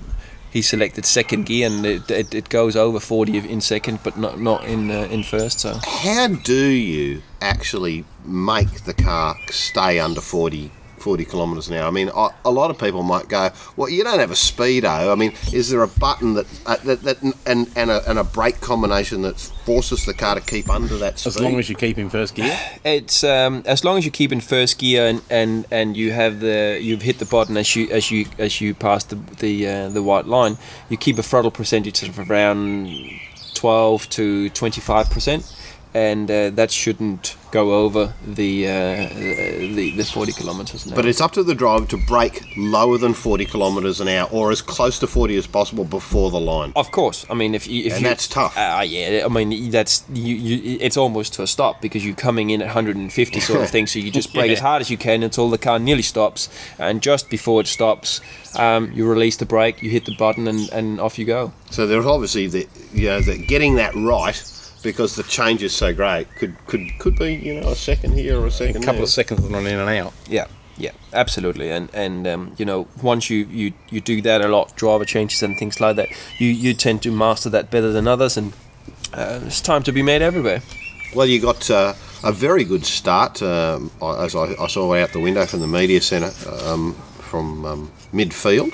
[0.51, 4.39] he selected second gear and it, it, it goes over 40 in second but not
[4.39, 10.21] not in uh, in first so How do you actually make the car stay under
[10.21, 10.71] 40
[11.03, 11.85] 40 kilometres an hour.
[11.85, 15.11] I mean, a, a lot of people might go, "Well, you don't have a speedo."
[15.11, 18.23] I mean, is there a button that uh, that, that and and a, and a
[18.23, 21.29] brake combination that forces the car to keep under that speed?
[21.29, 22.57] As long as you keep in first gear.
[22.85, 26.39] It's um, as long as you keep in first gear and, and, and you have
[26.41, 29.89] the you've hit the button as you as you as you pass the the uh,
[29.89, 30.57] the white line,
[30.89, 32.89] you keep a throttle percentage of around
[33.53, 35.43] twelve to twenty five percent,
[35.93, 40.95] and uh, that shouldn't go over the uh, the the forty kilometers an hour.
[40.95, 44.51] But it's up to the driver to brake lower than 40 kilometres an hour, or
[44.51, 46.73] as close to 40 as possible before the line.
[46.75, 48.57] Of course, I mean if you if And you, that's tough.
[48.57, 50.77] Uh, yeah, I mean that's you, you.
[50.81, 53.87] It's almost to a stop because you're coming in at 150 sort of thing.
[53.87, 56.49] So you just brake as hard as you can until the car nearly stops,
[56.79, 58.19] and just before it stops,
[58.57, 61.53] um, you release the brake, you hit the button, and, and off you go.
[61.69, 64.35] So there's obviously the you know that getting that right
[64.83, 68.39] because the change is so great could could could be you know a second here
[68.39, 68.77] or a second.
[68.77, 69.03] A couple there.
[69.03, 70.13] of seconds on in and out.
[70.27, 70.47] Yeah,
[70.77, 71.71] yeah, absolutely.
[71.71, 75.41] And and um, you know once you, you you do that a lot, driver changes
[75.41, 78.53] and things like that, you you tend to master that better than others, and
[79.13, 80.61] uh, it's time to be made everywhere.
[81.15, 81.93] Well, you got uh,
[82.23, 86.01] a very good start, um, as I, I saw out the window from the media
[86.01, 86.31] centre
[86.65, 88.73] um, from um, midfield,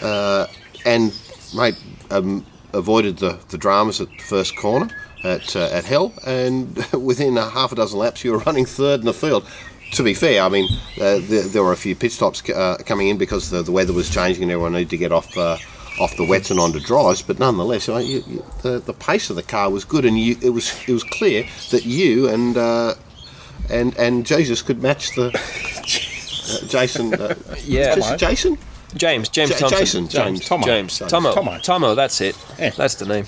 [0.00, 0.46] uh,
[0.86, 1.12] and
[1.56, 1.74] mate
[2.12, 4.88] um, avoided the, the dramas at the first corner
[5.24, 9.00] at uh, at Hell, and within a half a dozen laps you were running third
[9.00, 9.46] in the field.
[9.92, 13.08] To be fair, I mean uh, there, there were a few pit stops uh, coming
[13.08, 15.36] in because the, the weather was changing and everyone needed to get off.
[15.36, 15.58] Uh,
[16.00, 19.28] off the wets and onto dries, but nonetheless, you know, you, you, the the pace
[19.28, 22.56] of the car was good, and you, it was it was clear that you and
[22.56, 22.94] uh,
[23.68, 27.12] and and Jesus could match the uh, Jason.
[27.12, 27.34] Uh,
[27.64, 28.56] Yeah, Jason.
[28.94, 29.78] James, James Ja- Thompson.
[29.78, 30.64] Jason, James, Tomo.
[30.66, 31.10] James, James.
[31.10, 31.58] Tomo, Tomo.
[31.58, 32.36] Tomo, that's it.
[32.58, 32.70] Yeah.
[32.70, 33.26] That's the name.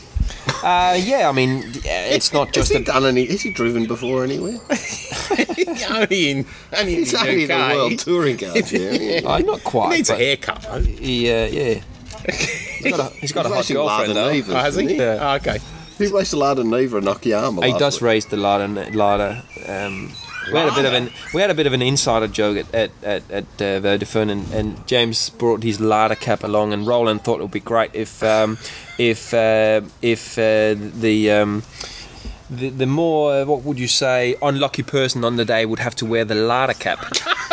[0.63, 2.85] Uh, yeah, I mean, it's not Has just he a.
[2.85, 3.27] done any?
[3.27, 4.59] Has he driven before anywhere?
[5.91, 6.47] only in
[6.77, 8.73] only He's in the only the world touring cars.
[8.73, 9.21] Yeah.
[9.25, 9.91] Oh, not quite.
[9.91, 10.63] He needs a haircut.
[10.63, 10.81] though.
[10.81, 11.81] He, uh, yeah.
[12.31, 14.31] He's got a, he's got a hot girlfriend though.
[14.33, 14.95] Nevas, Oh, has isn't he?
[14.95, 15.01] he?
[15.01, 15.19] Yeah.
[15.21, 15.59] Oh, okay.
[15.99, 17.65] He raced a Lada Neva and Nakayama.
[17.67, 18.03] He does week.
[18.09, 18.67] race the Lada.
[18.93, 19.45] Lada.
[19.69, 20.11] Um,
[20.53, 22.75] we had a bit of an we had a bit of an insider joke at
[22.75, 23.31] at at,
[23.61, 27.51] at uh, and, and James brought his Lada cap along, and Roland thought it would
[27.51, 28.59] be great if um,
[28.99, 31.63] if uh, if uh, the um,
[32.51, 35.95] the, the more uh, what would you say unlucky person on the day would have
[35.97, 36.99] to wear the Lada cap.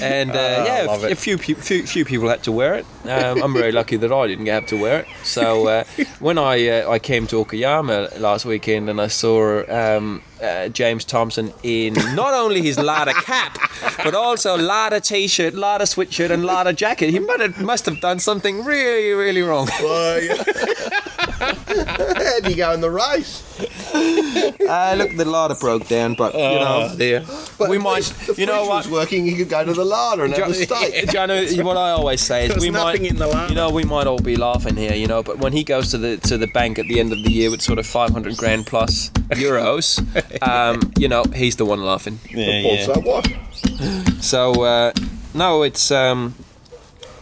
[0.00, 1.54] and uh, yeah, love a, a few, few
[1.86, 2.86] few people had to wear it.
[3.04, 5.06] Um, I'm very lucky that I didn't have to wear it.
[5.24, 5.84] So uh,
[6.20, 11.04] when I uh, I came to Okayama last weekend and I saw um, uh, James
[11.04, 13.58] Thompson in not only his Lada cap
[14.04, 18.18] but also Lada t-shirt, Lada sweatshirt, and Lada jacket, he must have, must have done
[18.18, 19.68] something really really wrong.
[19.82, 21.00] Well, yeah.
[21.40, 23.42] How'd you go in the race?
[23.92, 26.88] Uh, look, the Lada broke down, but you know.
[26.92, 27.24] Oh dear.
[27.58, 28.84] But We at might- the you know fridge what?
[28.84, 29.26] was working.
[29.26, 30.94] You could go to the Lada and have a steak.
[31.08, 33.48] Jono, what I always say is There's we might, nothing in the Lada.
[33.52, 35.98] you know, we might all be laughing here, you know, but when he goes to
[35.98, 38.66] the to the bank at the end of the year with sort of 500 grand
[38.66, 39.98] plus euros,
[40.46, 42.18] um, you know, he's the one laughing.
[42.30, 42.84] Yeah, yeah.
[42.86, 43.26] so what?
[44.22, 44.92] So uh,
[45.34, 46.34] no, it's um,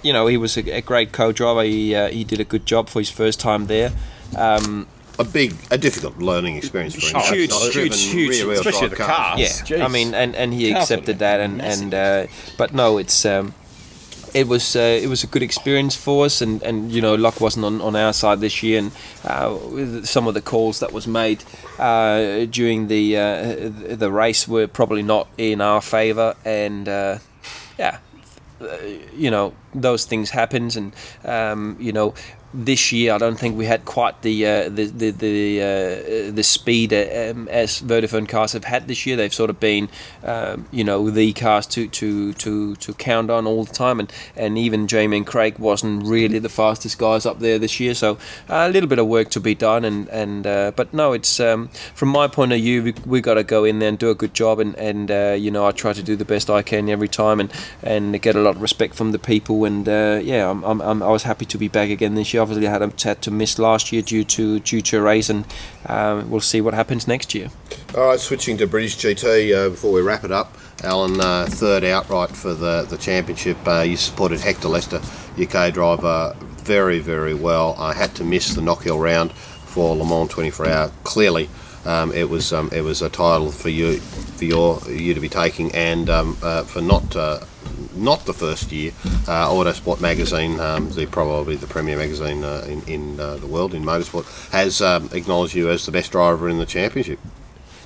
[0.03, 1.63] you know, he was a, a great co-driver.
[1.63, 3.93] He uh, he did a good job for his first time there.
[4.37, 4.87] Um,
[5.19, 7.17] A big, a difficult learning experience for him.
[7.17, 9.09] Oh, huge, Not huge, huge, especially the cars.
[9.11, 9.39] car.
[9.39, 9.81] yeah, Jeez.
[9.85, 12.27] I mean, and, and he Careful, accepted that, and and uh,
[12.57, 13.53] but no, it's um,
[14.35, 17.41] it was uh, it was a good experience for us, and, and you know, luck
[17.41, 18.93] wasn't on, on our side this year, and
[19.25, 21.43] uh, with some of the calls that was made
[21.79, 27.19] uh, during the uh, the race were probably not in our favour, and uh,
[27.79, 27.99] yeah,
[29.17, 30.95] you know those things happens and
[31.25, 32.15] um, you know
[32.55, 36.43] this year I don't think we had quite the uh, the the the, uh, the
[36.43, 39.17] speed uh, um, as Vodafone cars have had this year.
[39.17, 39.89] They've sort of been
[40.25, 44.13] um, you know the cars to, to to to count on all the time, and
[44.37, 47.95] and even Jamie and Craig wasn't really the fastest guys up there this year.
[47.95, 48.15] So
[48.49, 51.41] uh, a little bit of work to be done, and and uh, but no, it's
[51.41, 54.11] um, from my point of view we we got to go in there and do
[54.11, 56.63] a good job, and and uh, you know I try to do the best I
[56.63, 57.53] can every time, and
[57.83, 61.03] and get a lot of respect from the people, and uh, yeah, I'm, I'm, I'm
[61.03, 62.43] I was happy to be back again this year.
[62.49, 65.45] Obviously, had, a- had to miss last year due to due to a race, and
[65.87, 67.51] um, we'll see what happens next year.
[67.95, 70.57] All right, switching to British GT uh, before we wrap it up.
[70.83, 73.59] Allan, uh, third outright for the, the championship.
[73.67, 75.01] Uh, you supported Hector Lester,
[75.39, 77.75] UK driver, very, very well.
[77.79, 80.91] I had to miss the Knockhill round for Le Mans 24 Hour.
[81.05, 81.51] Clearly,
[81.89, 83.99] um, it was um, it was a title for you
[84.39, 87.41] for your you to be taking, and um, uh, for not uh,
[87.95, 88.93] not the first year,
[89.27, 93.73] uh, Autosport magazine, um, the probably the premier magazine uh, in in uh, the world
[93.75, 97.19] in motorsport, has um, acknowledged you as the best driver in the championship.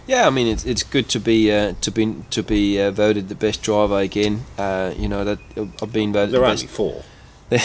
[0.07, 3.29] Yeah, I mean it's it's good to be uh, to be to be uh, voted
[3.29, 4.45] the best driver again.
[4.59, 5.39] Uh, you know that
[5.81, 6.65] I've been voted There the are best.
[6.65, 7.05] only four.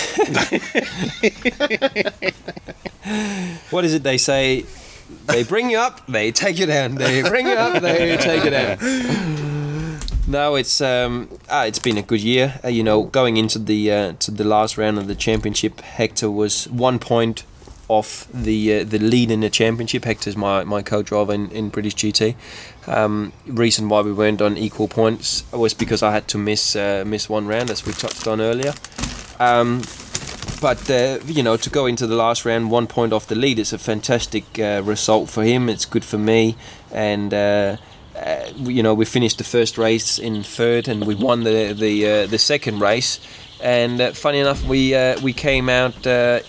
[3.69, 4.65] What is it they say?
[5.25, 6.95] They bring you up, they take you down.
[6.95, 8.77] They bring you up, they take you down.
[10.29, 12.59] No, it's um, ah, it's been a good year.
[12.61, 16.29] Uh, you know, going into the uh, to the last round of the championship, Hector
[16.29, 17.43] was one point
[17.87, 20.03] off the uh, the lead in the championship.
[20.03, 22.35] Hector's my, my co-driver in, in British GT.
[22.87, 27.03] Um, reason why we weren't on equal points was because I had to miss uh,
[27.07, 28.73] miss one round, as we touched on earlier.
[29.39, 29.81] Um,
[30.59, 33.59] but uh, you know, to go into the last round, one point off the lead
[33.59, 35.69] is a fantastic uh, result for him.
[35.69, 36.55] It's good for me,
[36.91, 37.77] and uh,
[38.15, 42.07] uh, you know, we finished the first race in third, and we won the the
[42.07, 43.19] uh, the second race.
[43.59, 46.05] And uh, funny enough, we we came out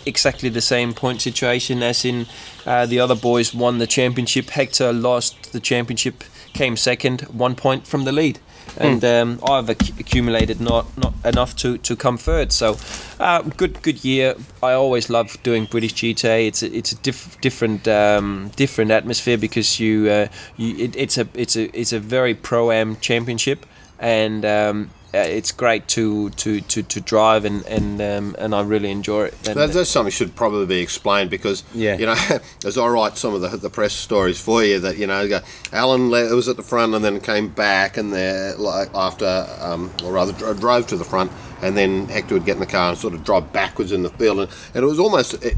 [0.06, 2.26] exactly the same point situation as in
[2.64, 4.50] the other boys won the championship.
[4.50, 8.40] Hector lost the championship, came second, one point from the lead
[8.76, 12.52] and um, I've acc- accumulated not not enough to, to come third.
[12.52, 12.76] So,
[13.18, 14.34] uh, good good year.
[14.62, 16.46] I always love doing British GTA.
[16.46, 21.18] It's a, it's a diff- different um, different atmosphere because you uh, you it, it's
[21.18, 23.66] a it's a it's a very pro am championship
[23.98, 24.44] and.
[24.44, 29.24] Um, it's great to, to, to, to drive and and um, and I really enjoy
[29.26, 29.48] it.
[29.48, 31.96] And, That, that's something should probably be explained because Yeah.
[31.96, 32.16] you know
[32.66, 35.40] as I write some of the, the press stories for you that you know go,
[35.72, 39.90] Allan le- was at the front and then came back and there like after um,
[40.04, 41.32] or rather dro- drove to the front
[41.62, 44.10] and then Hector would get in the car and sort of drive backwards in the
[44.10, 45.56] field and, and it was almost it,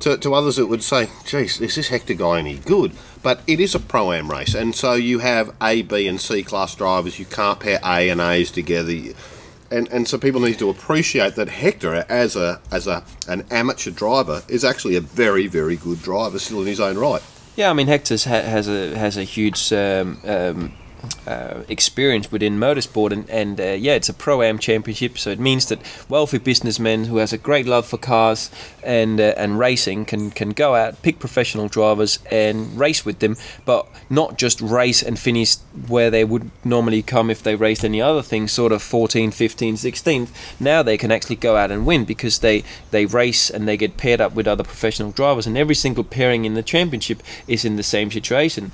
[0.00, 2.92] to, to others it would say geez is this Hector guy any good
[3.24, 6.44] but it is a pro am race and so you have A B and C
[6.44, 9.14] class drivers you can't pair A and A's together
[9.74, 13.90] and and so people need to appreciate that Hector, as a as a an amateur
[13.90, 17.22] driver, is actually a very very good driver still in his own right.
[17.56, 20.72] Yeah, I mean Hector's ha- has a has a huge um, um,
[21.26, 25.38] uh, experience within motorsport, and and uh, yeah, it's a pro am championship, so it
[25.38, 28.50] means that wealthy businessmen who has a great love for cars
[28.82, 33.36] and uh, and racing can can go out pick professional drivers and race with them,
[33.64, 35.56] but not just race and finish
[35.88, 39.76] where they would normally come if they raced any other thing, sort of 14, 15,
[39.76, 40.28] 16.
[40.60, 43.96] Now they can actually go out and win because they they race and they get
[43.96, 47.76] paired up with other professional drivers, and every single pairing in the championship is in
[47.76, 48.72] the same situation.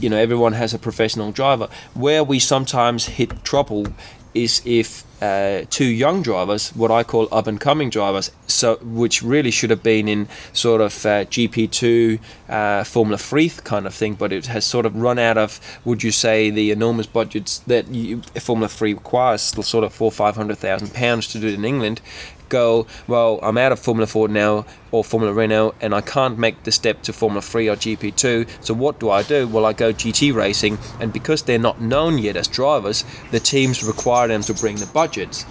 [0.00, 1.68] You know, everyone has a professional driver.
[1.94, 3.86] Where we sometimes hit trouble
[4.34, 9.22] is if uh, two young drivers, what I call up and coming drivers, so which
[9.22, 14.14] really should have been in sort of uh, GP2, uh, Formula 3 kind of thing,
[14.14, 17.88] but it has sort of run out of, would you say, the enormous budgets that
[17.88, 21.64] you, Formula 3 requires, sort of four, five hundred thousand pounds to do it in
[21.64, 22.02] England.
[22.48, 23.38] Go well.
[23.42, 27.02] I'm out of Formula 4 now or Formula Renault, and I can't make the step
[27.02, 28.48] to Formula 3 or GP2.
[28.64, 29.48] So what do I do?
[29.48, 33.82] Well, I go GT racing, and because they're not known yet as drivers, the teams
[33.82, 35.44] require them to bring the budgets.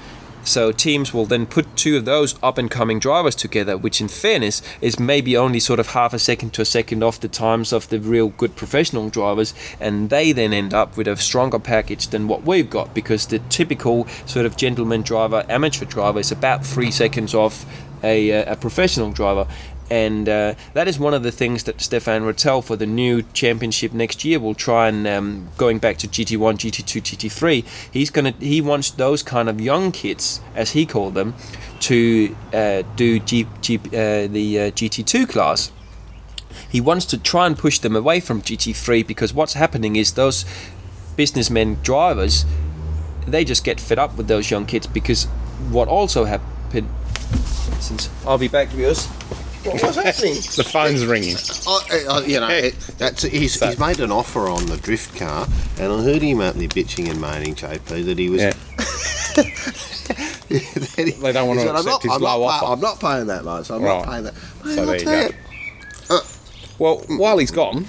[0.45, 4.07] So teams will then put two of those up and coming drivers together, which in
[4.07, 7.73] fairness is maybe only sort of half a second to a second off the times
[7.73, 12.07] of the real good professional drivers, and they then end up with a stronger package
[12.07, 16.65] than what we've got because the typical sort of gentleman driver, amateur driver is about
[16.65, 17.65] three seconds off
[18.03, 19.47] a, uh, a professional driver.
[19.89, 23.93] And uh, that is one of the things that Stéphane Ratel for the new championship
[23.93, 27.65] next year will try and um, going back to GT1, GT2, GT3.
[27.91, 31.35] He's gonna he wants those kind of young kids, as he called them,
[31.81, 35.71] to uh, do G, G, uh, the uh, GT2 class.
[36.69, 40.45] He wants to try and push them away from GT3 because what's happening is those
[41.15, 42.45] businessmen drivers
[43.27, 45.25] they just get fed up with those young kids because
[45.69, 46.89] what also happened
[47.79, 48.69] since I'll be back
[49.65, 50.35] viewers What's happening?
[50.55, 51.35] The phone's ringing.
[51.67, 55.47] Oh, uh, you know, it, that's he's, he's made an offer on the drift car,
[55.79, 58.41] and I heard him out there bitching and moaning, JP, that he was.
[58.41, 58.53] Yeah.
[60.47, 60.59] he-
[61.15, 62.79] They don't want to said, I'm accept not, his I'm low not pay- offer." I'm
[62.79, 63.71] not paying that much.
[63.71, 63.97] I'm Right.
[64.05, 64.33] not paying that.
[64.63, 66.25] Mate, So I'll there you tell go.
[66.77, 67.85] Well, while he's gone,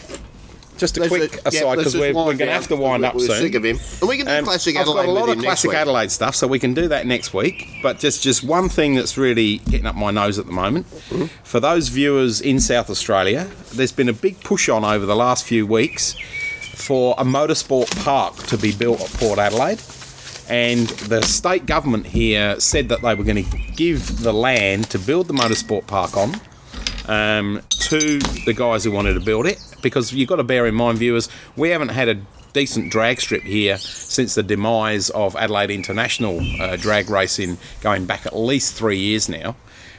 [0.78, 3.02] just a Let's- quick aside let's because just we're, we're going to have to wind
[3.02, 3.40] We're- up we're soon.
[3.42, 3.78] sick of him.
[4.00, 5.72] And we can do Um, classic I've Adelaide got a lot of classic.
[5.74, 7.68] Adelaide stuff, so we can do that next week.
[7.82, 10.86] But just just one thing that's really getting up my nose at the moment.
[11.10, 11.26] Mm-hmm.
[11.44, 15.44] For those viewers in South Australia, there's been a big push on over the last
[15.44, 16.14] few weeks
[16.74, 19.80] for a motorsport park to be built at Port Adelaide.
[20.48, 24.98] And the state government here said that they were going to give the land to
[24.98, 26.40] build the motorsport park on
[27.08, 30.74] um, to the guys who wanted to build it because you've got to bear in
[30.74, 32.20] mind, viewers, we haven't had a
[32.52, 38.24] decent drag strip here since the demise of Adelaide International uh, drag racing going back
[38.24, 39.54] at least three years now.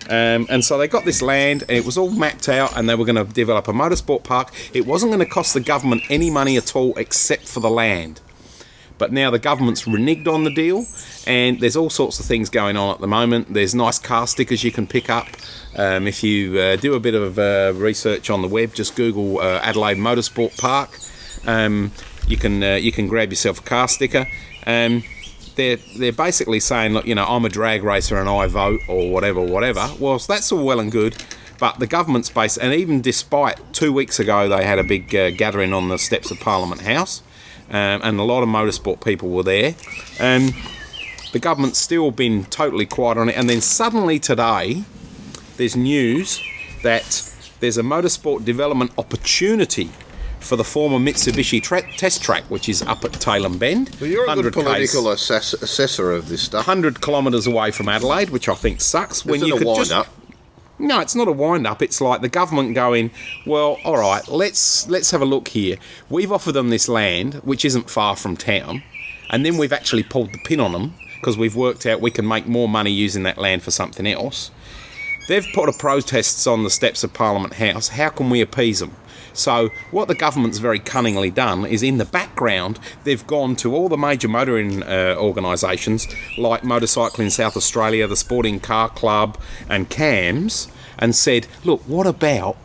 [0.09, 2.95] Um, and so they got this land, and it was all mapped out, and they
[2.95, 4.53] were going to develop a motorsport park.
[4.73, 8.21] It wasn't going to cost the government any money at all except for the land.
[8.97, 10.85] But now the government's reneged on the deal,
[11.27, 13.53] and there's all sorts of things going on at the moment.
[13.53, 15.27] There's nice car stickers you can pick up.
[15.77, 19.39] Um, if you uh, do a bit of uh, research on the web, just Google
[19.39, 20.97] uh, Adelaide Motorsport Park.
[21.45, 21.91] Um,
[22.27, 24.27] you can uh, you can grab yourself a car sticker.
[24.65, 25.03] Um,
[25.55, 29.11] they're they're basically saying, look, you know, I'm a drag racer and I vote or
[29.11, 29.87] whatever, whatever.
[29.99, 31.15] Well, that's all well and good.
[31.59, 35.31] But the government's based, and even despite two weeks ago, they had a big uh,
[35.31, 37.23] gathering on the steps of Parliament House,
[37.69, 39.73] um, and a lot of motorsport people were there.
[40.19, 40.49] Um,
[41.33, 44.83] the government's still been totally quiet on it, and then suddenly today,
[45.57, 46.41] there's news
[46.83, 47.23] that
[47.59, 49.89] there's a motorsport development opportunity
[50.39, 53.95] for the former Mitsubishi tra- test track, which is up at Tailem Bend.
[53.99, 56.67] Well, you're a good 100 k's political assess- assessor of this stuff.
[56.67, 59.25] 100 kilometres away from Adelaide, which I think sucks.
[59.25, 60.07] Is it a wind up?
[60.79, 61.81] No, it's not a wind up.
[61.81, 63.09] It's like the government going,
[63.47, 65.77] well, all right, let's let's have a look here.
[66.07, 68.83] We've offered them this land, which isn't far from town,
[69.31, 72.27] and then we've actually pulled the pin on them because we've worked out we can
[72.27, 74.51] make more money using that land for something else.
[75.27, 77.89] They've put a protests on the steps of Parliament House.
[77.89, 78.95] How can we appease them?
[79.33, 83.87] So what the government's very cunningly done is in the background they've gone to all
[83.87, 89.37] the major motoring uh, organisations like Motorcycling South Australia, the Sporting Car Club,
[89.69, 92.57] and CAMS, and said, look, what about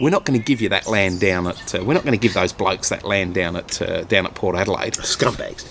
[0.00, 2.20] we're not going to give you that land down at uh, we're not going to
[2.20, 4.94] give those blokes that land down at uh, down at Port Adelaide.
[4.94, 5.64] Scumbags.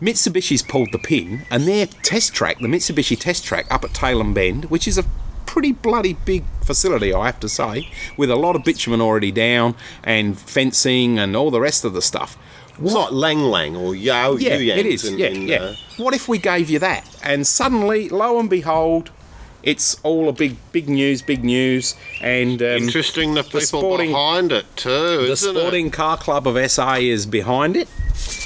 [0.00, 4.32] Mitsubishi's pulled the pin, and their test track, the Mitsubishi test track up at Tailem
[4.32, 5.04] Bend, which is a
[5.46, 9.74] pretty bloody big facility, I have to say, with a lot of bitumen already down
[10.04, 12.36] and fencing and all the rest of the stuff.
[12.82, 15.04] It's like Lang Lang or Yao Yeah, it is.
[15.04, 15.56] in- yeah, in, yeah.
[15.62, 17.04] uh, What if we gave you that?
[17.22, 19.10] And suddenly, lo and behold,
[19.62, 21.94] it's all a big, big news, big news.
[22.22, 26.94] And um, interesting the people sporting- behind it too, the Sporting Car Club of SA
[27.00, 27.88] is behind it.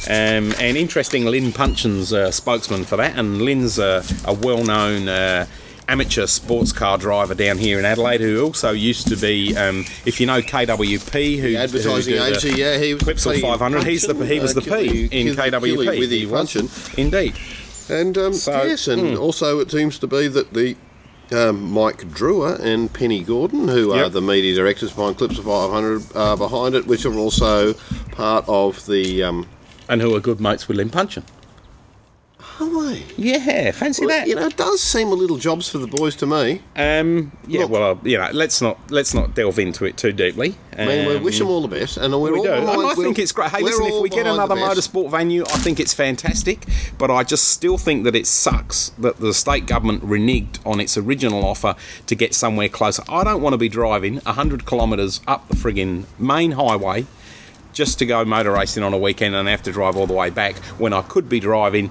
[0.08, 5.46] Um, and interesting, Lynn Punchin's uh, spokesman for that, and Lynn's uh, a well-known uh,
[5.88, 10.20] amateur sports car driver down here in Adelaide, who also used to be, um, if
[10.20, 11.56] you know KWP, who it?
[11.56, 13.84] Advertising who the agency, yeah, he was the Clipsal P 500.
[13.84, 15.98] He's the he was the uh, P in Killy KWP.
[15.98, 16.30] with He the.
[16.30, 16.68] Punchin.
[16.98, 17.34] Indeed.
[17.90, 20.76] And um, So, yes, and also it seems to be that the
[21.32, 26.36] um, Mike Drewer and Penny Gordon, who are the media directors behind Clipsal 500, are
[26.36, 27.74] behind it, which are also
[28.12, 29.22] part of the.
[29.22, 29.46] Um,
[29.88, 31.24] And who are good mates with Lynn Punchin.
[32.60, 33.02] Are they?
[33.16, 34.26] Yeah, fancy that.
[34.28, 36.60] You know, it does seem a little jobs for the boys to me.
[36.76, 40.12] Um, yeah, Look- well, uh, you know, let's not let's not delve into it too
[40.12, 40.54] deeply.
[40.76, 42.50] I mean, we Um, wish them all the best, and we're we all do.
[42.50, 43.50] behind- And I think it's great.
[43.50, 46.64] Hey, listen, if we get another motorsport venue, I think it's fantastic.
[46.98, 50.96] But I just still think that it sucks that the state government reneged on its
[50.96, 51.76] original offer
[52.06, 53.02] to get somewhere closer.
[53.08, 57.06] I don't want to be driving 100 kilometres up the friggin' main highway
[57.72, 60.30] just to go motor racing on a weekend and have to drive all the way
[60.30, 61.90] back when I could be driving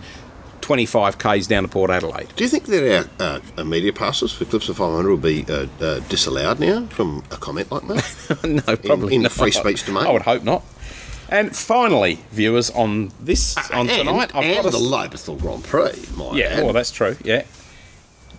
[0.63, 2.29] 25 k's down to Port Adelaide.
[2.37, 5.67] Do you think that our uh, uh, media passes for Clipsal 500 will be uh,
[5.81, 8.43] uh, disallowed now from a comment like that?
[8.67, 9.33] no, probably in the not.
[9.33, 10.07] free speech domain?
[10.07, 10.63] I would hope not.
[11.27, 15.63] And finally, viewers, on this on and, tonight, I've and got a the Lobethal Grand
[15.65, 16.63] Prix, my Yeah, ad.
[16.63, 17.17] well, that's true.
[17.25, 17.43] Yeah.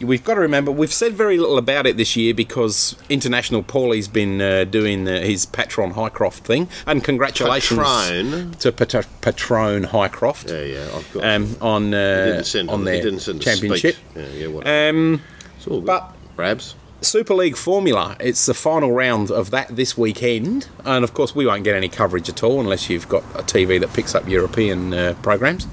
[0.00, 4.08] We've got to remember, we've said very little about it this year because International Paulie's
[4.08, 6.68] been uh, doing uh, his Patron Highcroft thing.
[6.86, 8.52] And congratulations Patron?
[8.54, 11.24] to Pat- Patron Highcroft Yeah, yeah, I've got.
[11.24, 13.94] um, on, uh, didn't send on their championship.
[13.94, 13.96] Speech.
[14.16, 14.88] Yeah, yeah, whatever.
[14.90, 15.22] Um,
[15.56, 15.86] it's all good.
[15.86, 16.74] but- Brabs.
[17.00, 20.68] Super League Formula, it's the final round of that this weekend.
[20.84, 23.78] And of course, we won't get any coverage at all unless you've got a TV
[23.80, 25.66] that picks up European uh, programs.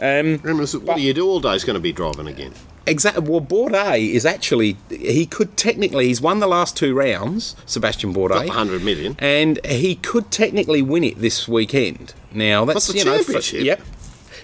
[0.00, 2.52] Um, Remember, what do you do all day is going to be driving again.
[2.86, 3.28] Exactly.
[3.28, 8.46] Well, Bourdais is actually he could technically he's won the last two rounds, Sebastian Bourdais,
[8.46, 9.16] 100 million.
[9.18, 12.14] and he could technically win it this weekend.
[12.32, 13.80] Now that's the you know, for- yep.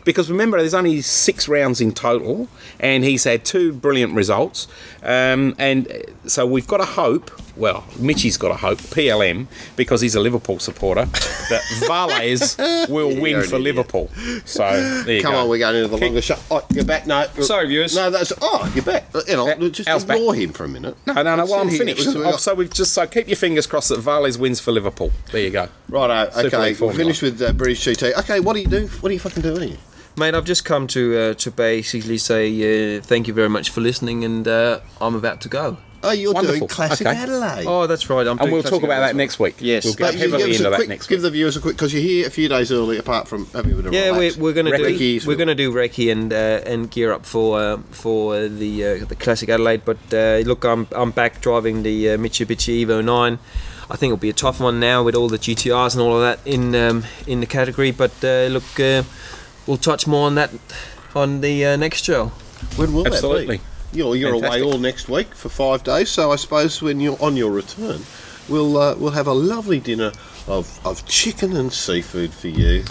[0.04, 2.48] Because remember, there's only six rounds in total,
[2.78, 4.66] and he's had two brilliant results.
[5.02, 5.92] Um, and
[6.26, 7.30] so we've got to hope.
[7.60, 9.46] Well, Mitchy's got to hope PLM
[9.76, 12.56] because he's a Liverpool supporter that Valles
[12.88, 13.60] will You're win for idiot.
[13.60, 14.10] Liverpool.
[14.46, 15.40] So there you Come go.
[15.42, 16.40] on, we're going into the longer shot.
[16.50, 17.06] Oh, you're back.
[17.06, 17.94] No, Sorry, viewers.
[17.94, 18.32] No, that's.
[18.40, 19.04] Oh, you're back.
[19.28, 20.16] You know, Uh, just Al's back.
[20.16, 20.96] ignore him for a minute.
[21.06, 21.44] No, no, no.
[21.44, 22.02] Well, I'm finished.
[22.02, 24.58] So we Oh, got- So we've just so keep your fingers crossed that Valles wins
[24.58, 25.12] for Liverpool.
[25.30, 25.68] There you go.
[25.90, 26.28] Right.
[26.28, 26.96] Okay, League we're Formula.
[26.96, 28.14] finished with uh, British GT.
[28.20, 28.86] Okay, what do you do?
[29.00, 29.76] What do you fucking do here?
[30.16, 33.80] Mate, I've just come to uh, to basically say uh, thank you very much for
[33.82, 35.76] listening, and uh, I'm about to go.
[36.02, 36.58] Oh, you're Wonderful.
[36.60, 37.16] doing classic Okay.
[37.16, 37.66] Adelaide.
[37.66, 38.26] Oh, that's right.
[38.26, 39.56] I'm And doing we'll talk classic about that next week.
[39.60, 39.84] Yes.
[39.84, 41.22] We'll But get heavily give, us into a that quick, next give week.
[41.24, 43.74] the viewers a quick because you're here a few days early, apart from having a
[43.76, 44.36] bit of Yeah, relax.
[44.36, 47.26] we're, we're gonna do is we're the- gonna do recce and uh, and gear up
[47.26, 49.84] for uh, for the uh, the classic Adelaide.
[49.84, 53.38] But uh, look, I'm I'm back driving the uh, Mitsubishi Evo 9.
[53.92, 56.22] I think it'll be a tough one now with all the GTRs and all of
[56.22, 57.90] that in um, in the category.
[57.90, 59.02] But uh, look, uh,
[59.66, 60.50] we'll touch more on that
[61.14, 62.28] on the uh, next show.
[62.76, 63.56] When will Absolutely.
[63.58, 63.69] that be?
[63.92, 67.36] You're, you're away all next week for five days, so I suppose when you're on
[67.36, 68.02] your return,
[68.48, 70.12] we'll uh, we'll have a lovely dinner
[70.46, 72.84] of, of chicken and seafood for you.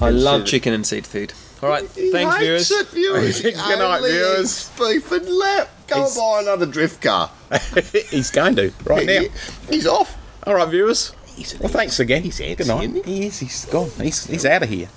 [0.00, 1.32] I love Consider- chicken and seafood.
[1.62, 2.70] All right, He thanks, hates viewers.
[2.70, 3.36] it, viewers.
[3.38, 4.40] He Good night, only viewers.
[4.70, 5.70] eats Beef and lap.
[5.88, 7.30] Go and He's- buy another drift car.
[8.10, 9.20] He's going to right now.
[9.22, 9.28] He-
[9.70, 10.16] he's off.
[10.46, 11.12] All right, viewers.
[11.58, 12.22] Well, thanks again.
[12.22, 12.90] He's Good antsy, night.
[12.90, 13.38] isn't He is.
[13.40, 13.90] He's gone.
[14.00, 14.88] He's he's out of here.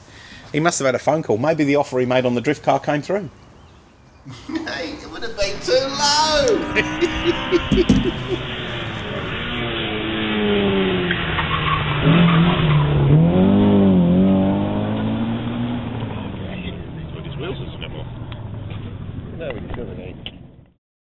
[0.51, 1.37] He must have had a phone call.
[1.39, 3.29] Maybe the offer he made on the drift car came through.
[4.47, 5.87] Hey, it would have been too
[8.43, 8.53] low.